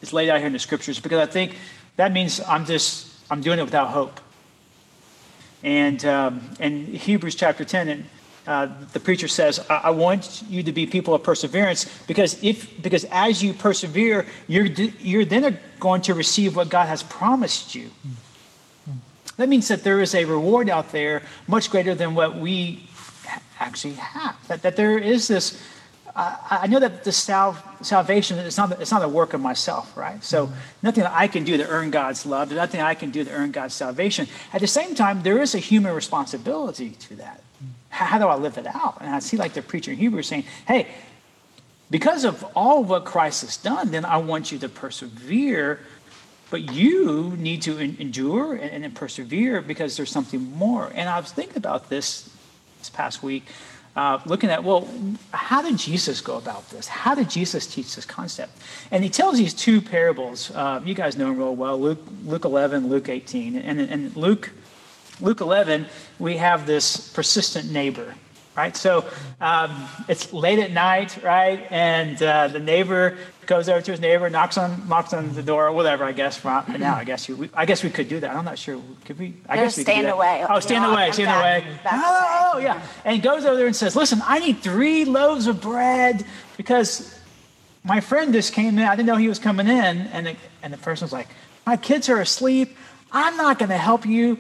is 0.02 0.14
laid 0.14 0.30
out 0.30 0.40
here 0.40 0.48
in 0.48 0.54
the 0.54 0.60
scriptures 0.60 1.00
because 1.00 1.20
I 1.20 1.32
think 1.32 1.56
that 2.02 2.12
means 2.12 2.42
I'm 2.42 2.66
just 2.66 3.08
I'm 3.30 3.42
doing 3.42 3.60
it 3.60 3.64
without 3.64 3.90
hope. 3.90 4.20
And 5.62 6.04
um, 6.04 6.42
in 6.60 6.88
Hebrews 6.88 7.36
chapter 7.36 7.64
10, 7.64 7.90
and 7.90 8.06
uh, 8.48 8.70
the 8.92 9.00
preacher 9.00 9.28
says, 9.28 9.64
I-, 9.70 9.82
I 9.84 9.90
want 9.92 10.42
you 10.50 10.64
to 10.64 10.72
be 10.72 10.88
people 10.88 11.14
of 11.14 11.22
perseverance 11.22 11.86
because 12.08 12.44
if 12.44 12.82
because 12.82 13.06
as 13.12 13.44
you 13.44 13.54
persevere, 13.54 14.26
you're 14.48 14.68
d- 14.68 14.94
you're 15.00 15.26
then 15.26 15.60
going 15.80 16.02
to 16.02 16.16
receive 16.16 16.56
what 16.56 16.70
God 16.70 16.88
has 16.88 17.04
promised 17.04 17.76
you. 17.76 17.92
That 19.38 19.48
means 19.48 19.68
that 19.68 19.84
there 19.84 20.02
is 20.02 20.16
a 20.16 20.26
reward 20.26 20.70
out 20.70 20.92
there 20.92 21.22
much 21.48 21.70
greater 21.70 21.94
than 21.94 22.16
what 22.16 22.36
we 22.36 22.90
actually 23.60 23.94
have. 23.94 24.36
That, 24.48 24.64
that 24.64 24.76
there 24.76 24.98
is 24.98 25.28
this. 25.28 25.62
I 26.16 26.60
I 26.64 26.68
know 26.68 26.80
that 26.80 27.04
the 27.04 27.12
sal- 27.12 27.58
salvation 27.82 28.38
is 28.40 28.58
not 28.58 28.80
it's 28.80 28.92
not 28.92 29.04
a 29.04 29.08
work 29.08 29.34
of 29.34 29.42
myself, 29.42 29.96
right? 29.96 30.24
So 30.24 30.48
mm-hmm. 30.48 30.56
nothing 30.84 31.04
that 31.04 31.14
I 31.14 31.28
can 31.28 31.44
do 31.44 31.58
to 31.58 31.68
earn 31.68 31.92
God's 31.92 32.26
love. 32.26 32.50
There's 32.50 32.60
nothing 32.60 32.82
I 32.82 32.96
can 32.96 33.12
do 33.12 33.24
to 33.24 33.32
earn 33.32 33.52
God's 33.52 33.74
salvation. 33.74 34.28
At 34.54 34.62
the 34.62 34.68
same 34.68 34.96
time, 34.96 35.24
there 35.24 35.42
is 35.42 35.56
a 35.56 35.60
human 35.60 35.94
responsibility 35.94 36.92
to 36.92 37.16
that. 37.16 37.38
Mm-hmm. 37.40 37.66
How, 37.90 38.06
how 38.06 38.20
do 38.20 38.28
I 38.28 38.36
live 38.36 38.58
it 38.58 38.68
out? 38.68 38.98
And 39.02 39.14
I 39.14 39.20
see 39.20 39.38
like 39.38 39.54
the 39.54 39.62
preacher 39.62 39.92
in 39.92 39.98
Hebrews 39.98 40.28
saying, 40.28 40.46
"Hey, 40.68 40.88
because 41.90 42.26
of 42.26 42.44
all 42.56 42.84
what 42.84 43.06
Christ 43.06 43.42
has 43.42 43.58
done, 43.58 43.92
then 43.92 44.06
I 44.06 44.18
want 44.18 44.52
you 44.52 44.60
to 44.60 44.70
persevere." 44.70 45.80
But 46.50 46.74
you 46.74 47.38
need 47.38 47.62
to 47.62 47.78
en- 47.78 47.96
endure 47.98 48.56
and, 48.56 48.84
and 48.84 48.94
persevere 48.94 49.62
because 49.62 49.96
there's 49.96 50.12
something 50.12 50.52
more. 50.52 50.92
And 50.94 51.08
I 51.08 51.18
was 51.18 51.32
thinking 51.32 51.56
about 51.56 51.88
this 51.88 52.30
this 52.80 52.90
past 52.90 53.24
week 53.24 53.46
uh, 53.96 54.20
looking 54.26 54.50
at, 54.50 54.64
well, 54.64 54.88
how 55.34 55.62
did 55.62 55.78
Jesus 55.78 56.22
go 56.22 56.38
about 56.38 56.70
this? 56.70 56.88
How 56.88 57.14
did 57.14 57.30
Jesus 57.30 57.68
teach 57.68 57.96
this 57.96 58.06
concept? 58.06 58.58
And 58.90 59.04
he 59.04 59.10
tells 59.10 59.38
these 59.38 59.54
two 59.54 59.82
parables. 59.82 60.52
Uh, 60.52 60.82
you 60.86 60.94
guys 60.94 61.18
know 61.18 61.26
them 61.26 61.38
real 61.38 61.56
well 61.56 61.80
Luke, 61.80 62.00
Luke 62.26 62.46
11, 62.46 62.88
Luke 62.88 63.10
18. 63.10 63.58
And 63.58 63.82
in 63.82 64.14
Luke, 64.16 64.52
Luke 65.20 65.42
11, 65.42 65.88
we 66.20 66.38
have 66.38 66.66
this 66.66 67.10
persistent 67.10 67.72
neighbor 67.72 68.16
right? 68.56 68.76
So 68.76 69.06
um, 69.40 69.88
it's 70.08 70.34
late 70.34 70.60
at 70.60 70.72
night, 70.72 71.18
right? 71.24 71.66
And 71.72 72.22
uh, 72.22 72.48
the 72.50 72.60
neighbor 72.60 73.18
goes 73.48 73.68
over 73.70 73.82
to 73.82 73.92
his 73.92 74.00
neighbor, 74.00 74.30
knocks 74.30 74.58
on 74.58 74.88
knocks 74.88 75.14
on 75.14 75.34
the 75.34 75.44
door, 75.44 75.68
or 75.68 75.72
whatever. 75.72 76.04
I 76.06 76.12
guess 76.12 76.44
right 76.46 76.80
now, 76.80 76.96
I 76.96 77.04
guess 77.04 77.28
you, 77.28 77.36
we, 77.36 77.50
I 77.54 77.66
guess 77.66 77.84
we 77.84 77.90
could 77.90 78.08
do 78.08 78.20
that. 78.20 78.36
I'm 78.36 78.46
not 78.46 78.58
sure. 78.60 78.82
Could 79.06 79.20
we? 79.20 79.34
I 79.50 79.56
They're 79.56 79.66
guess 79.66 79.78
we 79.78 79.84
stand 79.84 80.06
could 80.06 80.12
do 80.12 80.16
away. 80.16 80.46
Oh, 80.50 80.60
stand 80.60 80.84
Yeah, 80.84 80.92
away, 80.94 81.06
I'm 81.08 81.14
stand 81.14 81.28
back- 81.28 81.64
away. 81.64 81.78
back 81.84 81.94
oh, 82.06 82.60
yeah. 82.62 82.82
And 83.06 83.16
he 83.16 83.22
goes 83.22 83.44
over 83.46 83.58
there 83.58 83.68
and 83.68 83.76
says, 83.76 83.96
"Listen, 83.96 84.22
I 84.26 84.40
need 84.40 84.60
three 84.60 85.06
loaves 85.06 85.48
of 85.48 85.60
bread 85.62 86.26
because 86.58 87.18
my 87.84 88.00
friend 88.00 88.32
just 88.34 88.54
came 88.54 88.78
in. 88.78 88.86
I 88.86 88.96
didn't 88.96 89.08
know 89.08 89.16
he 89.18 89.28
was 89.28 89.40
coming 89.40 89.68
in." 89.68 89.74
And 90.14 90.28
the, 90.28 90.36
and 90.64 90.72
the 90.72 90.78
person's 90.78 91.12
like, 91.12 91.28
"My 91.66 91.78
kids 91.78 92.10
are 92.10 92.20
asleep. 92.22 92.78
I'm 93.12 93.36
not 93.38 93.60
going 93.60 93.70
to 93.70 93.78
help 93.78 94.06
you." 94.06 94.38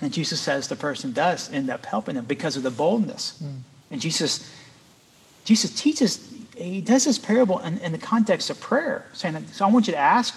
And 0.00 0.12
Jesus 0.12 0.40
says 0.40 0.68
the 0.68 0.76
person 0.76 1.12
does 1.12 1.50
end 1.52 1.70
up 1.70 1.86
helping 1.86 2.16
them 2.16 2.26
because 2.26 2.56
of 2.56 2.62
the 2.62 2.70
boldness. 2.70 3.38
Hmm. 3.38 3.58
And 3.90 4.00
Jesus, 4.00 4.50
Jesus 5.44 5.70
teaches, 5.70 6.32
he 6.56 6.80
does 6.80 7.04
this 7.04 7.18
parable 7.18 7.58
in, 7.60 7.78
in 7.78 7.92
the 7.92 7.98
context 7.98 8.50
of 8.50 8.60
prayer, 8.60 9.06
saying, 9.12 9.46
So 9.52 9.64
I 9.64 9.70
want 9.70 9.86
you 9.86 9.92
to 9.92 9.98
ask, 9.98 10.34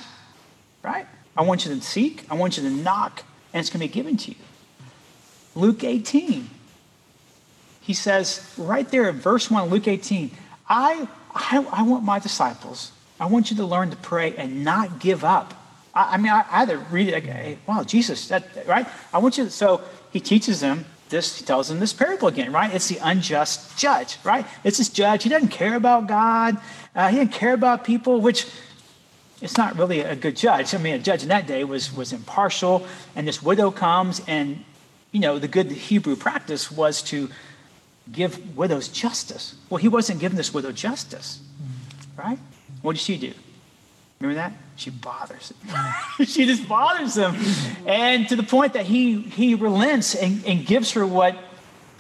right? 0.84 1.05
I 1.36 1.43
want 1.43 1.66
you 1.66 1.74
to 1.74 1.82
seek, 1.82 2.26
I 2.30 2.36
want 2.36 2.57
you 2.57 2.64
to 2.64 2.70
knock, 2.70 3.24
and 3.53 3.60
it's 3.60 3.70
going 3.70 3.82
to 3.82 3.88
be 3.88 3.93
given 3.93 4.18
to 4.18 4.32
you. 4.32 4.38
Luke 5.55 5.84
18, 5.84 6.49
he 7.82 7.93
says 7.93 8.53
right 8.57 8.88
there 8.89 9.10
in 9.10 9.20
verse 9.20 9.49
1, 9.49 9.70
Luke 9.70 9.88
18, 9.88 10.32
I, 10.68 11.07
I, 11.34 11.66
I 11.72 11.82
want 11.84 12.03
my 12.03 12.20
disciples, 12.20 12.91
I 13.20 13.26
want 13.26 13.51
you 13.51 13.57
to 13.57 13.66
learn 13.66 13.89
to 13.89 13.97
pray 13.97 14.36
and 14.36 14.64
not 14.64 14.99
give 14.99 15.24
up. 15.24 15.53
I, 16.00 16.14
I 16.14 16.18
mean, 16.18 16.32
I, 16.32 16.45
either 16.62 16.78
read 16.78 17.10
it, 17.10 17.14
like, 17.14 17.26
hey, 17.26 17.58
wow, 17.68 17.84
Jesus, 17.84 18.28
that, 18.30 18.43
right? 18.66 18.88
I 19.14 19.18
want 19.18 19.38
you 19.38 19.45
to, 19.45 19.50
so 19.52 19.82
he 20.12 20.20
teaches 20.20 20.62
them 20.62 20.86
this, 21.10 21.39
he 21.39 21.45
tells 21.45 21.68
them 21.68 21.80
this 21.80 21.91
parable 21.91 22.28
again, 22.28 22.52
right? 22.54 22.74
It's 22.74 22.88
the 22.88 23.00
unjust 23.02 23.78
judge, 23.78 24.18
right? 24.24 24.45
It's 24.64 24.78
this 24.78 24.89
judge. 24.89 25.24
He 25.24 25.30
doesn't 25.30 25.50
care 25.50 25.76
about 25.76 26.08
God. 26.08 26.58
Uh, 26.95 27.10
he 27.10 27.18
didn't 27.18 27.34
care 27.34 27.54
about 27.54 27.84
people, 27.84 28.22
which 28.22 28.47
it's 29.41 29.58
not 29.58 29.78
really 29.78 30.02
a 30.02 30.16
good 30.16 30.36
judge. 30.36 30.74
I 30.74 30.78
mean, 30.78 30.93
a 30.93 31.00
judge 31.00 31.24
in 31.24 31.30
that 31.30 31.47
day 31.47 31.64
was, 31.64 31.93
was 31.93 32.14
impartial, 32.14 32.86
and 33.16 33.28
this 33.28 33.41
widow 33.43 33.72
comes, 33.72 34.22
and, 34.28 34.64
you 35.12 35.20
know, 35.20 35.39
the 35.39 35.47
good 35.47 35.72
Hebrew 35.72 36.16
practice 36.16 36.72
was 36.72 37.02
to 37.04 37.30
give 38.12 38.56
widows 38.56 38.88
justice. 38.88 39.56
Well, 39.70 39.80
he 39.80 39.88
wasn't 39.88 40.20
giving 40.20 40.38
this 40.38 40.54
widow 40.54 40.72
justice, 40.72 41.41
right? 42.16 42.39
What 42.82 42.93
did 42.93 43.02
she 43.02 43.18
do? 43.18 43.34
Remember 44.20 44.42
that? 44.42 44.54
She 44.76 44.90
bothers 44.90 45.52
him. 45.52 46.26
she 46.26 46.46
just 46.46 46.68
bothers 46.68 47.16
him. 47.16 47.36
And 47.86 48.28
to 48.30 48.36
the 48.36 48.44
point 48.44 48.74
that 48.74 48.86
he 48.86 49.22
he 49.22 49.56
relents 49.56 50.16
and, 50.16 50.46
and 50.46 50.66
gives 50.66 50.92
her 50.94 51.06
what 51.06 51.38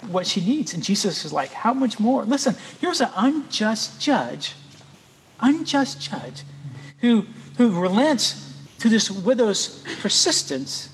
what 0.07 0.27
she 0.27 0.41
needs. 0.41 0.73
And 0.73 0.83
Jesus 0.83 1.23
is 1.25 1.31
like, 1.31 1.51
How 1.51 1.73
much 1.73 1.99
more? 1.99 2.25
Listen, 2.25 2.55
here's 2.81 3.01
an 3.01 3.09
unjust 3.15 4.01
judge, 4.01 4.55
unjust 5.39 6.01
judge, 6.01 6.43
who 6.99 7.25
who 7.57 7.79
relents 7.79 8.53
to 8.79 8.89
this 8.89 9.09
widow's 9.09 9.83
persistence. 10.01 10.89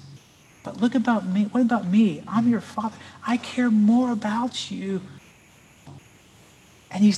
But 0.63 0.81
look 0.81 0.95
about 0.95 1.27
me. 1.27 1.43
What 1.45 1.61
about 1.61 1.87
me? 1.87 2.23
I'm 2.27 2.49
your 2.49 2.61
father. 2.61 2.97
I 3.25 3.37
care 3.37 3.69
more 3.69 4.11
about 4.11 4.71
you. 4.71 5.01
And 6.89 7.03
he 7.03 7.13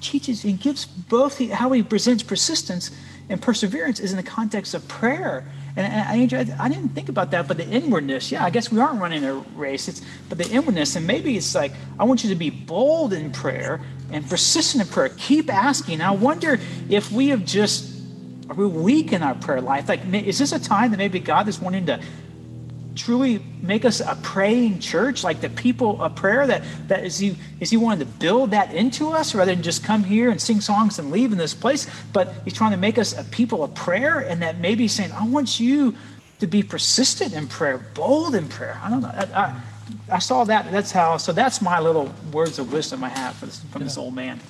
teaches 0.00 0.44
and 0.44 0.60
gives 0.60 0.84
both 0.84 1.38
the, 1.38 1.48
how 1.48 1.70
he 1.70 1.82
presents 1.82 2.24
persistence 2.24 2.90
and 3.28 3.40
perseverance 3.40 4.00
is 4.00 4.10
in 4.10 4.16
the 4.16 4.22
context 4.22 4.74
of 4.74 4.86
prayer. 4.88 5.44
And 5.76 5.86
I, 5.86 6.38
I, 6.38 6.64
I, 6.66 6.68
didn't 6.68 6.90
think 6.90 7.08
about 7.08 7.30
that, 7.30 7.48
but 7.48 7.56
the 7.56 7.66
inwardness, 7.66 8.30
yeah, 8.30 8.44
I 8.44 8.50
guess 8.50 8.70
we 8.70 8.78
aren't 8.78 9.00
running 9.00 9.24
a 9.24 9.34
race. 9.56 9.88
It's 9.88 10.02
but 10.28 10.36
the 10.36 10.48
inwardness, 10.50 10.96
and 10.96 11.06
maybe 11.06 11.36
it's 11.36 11.54
like 11.54 11.72
I 11.98 12.04
want 12.04 12.24
you 12.24 12.30
to 12.30 12.36
be 12.36 12.50
bold 12.50 13.14
in 13.14 13.32
prayer 13.32 13.80
and 14.10 14.28
persistent 14.28 14.84
in 14.84 14.88
prayer. 14.90 15.08
Keep 15.16 15.52
asking. 15.52 16.02
I 16.02 16.10
wonder 16.10 16.60
if 16.90 17.10
we 17.10 17.28
have 17.28 17.46
just 17.46 17.92
are 18.50 18.54
we 18.54 18.66
weak 18.66 19.14
in 19.14 19.22
our 19.22 19.34
prayer 19.34 19.62
life? 19.62 19.88
Like, 19.88 20.04
is 20.12 20.38
this 20.38 20.52
a 20.52 20.60
time 20.60 20.90
that 20.90 20.98
maybe 20.98 21.20
God 21.20 21.48
is 21.48 21.58
wanting 21.58 21.86
to 21.86 22.00
truly 22.94 23.42
make 23.62 23.84
us 23.84 24.00
a 24.00 24.18
praying 24.22 24.80
church, 24.80 25.24
like 25.24 25.40
the 25.40 25.48
people 25.48 26.02
of 26.02 26.14
prayer? 26.14 26.46
That 26.46 26.62
that 26.88 27.04
is 27.04 27.18
he 27.18 27.36
is 27.60 27.70
he 27.70 27.76
wanting 27.76 28.06
to 28.06 28.12
build 28.18 28.50
that 28.50 28.74
into 28.74 29.10
us 29.10 29.34
rather 29.34 29.54
than 29.54 29.62
just 29.62 29.84
come 29.84 30.04
here 30.04 30.30
and 30.30 30.40
sing 30.40 30.60
songs 30.60 30.98
and 30.98 31.10
leave 31.10 31.32
in 31.32 31.38
this 31.38 31.54
place? 31.54 31.86
But 32.12 32.34
he's 32.44 32.54
trying 32.54 32.72
to 32.72 32.76
make 32.76 32.98
us 32.98 33.16
a 33.16 33.24
people 33.24 33.62
of 33.64 33.74
prayer, 33.74 34.20
and 34.20 34.42
that 34.42 34.58
maybe 34.58 34.88
saying, 34.88 35.12
I 35.12 35.26
want 35.26 35.60
you 35.60 35.94
to 36.40 36.46
be 36.46 36.62
persistent 36.62 37.34
in 37.34 37.46
prayer, 37.46 37.78
bold 37.94 38.34
in 38.34 38.48
prayer. 38.48 38.80
I 38.82 38.90
don't 38.90 39.02
know. 39.02 39.12
I, 39.14 39.24
I, 39.34 39.60
I 40.16 40.18
saw 40.18 40.44
that. 40.44 40.70
That's 40.72 40.90
how. 40.92 41.16
So 41.16 41.32
that's 41.32 41.62
my 41.62 41.80
little 41.80 42.12
words 42.32 42.58
of 42.58 42.72
wisdom 42.72 43.04
I 43.04 43.08
have 43.08 43.40
this, 43.40 43.60
from 43.70 43.84
this 43.84 43.96
old 43.96 44.14
man. 44.14 44.40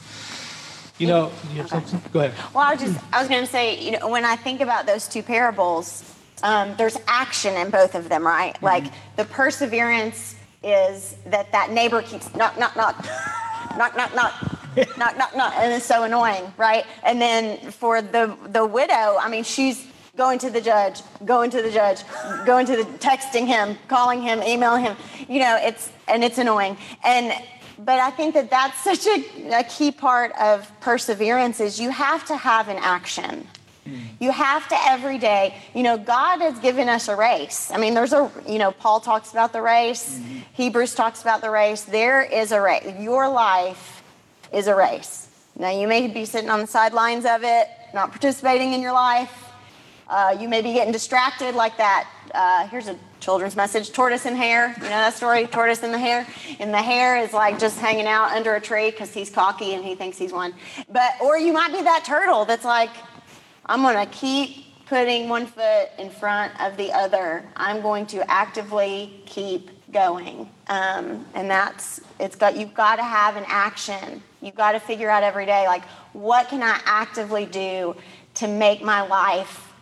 You 0.98 1.06
know, 1.08 1.32
you 1.50 1.56
have 1.56 1.68
something? 1.68 2.00
Go 2.12 2.20
ahead. 2.20 2.34
Well, 2.54 2.64
I 2.64 2.74
was 2.74 2.82
just 2.82 2.98
I 3.12 3.20
was 3.20 3.28
going 3.28 3.44
to 3.44 3.50
say, 3.50 3.80
you 3.80 3.98
know, 3.98 4.08
when 4.08 4.24
I 4.24 4.36
think 4.36 4.60
about 4.60 4.86
those 4.86 5.08
two 5.08 5.22
parables, 5.22 6.11
um, 6.42 6.74
there's 6.76 6.96
action 7.06 7.54
in 7.54 7.70
both 7.70 7.94
of 7.94 8.08
them, 8.08 8.26
right? 8.26 8.54
Mm-hmm. 8.54 8.64
Like 8.64 8.84
the 9.16 9.24
perseverance 9.24 10.36
is 10.62 11.16
that 11.26 11.50
that 11.52 11.70
neighbor 11.70 12.02
keeps 12.02 12.34
knock, 12.34 12.58
knock, 12.58 12.76
knock, 12.76 13.04
knock, 13.76 13.96
knock, 13.96 14.14
knock. 14.14 14.58
knock, 14.96 15.18
knock, 15.18 15.36
knock, 15.36 15.52
and 15.56 15.70
it's 15.70 15.84
so 15.84 16.04
annoying, 16.04 16.50
right? 16.56 16.86
And 17.02 17.20
then 17.20 17.70
for 17.72 18.00
the 18.00 18.34
the 18.46 18.64
widow, 18.64 19.18
I 19.20 19.28
mean, 19.28 19.44
she's 19.44 19.86
going 20.16 20.38
to 20.38 20.50
the 20.50 20.62
judge, 20.62 21.02
going 21.24 21.50
to 21.50 21.60
the 21.60 21.70
judge, 21.70 22.02
going 22.46 22.64
to 22.66 22.76
the 22.76 22.84
texting 22.98 23.46
him, 23.46 23.76
calling 23.88 24.22
him, 24.22 24.42
emailing 24.42 24.84
him. 24.84 24.96
You 25.28 25.40
know, 25.40 25.58
it's 25.60 25.90
and 26.08 26.24
it's 26.24 26.38
annoying. 26.38 26.78
And 27.04 27.34
but 27.78 27.98
I 27.98 28.10
think 28.10 28.34
that 28.34 28.50
that's 28.50 28.82
such 28.82 29.06
a, 29.06 29.60
a 29.60 29.64
key 29.64 29.90
part 29.90 30.32
of 30.40 30.70
perseverance 30.80 31.60
is 31.60 31.80
you 31.80 31.90
have 31.90 32.24
to 32.26 32.36
have 32.36 32.68
an 32.68 32.78
action. 32.78 33.46
You 34.20 34.30
have 34.30 34.68
to 34.68 34.76
every 34.86 35.18
day, 35.18 35.56
you 35.74 35.82
know, 35.82 35.98
God 35.98 36.40
has 36.40 36.58
given 36.60 36.88
us 36.88 37.08
a 37.08 37.16
race. 37.16 37.70
I 37.72 37.78
mean, 37.78 37.94
there's 37.94 38.12
a, 38.12 38.30
you 38.46 38.58
know, 38.58 38.70
Paul 38.70 39.00
talks 39.00 39.32
about 39.32 39.52
the 39.52 39.60
race, 39.60 40.18
mm-hmm. 40.18 40.38
Hebrews 40.52 40.94
talks 40.94 41.22
about 41.22 41.40
the 41.40 41.50
race. 41.50 41.82
There 41.82 42.22
is 42.22 42.52
a 42.52 42.60
race. 42.60 42.94
Your 43.00 43.28
life 43.28 44.02
is 44.52 44.68
a 44.68 44.74
race. 44.74 45.28
Now, 45.58 45.70
you 45.70 45.88
may 45.88 46.06
be 46.06 46.24
sitting 46.24 46.48
on 46.48 46.60
the 46.60 46.66
sidelines 46.66 47.24
of 47.24 47.42
it, 47.42 47.68
not 47.92 48.10
participating 48.10 48.72
in 48.72 48.80
your 48.80 48.92
life. 48.92 49.50
Uh, 50.08 50.36
you 50.38 50.48
may 50.48 50.62
be 50.62 50.72
getting 50.72 50.92
distracted 50.92 51.54
like 51.54 51.76
that. 51.78 52.08
Uh, 52.32 52.68
here's 52.68 52.88
a 52.88 52.96
children's 53.18 53.54
message 53.54 53.92
tortoise 53.92 54.26
and 54.26 54.36
hare 54.36 54.74
you 54.78 54.82
know 54.82 54.88
that 54.88 55.14
story 55.14 55.46
tortoise 55.46 55.84
and 55.84 55.94
the 55.94 55.98
hare 55.98 56.26
and 56.58 56.74
the 56.74 56.82
hare 56.82 57.16
is 57.16 57.32
like 57.32 57.56
just 57.56 57.78
hanging 57.78 58.06
out 58.06 58.32
under 58.32 58.56
a 58.56 58.60
tree 58.60 58.90
because 58.90 59.14
he's 59.14 59.30
cocky 59.30 59.74
and 59.74 59.84
he 59.84 59.94
thinks 59.94 60.18
he's 60.18 60.32
won 60.32 60.52
but 60.90 61.12
or 61.20 61.38
you 61.38 61.52
might 61.52 61.70
be 61.70 61.80
that 61.80 62.04
turtle 62.04 62.44
that's 62.44 62.64
like 62.64 62.90
i'm 63.66 63.82
going 63.82 63.96
to 63.96 64.12
keep 64.12 64.66
putting 64.86 65.28
one 65.28 65.46
foot 65.46 65.88
in 65.98 66.10
front 66.10 66.52
of 66.60 66.76
the 66.76 66.92
other 66.92 67.44
i'm 67.56 67.80
going 67.80 68.06
to 68.06 68.28
actively 68.30 69.22
keep 69.26 69.70
going 69.92 70.48
um, 70.68 71.26
and 71.34 71.50
that's 71.50 72.00
it's 72.18 72.36
got 72.36 72.56
you've 72.56 72.74
got 72.74 72.96
to 72.96 73.02
have 73.02 73.36
an 73.36 73.44
action 73.46 74.22
you've 74.40 74.54
got 74.54 74.72
to 74.72 74.80
figure 74.80 75.10
out 75.10 75.22
every 75.22 75.46
day 75.46 75.66
like 75.66 75.84
what 76.12 76.48
can 76.48 76.62
i 76.62 76.80
actively 76.84 77.46
do 77.46 77.94
to 78.34 78.48
make 78.48 78.82
my 78.82 79.06
life 79.06 79.72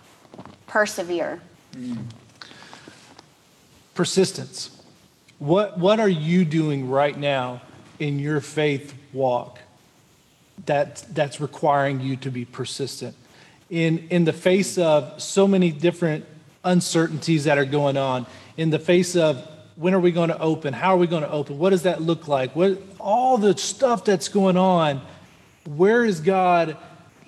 persevere 0.67 1.41
mm 1.75 1.99
persistence. 4.01 4.71
What, 5.39 5.79
what 5.79 6.01
are 6.01 6.09
you 6.09 6.47
doing 6.47 6.89
right 6.89 7.15
now 7.19 7.61
in 7.99 8.19
your 8.19 8.41
faith 8.41 8.95
walk 9.13 9.59
that, 10.65 11.05
that's 11.11 11.39
requiring 11.39 12.01
you 12.01 12.17
to 12.17 12.31
be 12.31 12.47
persistent? 12.47 13.15
In, 13.71 14.09
in 14.11 14.25
the 14.25 14.33
face 14.33 14.79
of 14.79 15.23
so 15.23 15.47
many 15.47 15.71
different 15.71 16.25
uncertainties 16.65 17.45
that 17.45 17.57
are 17.57 17.65
going 17.65 17.97
on, 17.97 18.27
in 18.57 18.71
the 18.71 18.81
face 18.81 19.15
of 19.15 19.47
when 19.77 19.95
are 19.95 20.01
we 20.01 20.11
going 20.11 20.29
to 20.29 20.39
open? 20.39 20.75
How 20.75 20.95
are 20.95 20.99
we 20.99 21.07
going 21.07 21.23
to 21.23 21.31
open? 21.31 21.59
What 21.59 21.71
does 21.71 21.85
that 21.85 22.03
look 22.03 22.29
like? 22.29 22.55
What, 22.55 22.83
all 22.99 23.39
the 23.39 23.57
stuff 23.57 24.05
that's 24.05 24.29
going 24.29 24.57
on, 24.57 25.01
where 25.65 26.05
is 26.05 26.21
God 26.21 26.77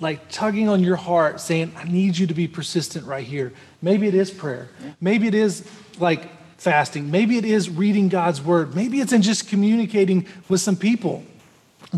like 0.00 0.28
tugging 0.28 0.68
on 0.68 0.82
your 0.82 0.96
heart 0.96 1.40
saying, 1.40 1.72
I 1.76 1.84
need 1.84 2.18
you 2.18 2.26
to 2.26 2.34
be 2.34 2.48
persistent 2.48 3.06
right 3.06 3.24
here? 3.24 3.52
Maybe 3.80 4.06
it 4.08 4.14
is 4.14 4.30
prayer. 4.30 4.68
Maybe 5.00 5.28
it 5.28 5.34
is 5.34 5.64
like 5.98 6.28
fasting. 6.58 7.10
Maybe 7.10 7.38
it 7.38 7.44
is 7.44 7.70
reading 7.70 8.08
God's 8.08 8.42
word. 8.42 8.74
Maybe 8.74 9.00
it's 9.00 9.12
in 9.12 9.22
just 9.22 9.48
communicating 9.48 10.26
with 10.48 10.60
some 10.60 10.76
people, 10.76 11.24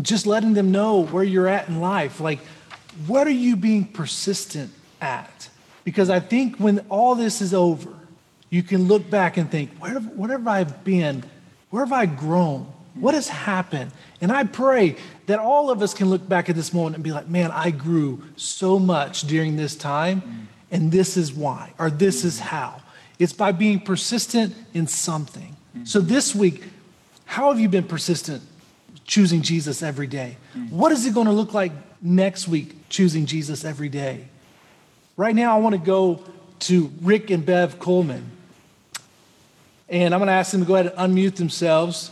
just 0.01 0.25
letting 0.25 0.53
them 0.53 0.71
know 0.71 1.03
where 1.03 1.23
you're 1.23 1.47
at 1.47 1.67
in 1.67 1.81
life. 1.81 2.19
Like, 2.19 2.39
what 3.07 3.27
are 3.27 3.31
you 3.31 3.55
being 3.55 3.85
persistent 3.85 4.71
at? 5.01 5.49
Because 5.83 6.09
I 6.09 6.19
think 6.19 6.57
when 6.57 6.79
all 6.89 7.15
this 7.15 7.41
is 7.41 7.53
over, 7.53 7.93
you 8.49 8.63
can 8.63 8.87
look 8.87 9.09
back 9.09 9.37
and 9.37 9.49
think, 9.49 9.71
where 9.77 9.91
have, 9.91 10.17
have 10.17 10.47
I 10.47 10.63
been? 10.63 11.23
Where 11.69 11.83
have 11.83 11.93
I 11.93 12.05
grown? 12.05 12.71
What 12.95 13.13
has 13.13 13.27
happened? 13.27 13.91
And 14.21 14.31
I 14.31 14.45
pray 14.45 14.95
that 15.25 15.39
all 15.39 15.69
of 15.69 15.81
us 15.81 15.93
can 15.93 16.09
look 16.09 16.27
back 16.27 16.49
at 16.49 16.55
this 16.55 16.73
moment 16.73 16.95
and 16.95 17.03
be 17.03 17.11
like, 17.11 17.27
man, 17.27 17.51
I 17.51 17.71
grew 17.71 18.23
so 18.37 18.79
much 18.79 19.23
during 19.23 19.57
this 19.57 19.75
time, 19.75 20.47
and 20.71 20.91
this 20.91 21.17
is 21.17 21.33
why, 21.33 21.73
or 21.77 21.89
this 21.89 22.23
is 22.23 22.39
how. 22.39 22.81
It's 23.19 23.33
by 23.33 23.51
being 23.51 23.79
persistent 23.79 24.55
in 24.73 24.87
something. 24.87 25.55
So 25.83 25.99
this 25.99 26.33
week, 26.33 26.63
how 27.25 27.49
have 27.49 27.59
you 27.59 27.67
been 27.67 27.83
persistent 27.83 28.41
choosing 29.03 29.41
Jesus 29.41 29.83
every 29.83 30.07
day? 30.07 30.37
What 30.69 30.91
is 30.91 31.05
it 31.05 31.13
going 31.13 31.27
to 31.27 31.33
look 31.33 31.53
like 31.53 31.73
next 32.01 32.47
week 32.47 32.84
choosing 32.95 33.25
Jesus 33.25 33.65
every 33.65 33.89
day? 33.89 34.25
Right 35.17 35.35
now, 35.35 35.55
I 35.55 35.59
want 35.59 35.75
to 35.75 35.81
go 35.81 36.23
to 36.59 36.91
Rick 37.01 37.29
and 37.29 37.45
Bev 37.45 37.77
Coleman. 37.77 38.31
And 39.89 40.13
I'm 40.13 40.19
going 40.19 40.27
to 40.27 40.33
ask 40.33 40.51
them 40.51 40.61
to 40.61 40.65
go 40.65 40.75
ahead 40.75 40.93
and 40.95 41.13
unmute 41.13 41.35
themselves. 41.35 42.09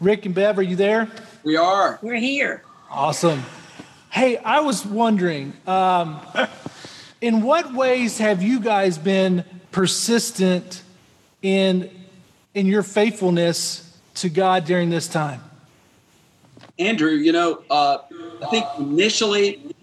Rick 0.00 0.24
and 0.24 0.34
Bev, 0.34 0.58
are 0.58 0.62
you 0.62 0.76
there? 0.76 1.08
We 1.44 1.56
are. 1.56 1.98
We're 2.00 2.16
here. 2.16 2.62
Awesome. 2.90 3.42
Hey, 4.10 4.38
I 4.38 4.60
was 4.60 4.86
wondering, 4.86 5.52
um, 5.66 6.20
in 7.20 7.42
what 7.42 7.74
ways 7.74 8.16
have 8.16 8.42
you 8.42 8.60
guys 8.60 8.96
been 8.96 9.44
persistent 9.70 10.82
in 11.42 11.90
in 12.54 12.66
your 12.66 12.82
faithfulness 12.82 13.96
to 14.14 14.30
God 14.30 14.64
during 14.64 14.88
this 14.88 15.06
time? 15.06 15.42
Andrew, 16.78 17.10
you 17.10 17.32
know, 17.32 17.62
uh, 17.70 17.98
I 18.42 18.46
think 18.46 18.64
initially 18.78 19.74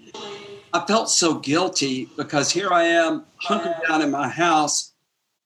I 0.75 0.85
felt 0.85 1.09
so 1.09 1.35
guilty 1.35 2.09
because 2.17 2.51
here 2.51 2.69
I 2.69 2.83
am 2.83 3.23
hunkered 3.37 3.77
down 3.87 4.01
in 4.01 4.11
my 4.11 4.27
house 4.27 4.91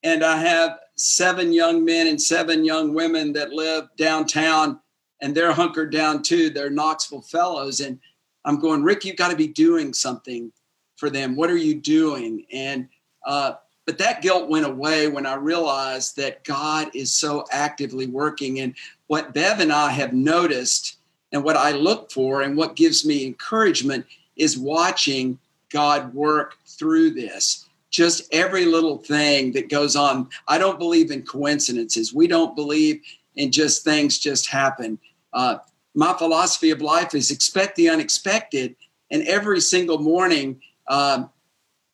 and 0.02 0.24
I 0.24 0.38
have 0.38 0.80
seven 0.96 1.54
young 1.54 1.86
men 1.86 2.08
and 2.08 2.20
seven 2.20 2.66
young 2.66 2.96
women 2.96 3.32
that 3.34 3.52
live 3.52 3.90
downtown 3.96 4.80
and 5.22 5.36
they're 5.36 5.52
hunkered 5.52 5.92
down 5.92 6.24
too. 6.24 6.50
They're 6.50 6.72
Knoxville 6.72 7.22
fellows. 7.22 7.80
And 7.80 8.00
I'm 8.44 8.60
going, 8.60 8.82
Rick, 8.82 9.06
you've 9.06 9.18
got 9.18 9.30
to 9.30 9.38
be 9.38 9.46
doing 9.46 9.94
something 9.94 10.52
for 10.98 11.12
them. 11.12 11.36
What 11.36 11.52
are 11.52 11.58
you 11.58 11.76
doing? 11.76 12.44
And, 12.52 12.90
uh, 13.24 13.54
but 13.86 14.00
that 14.00 14.24
guilt 14.24 14.50
went 14.50 14.66
away 14.66 15.10
when 15.10 15.28
I 15.28 15.36
realized 15.36 16.16
that 16.16 16.44
God 16.44 16.90
is 16.96 17.14
so 17.14 17.46
actively 17.52 18.08
working. 18.08 18.62
And 18.62 18.74
what 19.06 19.36
Bev 19.36 19.60
and 19.60 19.72
I 19.72 19.92
have 19.92 20.12
noticed 20.12 20.98
and 21.32 21.44
what 21.44 21.56
I 21.56 21.74
look 21.74 22.12
for 22.12 22.42
and 22.42 22.58
what 22.58 22.76
gives 22.76 23.06
me 23.06 23.28
encouragement 23.28 24.08
is 24.40 24.58
watching 24.58 25.38
God 25.70 26.14
work 26.14 26.58
through 26.66 27.12
this. 27.12 27.68
Just 27.92 28.32
every 28.34 28.66
little 28.66 28.98
thing 28.98 29.52
that 29.54 29.70
goes 29.70 29.96
on. 29.96 30.30
I 30.48 30.58
don't 30.58 30.80
believe 30.80 31.12
in 31.12 31.24
coincidences. 31.24 32.14
We 32.14 32.28
don't 32.28 32.56
believe 32.56 33.02
in 33.36 33.52
just 33.52 33.84
things 33.84 34.20
just 34.20 34.48
happen. 34.48 35.00
Uh, 35.34 35.58
my 35.96 36.14
philosophy 36.14 36.72
of 36.72 36.82
life 36.82 37.14
is 37.14 37.32
expect 37.32 37.76
the 37.76 37.90
unexpected. 37.90 38.76
And 39.12 39.24
every 39.28 39.60
single 39.60 39.98
morning, 39.98 40.62
um, 40.88 41.30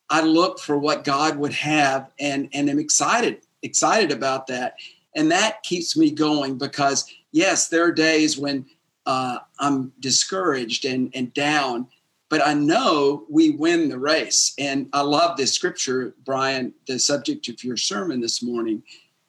I 0.09 0.21
look 0.21 0.59
for 0.59 0.77
what 0.77 1.03
God 1.03 1.37
would 1.37 1.53
have 1.53 2.11
and, 2.19 2.49
and 2.53 2.69
am 2.69 2.79
excited, 2.79 3.41
excited 3.61 4.11
about 4.11 4.47
that. 4.47 4.75
And 5.15 5.31
that 5.31 5.63
keeps 5.63 5.97
me 5.97 6.11
going 6.11 6.57
because, 6.57 7.11
yes, 7.31 7.69
there 7.69 7.85
are 7.85 7.91
days 7.91 8.37
when 8.37 8.65
uh, 9.05 9.39
I'm 9.59 9.93
discouraged 9.99 10.85
and, 10.85 11.09
and 11.13 11.33
down, 11.33 11.87
but 12.29 12.45
I 12.45 12.53
know 12.53 13.25
we 13.29 13.51
win 13.51 13.89
the 13.89 13.99
race. 13.99 14.53
And 14.57 14.89
I 14.93 15.01
love 15.01 15.37
this 15.37 15.53
scripture, 15.53 16.15
Brian, 16.25 16.73
the 16.87 16.99
subject 16.99 17.47
of 17.49 17.63
your 17.63 17.77
sermon 17.77 18.19
this 18.19 18.41
morning, 18.41 18.83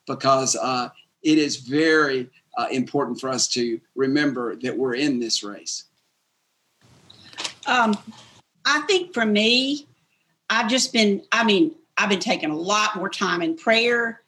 because 0.07 0.57
uh, 0.57 0.89
it 1.23 1.39
is 1.39 1.57
very 1.57 2.31
uh, 2.57 2.69
important 2.71 3.21
for 3.21 3.29
us 3.29 3.49
to 3.49 3.81
remember 3.95 4.57
that 4.57 4.77
we're 4.77 4.95
in 4.95 5.21
this 5.21 5.43
race. 5.43 5.85
Um, 7.67 7.97
I 8.65 8.81
think 8.83 9.13
for 9.13 9.27
me, 9.27 9.87
I've 10.49 10.71
just 10.71 10.93
been, 10.93 11.23
I 11.33 11.45
mean, 11.45 11.75
I've 11.97 12.09
been 12.09 12.21
taking 12.21 12.51
a 12.51 12.57
lot 12.57 12.97
more 12.97 13.09
time 13.09 13.43
in 13.43 13.57
prayer. 13.57 14.23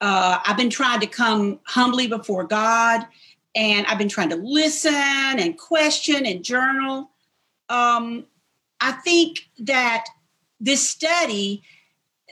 Uh, 0.00 0.38
I've 0.44 0.56
been 0.56 0.70
trying 0.70 1.00
to 1.00 1.06
come 1.06 1.60
humbly 1.64 2.06
before 2.06 2.44
God 2.44 3.06
and 3.54 3.86
I've 3.86 3.98
been 3.98 4.08
trying 4.08 4.30
to 4.30 4.36
listen 4.36 4.92
and 4.92 5.56
question 5.58 6.26
and 6.26 6.44
journal. 6.44 7.11
Um, 7.72 8.26
I 8.82 8.92
think 8.92 9.48
that 9.60 10.04
this 10.60 10.86
study, 10.86 11.62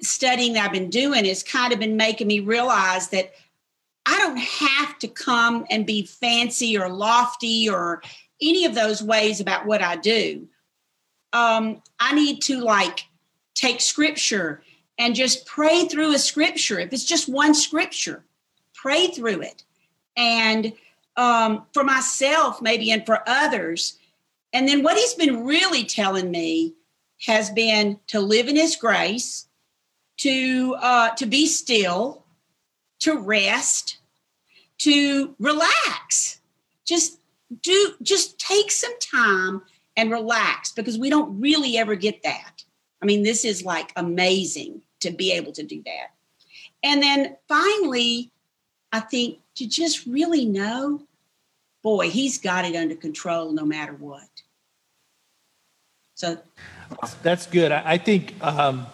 studying 0.03 0.53
that 0.53 0.67
I've 0.67 0.73
been 0.73 0.91
doing, 0.91 1.25
has 1.25 1.43
kind 1.43 1.73
of 1.73 1.79
been 1.79 1.97
making 1.97 2.27
me 2.27 2.41
realize 2.41 3.09
that 3.09 3.33
I 4.05 4.19
don't 4.19 4.37
have 4.37 4.99
to 4.99 5.09
come 5.09 5.65
and 5.71 5.87
be 5.87 6.03
fancy 6.03 6.79
or 6.79 6.91
lofty 6.91 7.71
or 7.71 8.03
any 8.43 8.67
of 8.67 8.75
those 8.75 9.03
ways 9.03 9.41
about 9.41 9.65
what 9.65 9.83
I 9.83 9.97
do. 9.97 10.47
Um, 11.33 11.83
I 11.99 12.15
need 12.15 12.43
to 12.43 12.61
like 12.61 13.05
take 13.55 13.81
scripture 13.81 14.63
and 14.99 15.15
just 15.15 15.47
pray 15.47 15.87
through 15.87 16.15
a 16.15 16.19
scripture. 16.19 16.79
If 16.79 16.93
it's 16.93 17.05
just 17.05 17.29
one 17.29 17.55
scripture, 17.55 18.25
pray 18.75 19.07
through 19.07 19.41
it. 19.41 19.65
And 20.17 20.75
um, 21.17 21.65
for 21.73 21.83
myself, 21.83 22.61
maybe, 22.61 22.91
and 22.91 23.07
for 23.07 23.23
others. 23.27 23.97
And 24.53 24.69
then 24.69 24.83
what 24.83 24.97
he's 24.97 25.15
been 25.15 25.45
really 25.45 25.85
telling 25.85 26.31
me 26.31 26.75
has 27.27 27.51
been 27.51 28.01
to 28.09 28.21
live 28.21 28.49
in 28.49 28.57
his 28.57 28.77
grace, 28.77 29.47
to 30.19 30.77
uh, 30.81 31.11
to 31.11 31.27
be 31.27 31.47
still, 31.47 32.25
to 33.01 33.19
rest, 33.19 33.99
to 34.79 35.35
relax. 35.39 36.41
Just 36.85 37.19
do 37.63 37.95
just 38.03 38.39
take 38.39 38.71
some 38.71 38.99
time 38.99 39.63
and 39.97 40.11
relax 40.11 40.73
because 40.73 40.99
we 40.99 41.11
don't 41.11 41.41
really 41.41 41.77
ever 41.79 41.95
get 41.95 42.23
that. 42.23 42.65
I 43.03 43.07
mean, 43.07 43.23
this 43.23 43.45
is 43.45 43.65
like 43.65 43.93
amazing 43.97 44.83
to 45.01 45.11
be 45.11 45.33
able 45.33 45.53
to 45.53 45.63
do 45.63 45.83
that. 45.85 46.09
And 46.83 47.03
then 47.03 47.37
finally, 47.49 48.31
I 48.93 49.01
think 49.01 49.39
to 49.57 49.67
just 49.67 50.07
really 50.07 50.45
know 50.45 51.03
boy, 51.83 52.11
he's 52.11 52.39
got 52.39 52.65
it 52.65 52.77
under 52.77 52.95
control 52.95 53.53
no 53.53 53.65
matter 53.65 53.95
what. 53.95 54.29
So 56.21 56.39
that's 57.23 57.47
good. 57.47 57.73
I, 57.73 57.99
think, 57.99 58.35
um, 58.43 58.87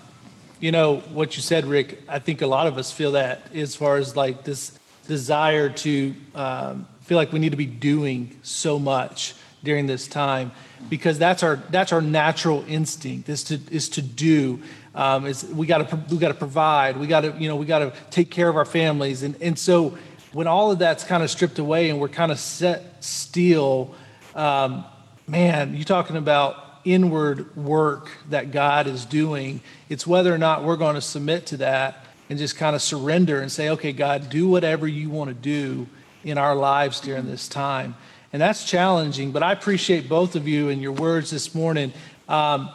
you 0.61 0.70
know, 0.70 0.99
what 1.12 1.37
you 1.37 1.43
said, 1.43 1.64
Rick, 1.64 2.03
I 2.09 2.18
think 2.18 2.43
a 2.43 2.47
lot 2.47 2.66
of 2.66 2.79
us 2.79 2.93
feel 2.93 3.12
that 3.12 3.55
as 3.55 3.74
far 3.74 3.97
as 3.97 4.16
like 4.16 4.45
this 4.45 4.79
desire 5.07 5.68
to 5.68 6.14
um, 6.35 6.87
feel 7.03 7.16
like 7.16 7.33
we 7.33 7.39
need 7.39 7.51
to 7.51 7.57
be 7.57 7.66
doing 7.66 8.37
so 8.43 8.79
much 8.79 9.35
during 9.64 9.87
this 9.87 10.07
time 10.07 10.53
because 10.89 11.18
that's 11.18 11.43
our 11.43 11.57
that's 11.70 11.93
our 11.93 12.01
natural 12.01 12.64
instinct 12.68 13.29
is 13.29 13.43
to 13.45 13.59
is 13.70 13.89
to 13.89 14.03
do 14.03 14.61
um, 14.95 15.27
is 15.27 15.45
we 15.45 15.66
got 15.66 15.89
to 15.89 15.97
we 16.14 16.18
got 16.18 16.29
to 16.29 16.35
provide 16.35 16.97
we 16.97 17.07
got 17.07 17.22
to 17.22 17.35
you 17.39 17.49
know 17.49 17.57
we 17.57 17.66
got 17.66 17.81
to 17.81 17.93
take 18.11 18.31
care 18.31 18.49
of 18.49 18.57
our 18.57 18.64
families 18.64 19.22
and 19.24 19.35
and 19.41 19.59
so 19.59 19.97
when 20.37 20.47
all 20.47 20.70
of 20.70 20.79
that's 20.79 21.03
kind 21.03 21.22
of 21.22 21.31
stripped 21.31 21.59
away 21.59 21.89
and 21.89 21.99
we're 21.99 22.09
kind 22.09 22.31
of 22.31 22.39
set 22.39 23.03
still, 23.03 23.95
um, 24.35 24.85
man, 25.27 25.74
you're 25.74 25.85
talking 25.85 26.16
about 26.16 26.66
inward 26.87 27.55
work 27.57 28.11
that 28.30 28.53
God 28.53 28.87
is 28.87 29.05
doing. 29.05 29.61
It's 29.91 30.07
whether 30.07 30.32
or 30.32 30.39
not 30.39 30.64
we're 30.64 30.76
going 30.76 30.95
to 30.95 31.03
submit 31.03 31.45
to 31.47 31.59
that 31.59 32.07
and 32.30 32.39
just 32.39 32.57
kind 32.57 32.74
of 32.74 32.80
surrender 32.80 33.41
and 33.41 33.51
say, 33.53 33.68
okay, 33.70 33.93
God, 33.93 34.30
do 34.30 34.49
whatever 34.49 34.87
you 34.87 35.11
want 35.11 35.28
to 35.28 35.34
do 35.34 35.87
in 36.24 36.39
our 36.39 36.55
lives 36.55 37.01
during 37.01 37.26
this 37.26 37.49
time. 37.49 37.97
And 38.32 38.41
that's 38.41 38.64
challenging, 38.64 39.32
but 39.32 39.43
I 39.43 39.53
appreciate 39.53 40.09
both 40.09 40.37
of 40.37 40.49
you 40.49 40.68
and 40.68 40.80
your 40.80 40.93
words 40.93 41.30
this 41.30 41.55
morning. 41.55 41.93
Um, 42.28 42.70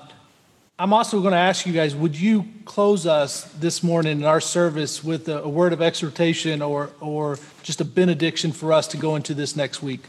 I'm 0.80 0.94
also 0.94 1.22
going 1.22 1.34
to 1.34 1.38
ask 1.38 1.66
you 1.66 1.74
guys 1.74 1.96
would 1.96 2.20
you 2.20 2.46
close 2.66 3.06
us 3.06 3.44
this 3.60 3.84
morning 3.84 4.20
in 4.20 4.26
our 4.26 4.42
service 4.42 5.04
with 5.04 5.30
a, 5.30 5.44
a, 5.44 5.50
word 5.50 5.74
of 5.74 5.82
exhortation 5.82 6.62
or, 6.62 6.90
or 7.00 7.38
just 7.62 7.82
a 7.82 7.86
benediction 7.86 8.52
for 8.52 8.74
us 8.74 8.88
to 8.88 8.98
go 8.98 9.16
into 9.16 9.34
this 9.34 9.56
next 9.56 9.84
week? 9.84 10.02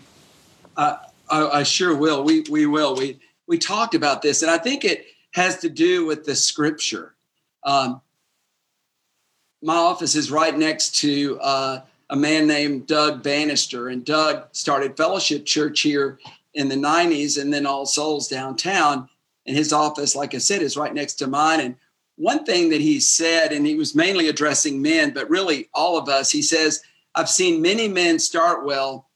Uh, 0.76 0.96
I, 1.28 1.46
I, 1.48 1.62
sure 1.64 1.94
will. 1.94 2.24
We, 2.24 2.40
we 2.48 2.64
will. 2.64 2.96
We, 2.96 3.18
we 3.46 3.58
talked 3.58 3.94
about 3.94 4.22
this, 4.22 4.42
and 4.42 4.50
I 4.50 4.58
think 4.58 4.84
it 4.84 5.06
has 5.32 5.58
to 5.60 5.68
do 5.68 6.06
with 6.06 6.24
the 6.24 6.34
scripture. 6.34 7.14
Um, 7.64 8.00
my 9.62 9.76
office 9.76 10.14
is 10.14 10.30
right 10.30 10.56
next 10.56 10.96
to 10.96 11.38
uh, 11.40 11.80
a 12.10 12.16
man 12.16 12.46
named 12.46 12.86
Doug 12.86 13.22
Banister, 13.22 13.88
and 13.88 14.04
Doug 14.04 14.44
started 14.52 14.96
Fellowship 14.96 15.46
Church 15.46 15.80
here 15.80 16.18
in 16.54 16.68
the 16.68 16.76
90s 16.76 17.40
and 17.40 17.52
then 17.52 17.66
All 17.66 17.86
Souls 17.86 18.28
downtown 18.28 19.08
and 19.46 19.56
his 19.56 19.72
office, 19.72 20.14
like 20.14 20.34
I 20.34 20.38
said, 20.38 20.62
is 20.62 20.76
right 20.76 20.94
next 20.94 21.14
to 21.14 21.26
mine. 21.26 21.60
And 21.60 21.76
one 22.16 22.44
thing 22.44 22.70
that 22.70 22.80
he 22.80 23.00
said, 23.00 23.52
and 23.52 23.66
he 23.66 23.74
was 23.74 23.94
mainly 23.94 24.28
addressing 24.28 24.80
men, 24.80 25.12
but 25.12 25.30
really 25.30 25.68
all 25.74 25.98
of 25.98 26.08
us, 26.08 26.30
he 26.30 26.42
says, 26.42 26.82
I've 27.14 27.28
seen 27.28 27.60
many 27.60 27.88
men 27.88 28.18
start 28.18 28.64
well, 28.64 29.08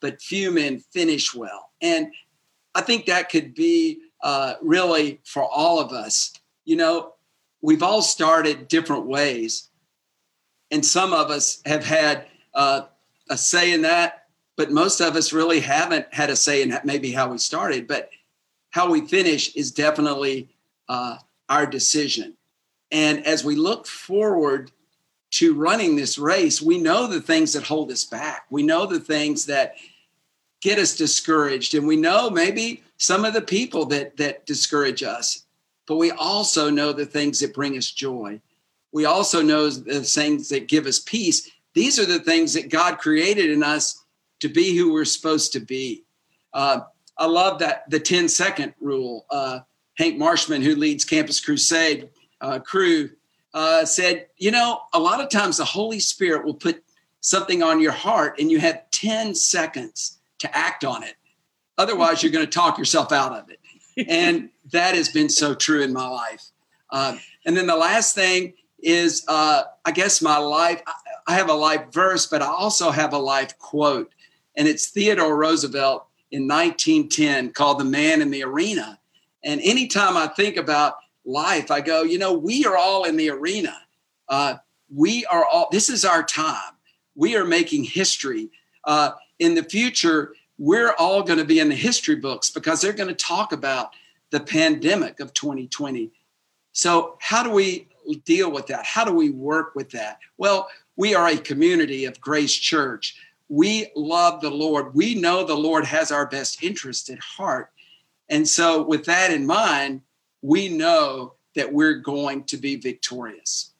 but 0.00 0.20
few 0.20 0.50
men 0.50 0.80
finish 0.92 1.34
well. 1.34 1.70
And 1.80 2.12
I 2.74 2.80
think 2.80 3.06
that 3.06 3.30
could 3.30 3.54
be 3.54 4.00
uh, 4.22 4.54
really 4.62 5.20
for 5.24 5.42
all 5.42 5.80
of 5.80 5.92
us. 5.92 6.32
You 6.64 6.76
know, 6.76 7.14
we've 7.60 7.82
all 7.82 8.02
started 8.02 8.68
different 8.68 9.06
ways. 9.06 9.68
And 10.70 10.84
some 10.84 11.12
of 11.12 11.30
us 11.30 11.60
have 11.66 11.84
had 11.84 12.26
uh, 12.54 12.82
a 13.28 13.36
say 13.36 13.72
in 13.72 13.82
that, 13.82 14.26
but 14.56 14.70
most 14.70 15.00
of 15.00 15.16
us 15.16 15.32
really 15.32 15.60
haven't 15.60 16.06
had 16.12 16.30
a 16.30 16.36
say 16.36 16.62
in 16.62 16.78
maybe 16.84 17.12
how 17.12 17.30
we 17.30 17.38
started. 17.38 17.86
But 17.86 18.10
how 18.70 18.90
we 18.90 19.06
finish 19.06 19.54
is 19.54 19.70
definitely 19.70 20.48
uh, 20.88 21.16
our 21.48 21.66
decision. 21.66 22.36
And 22.90 23.26
as 23.26 23.44
we 23.44 23.54
look 23.54 23.86
forward 23.86 24.70
to 25.32 25.54
running 25.54 25.96
this 25.96 26.18
race, 26.18 26.60
we 26.60 26.78
know 26.78 27.06
the 27.06 27.20
things 27.20 27.52
that 27.54 27.64
hold 27.64 27.90
us 27.90 28.04
back. 28.04 28.46
We 28.50 28.62
know 28.62 28.86
the 28.86 29.00
things 29.00 29.46
that 29.46 29.76
get 30.62 30.78
us 30.78 30.96
discouraged, 30.96 31.74
and 31.74 31.86
we 31.86 31.96
know 31.96 32.30
maybe 32.30 32.82
some 32.96 33.26
of 33.26 33.34
the 33.34 33.42
people 33.42 33.84
that 33.86 34.16
that 34.16 34.46
discourage 34.46 35.02
us. 35.02 35.44
But 35.86 35.96
we 35.96 36.12
also 36.12 36.70
know 36.70 36.92
the 36.92 37.04
things 37.04 37.40
that 37.40 37.52
bring 37.52 37.76
us 37.76 37.90
joy. 37.90 38.40
We 38.92 39.04
also 39.04 39.42
know 39.42 39.68
the 39.68 40.02
things 40.02 40.48
that 40.48 40.68
give 40.68 40.86
us 40.86 41.00
peace. 41.00 41.50
These 41.74 41.98
are 41.98 42.06
the 42.06 42.20
things 42.20 42.54
that 42.54 42.70
God 42.70 42.98
created 42.98 43.50
in 43.50 43.62
us 43.62 44.04
to 44.40 44.48
be 44.48 44.76
who 44.76 44.92
we're 44.92 45.04
supposed 45.04 45.52
to 45.54 45.60
be. 45.60 46.04
Uh, 46.52 46.80
I 47.18 47.26
love 47.26 47.58
that 47.58 47.88
the 47.90 47.98
10 47.98 48.28
second 48.28 48.74
rule. 48.80 49.26
Uh, 49.30 49.60
Hank 49.98 50.18
Marshman, 50.18 50.62
who 50.62 50.76
leads 50.76 51.04
Campus 51.04 51.40
Crusade 51.40 52.10
uh, 52.40 52.58
Cru, 52.60 53.10
uh, 53.54 53.84
said, 53.84 54.26
You 54.36 54.50
know, 54.50 54.80
a 54.92 55.00
lot 55.00 55.20
of 55.20 55.30
times 55.30 55.56
the 55.56 55.64
Holy 55.64 56.00
Spirit 56.00 56.44
will 56.44 56.54
put 56.54 56.82
something 57.20 57.62
on 57.62 57.80
your 57.80 57.92
heart 57.92 58.38
and 58.38 58.50
you 58.50 58.58
have 58.60 58.90
10 58.90 59.34
seconds 59.34 60.18
to 60.42 60.56
act 60.56 60.84
on 60.84 61.02
it. 61.02 61.14
Otherwise, 61.78 62.22
you're 62.22 62.32
going 62.32 62.44
to 62.44 62.50
talk 62.50 62.78
yourself 62.78 63.12
out 63.12 63.32
of 63.32 63.50
it. 63.50 63.58
and 64.08 64.50
that 64.72 64.94
has 64.94 65.08
been 65.08 65.28
so 65.28 65.54
true 65.54 65.82
in 65.82 65.92
my 65.92 66.06
life. 66.06 66.44
Uh, 66.90 67.16
and 67.46 67.56
then 67.56 67.66
the 67.66 67.76
last 67.76 68.14
thing 68.14 68.54
is, 68.78 69.24
uh, 69.28 69.62
I 69.84 69.92
guess, 69.92 70.20
my 70.20 70.36
life. 70.36 70.82
I 71.26 71.34
have 71.34 71.48
a 71.48 71.54
life 71.54 71.92
verse, 71.92 72.26
but 72.26 72.42
I 72.42 72.46
also 72.46 72.90
have 72.90 73.12
a 73.12 73.18
life 73.18 73.56
quote. 73.58 74.12
And 74.56 74.68
it's 74.68 74.90
Theodore 74.90 75.36
Roosevelt 75.36 76.06
in 76.30 76.48
1910 76.48 77.52
called 77.52 77.78
The 77.78 77.84
Man 77.84 78.20
in 78.20 78.30
the 78.30 78.42
Arena. 78.42 78.98
And 79.44 79.60
anytime 79.62 80.16
I 80.16 80.26
think 80.26 80.56
about 80.56 80.94
life, 81.24 81.70
I 81.70 81.80
go, 81.80 82.02
you 82.02 82.18
know, 82.18 82.32
we 82.32 82.64
are 82.64 82.76
all 82.76 83.04
in 83.04 83.16
the 83.16 83.30
arena. 83.30 83.76
Uh, 84.28 84.56
we 84.94 85.24
are 85.26 85.44
all, 85.50 85.68
this 85.72 85.88
is 85.88 86.04
our 86.04 86.22
time. 86.22 86.72
We 87.14 87.36
are 87.36 87.44
making 87.44 87.84
history. 87.84 88.50
Uh, 88.84 89.12
in 89.42 89.56
the 89.56 89.64
future, 89.64 90.34
we're 90.56 90.92
all 90.98 91.24
going 91.24 91.40
to 91.40 91.44
be 91.44 91.58
in 91.58 91.68
the 91.68 91.74
history 91.74 92.14
books 92.14 92.48
because 92.48 92.80
they're 92.80 92.92
going 92.92 93.08
to 93.08 93.14
talk 93.14 93.52
about 93.52 93.90
the 94.30 94.38
pandemic 94.38 95.18
of 95.18 95.34
2020. 95.34 96.12
So, 96.70 97.18
how 97.20 97.42
do 97.42 97.50
we 97.50 97.88
deal 98.24 98.52
with 98.52 98.68
that? 98.68 98.86
How 98.86 99.04
do 99.04 99.12
we 99.12 99.30
work 99.30 99.74
with 99.74 99.90
that? 99.90 100.20
Well, 100.38 100.68
we 100.96 101.16
are 101.16 101.26
a 101.26 101.36
community 101.36 102.04
of 102.04 102.20
Grace 102.20 102.54
Church. 102.54 103.16
We 103.48 103.88
love 103.96 104.40
the 104.40 104.50
Lord. 104.50 104.94
We 104.94 105.16
know 105.16 105.44
the 105.44 105.56
Lord 105.56 105.84
has 105.86 106.12
our 106.12 106.26
best 106.26 106.62
interest 106.62 107.10
at 107.10 107.18
heart. 107.18 107.70
And 108.28 108.46
so, 108.46 108.82
with 108.82 109.04
that 109.06 109.32
in 109.32 109.44
mind, 109.44 110.02
we 110.40 110.68
know 110.68 111.34
that 111.56 111.72
we're 111.72 111.96
going 111.96 112.44
to 112.44 112.56
be 112.56 112.76
victorious. 112.76 113.72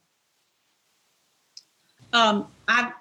Um, 2.13 2.49
I've 2.67 2.93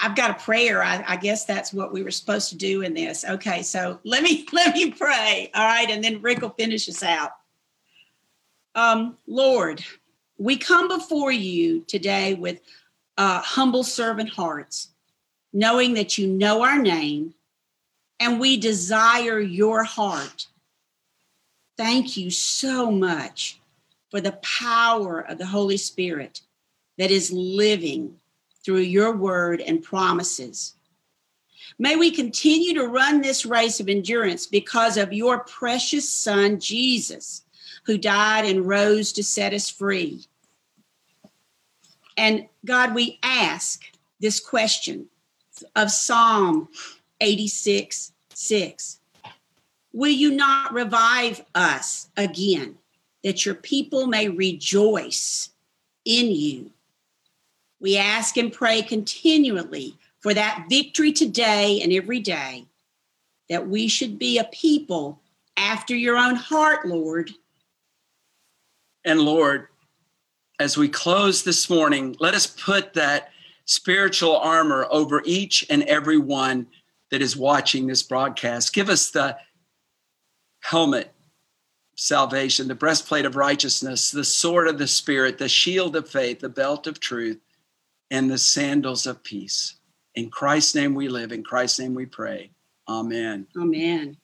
I've 0.00 0.16
got 0.16 0.30
a 0.30 0.34
prayer. 0.34 0.82
I, 0.82 1.02
I, 1.06 1.16
guess 1.16 1.46
that's 1.46 1.72
what 1.72 1.92
we 1.92 2.02
were 2.02 2.10
supposed 2.10 2.50
to 2.50 2.56
do 2.56 2.82
in 2.82 2.92
this. 2.92 3.24
Okay, 3.24 3.62
so 3.62 3.98
let 4.04 4.22
me 4.22 4.46
let 4.52 4.74
me 4.74 4.90
pray. 4.90 5.50
All 5.54 5.64
right, 5.64 5.88
and 5.88 6.02
then 6.02 6.20
Rick 6.20 6.42
will 6.42 6.50
finish 6.50 6.88
us 6.88 7.02
out. 7.02 7.30
Um, 8.74 9.16
Lord, 9.26 9.82
we 10.38 10.56
come 10.56 10.88
before 10.88 11.32
you 11.32 11.80
today 11.82 12.34
with 12.34 12.60
uh, 13.16 13.40
humble 13.40 13.84
servant 13.84 14.28
hearts, 14.28 14.88
knowing 15.52 15.94
that 15.94 16.18
you 16.18 16.26
know 16.26 16.62
our 16.62 16.78
name, 16.78 17.34
and 18.20 18.38
we 18.38 18.58
desire 18.58 19.40
your 19.40 19.82
heart 19.84 20.46
thank 21.76 22.16
you 22.16 22.30
so 22.30 22.90
much 22.90 23.60
for 24.10 24.20
the 24.20 24.38
power 24.42 25.20
of 25.20 25.38
the 25.38 25.46
Holy 25.46 25.76
Spirit 25.76 26.40
that 26.98 27.10
is 27.10 27.32
living 27.32 28.16
through 28.66 28.78
your 28.78 29.12
word 29.12 29.60
and 29.60 29.80
promises. 29.80 30.74
May 31.78 31.94
we 31.94 32.10
continue 32.10 32.74
to 32.74 32.88
run 32.88 33.20
this 33.20 33.46
race 33.46 33.78
of 33.78 33.88
endurance 33.88 34.48
because 34.48 34.96
of 34.96 35.12
your 35.12 35.44
precious 35.44 36.10
Son, 36.10 36.58
Jesus, 36.58 37.44
who 37.84 37.96
died 37.96 38.44
and 38.44 38.66
rose 38.66 39.12
to 39.12 39.22
set 39.22 39.54
us 39.54 39.70
free. 39.70 40.24
And 42.16 42.48
God, 42.64 42.92
we 42.92 43.20
ask 43.22 43.84
this 44.18 44.40
question 44.40 45.06
of 45.76 45.92
Psalm 45.92 46.68
86 47.20 48.12
6. 48.34 49.00
Will 49.92 50.10
you 50.10 50.32
not 50.32 50.74
revive 50.74 51.44
us 51.54 52.08
again, 52.16 52.78
that 53.22 53.46
your 53.46 53.54
people 53.54 54.08
may 54.08 54.28
rejoice 54.28 55.50
in 56.04 56.32
you? 56.32 56.72
We 57.86 57.98
ask 57.98 58.36
and 58.36 58.52
pray 58.52 58.82
continually 58.82 59.96
for 60.18 60.34
that 60.34 60.66
victory 60.68 61.12
today 61.12 61.80
and 61.80 61.92
every 61.92 62.18
day, 62.18 62.66
that 63.48 63.68
we 63.68 63.86
should 63.86 64.18
be 64.18 64.38
a 64.38 64.44
people 64.52 65.20
after 65.56 65.94
your 65.94 66.16
own 66.16 66.34
heart, 66.34 66.88
Lord. 66.88 67.30
And 69.04 69.20
Lord, 69.20 69.68
as 70.58 70.76
we 70.76 70.88
close 70.88 71.44
this 71.44 71.70
morning, 71.70 72.16
let 72.18 72.34
us 72.34 72.48
put 72.48 72.94
that 72.94 73.30
spiritual 73.66 74.36
armor 74.36 74.88
over 74.90 75.22
each 75.24 75.64
and 75.70 75.84
every 75.84 76.18
one 76.18 76.66
that 77.12 77.22
is 77.22 77.36
watching 77.36 77.86
this 77.86 78.02
broadcast. 78.02 78.74
Give 78.74 78.88
us 78.88 79.12
the 79.12 79.36
helmet 80.58 81.12
salvation, 81.94 82.66
the 82.66 82.74
breastplate 82.74 83.26
of 83.26 83.36
righteousness, 83.36 84.10
the 84.10 84.24
sword 84.24 84.66
of 84.66 84.76
the 84.76 84.88
Spirit, 84.88 85.38
the 85.38 85.48
shield 85.48 85.94
of 85.94 86.10
faith, 86.10 86.40
the 86.40 86.48
belt 86.48 86.88
of 86.88 86.98
truth, 86.98 87.38
and 88.10 88.30
the 88.30 88.38
sandals 88.38 89.06
of 89.06 89.22
peace. 89.22 89.76
In 90.14 90.30
Christ's 90.30 90.74
name 90.74 90.94
we 90.94 91.08
live, 91.08 91.32
in 91.32 91.42
Christ's 91.44 91.80
name 91.80 91.94
we 91.94 92.06
pray. 92.06 92.50
Amen. 92.88 93.46
Amen. 93.56 94.16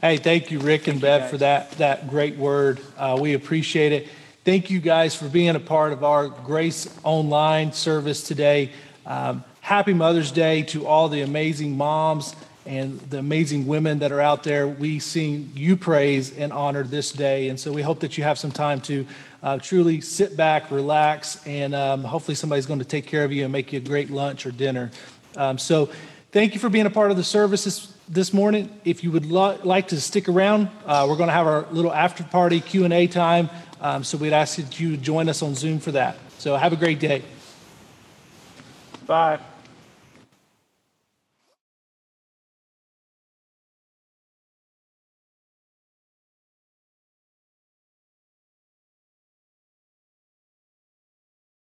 Hey, 0.00 0.16
thank 0.16 0.50
you, 0.50 0.58
Rick 0.58 0.88
and 0.88 1.00
Bev, 1.00 1.30
for 1.30 1.36
that, 1.36 1.70
that 1.72 2.08
great 2.08 2.36
word. 2.36 2.80
Uh, 2.98 3.16
we 3.20 3.34
appreciate 3.34 3.92
it. 3.92 4.08
Thank 4.44 4.70
you 4.70 4.80
guys 4.80 5.14
for 5.14 5.28
being 5.28 5.54
a 5.54 5.60
part 5.60 5.92
of 5.92 6.02
our 6.02 6.26
Grace 6.26 6.92
Online 7.04 7.72
service 7.72 8.24
today. 8.24 8.72
Um, 9.06 9.44
happy 9.60 9.94
Mother's 9.94 10.32
Day 10.32 10.62
to 10.64 10.88
all 10.88 11.08
the 11.08 11.20
amazing 11.20 11.76
moms 11.76 12.34
and 12.66 12.98
the 13.02 13.18
amazing 13.18 13.66
women 13.66 14.00
that 14.00 14.10
are 14.10 14.20
out 14.20 14.42
there. 14.42 14.66
We 14.66 14.98
sing 14.98 15.52
you 15.54 15.76
praise 15.76 16.36
and 16.36 16.52
honor 16.52 16.82
this 16.82 17.12
day. 17.12 17.48
And 17.48 17.60
so 17.60 17.70
we 17.70 17.82
hope 17.82 18.00
that 18.00 18.18
you 18.18 18.24
have 18.24 18.38
some 18.38 18.50
time 18.50 18.80
to 18.82 19.06
uh, 19.42 19.58
truly 19.58 20.00
sit 20.00 20.36
back, 20.36 20.70
relax, 20.70 21.44
and 21.46 21.74
um, 21.74 22.04
hopefully 22.04 22.34
somebody's 22.34 22.66
going 22.66 22.78
to 22.78 22.84
take 22.84 23.06
care 23.06 23.24
of 23.24 23.32
you 23.32 23.44
and 23.44 23.52
make 23.52 23.72
you 23.72 23.78
a 23.78 23.82
great 23.82 24.10
lunch 24.10 24.46
or 24.46 24.52
dinner. 24.52 24.90
Um, 25.36 25.58
so 25.58 25.90
thank 26.30 26.54
you 26.54 26.60
for 26.60 26.68
being 26.68 26.86
a 26.86 26.90
part 26.90 27.10
of 27.10 27.16
the 27.16 27.24
service 27.24 27.64
this, 27.64 27.92
this 28.08 28.32
morning. 28.32 28.70
If 28.84 29.02
you 29.02 29.10
would 29.10 29.26
lo- 29.26 29.58
like 29.64 29.88
to 29.88 30.00
stick 30.00 30.28
around, 30.28 30.68
uh, 30.86 31.06
we're 31.08 31.16
going 31.16 31.28
to 31.28 31.34
have 31.34 31.46
our 31.46 31.66
little 31.72 31.92
after 31.92 32.22
party 32.22 32.60
Q&A 32.60 33.06
time. 33.08 33.50
Um, 33.80 34.04
so 34.04 34.16
we'd 34.16 34.32
ask 34.32 34.56
that 34.56 34.78
you 34.78 34.96
join 34.96 35.28
us 35.28 35.42
on 35.42 35.54
Zoom 35.54 35.80
for 35.80 35.92
that. 35.92 36.16
So 36.38 36.56
have 36.56 36.72
a 36.72 36.76
great 36.76 37.00
day. 37.00 37.22
Bye. 39.06 39.40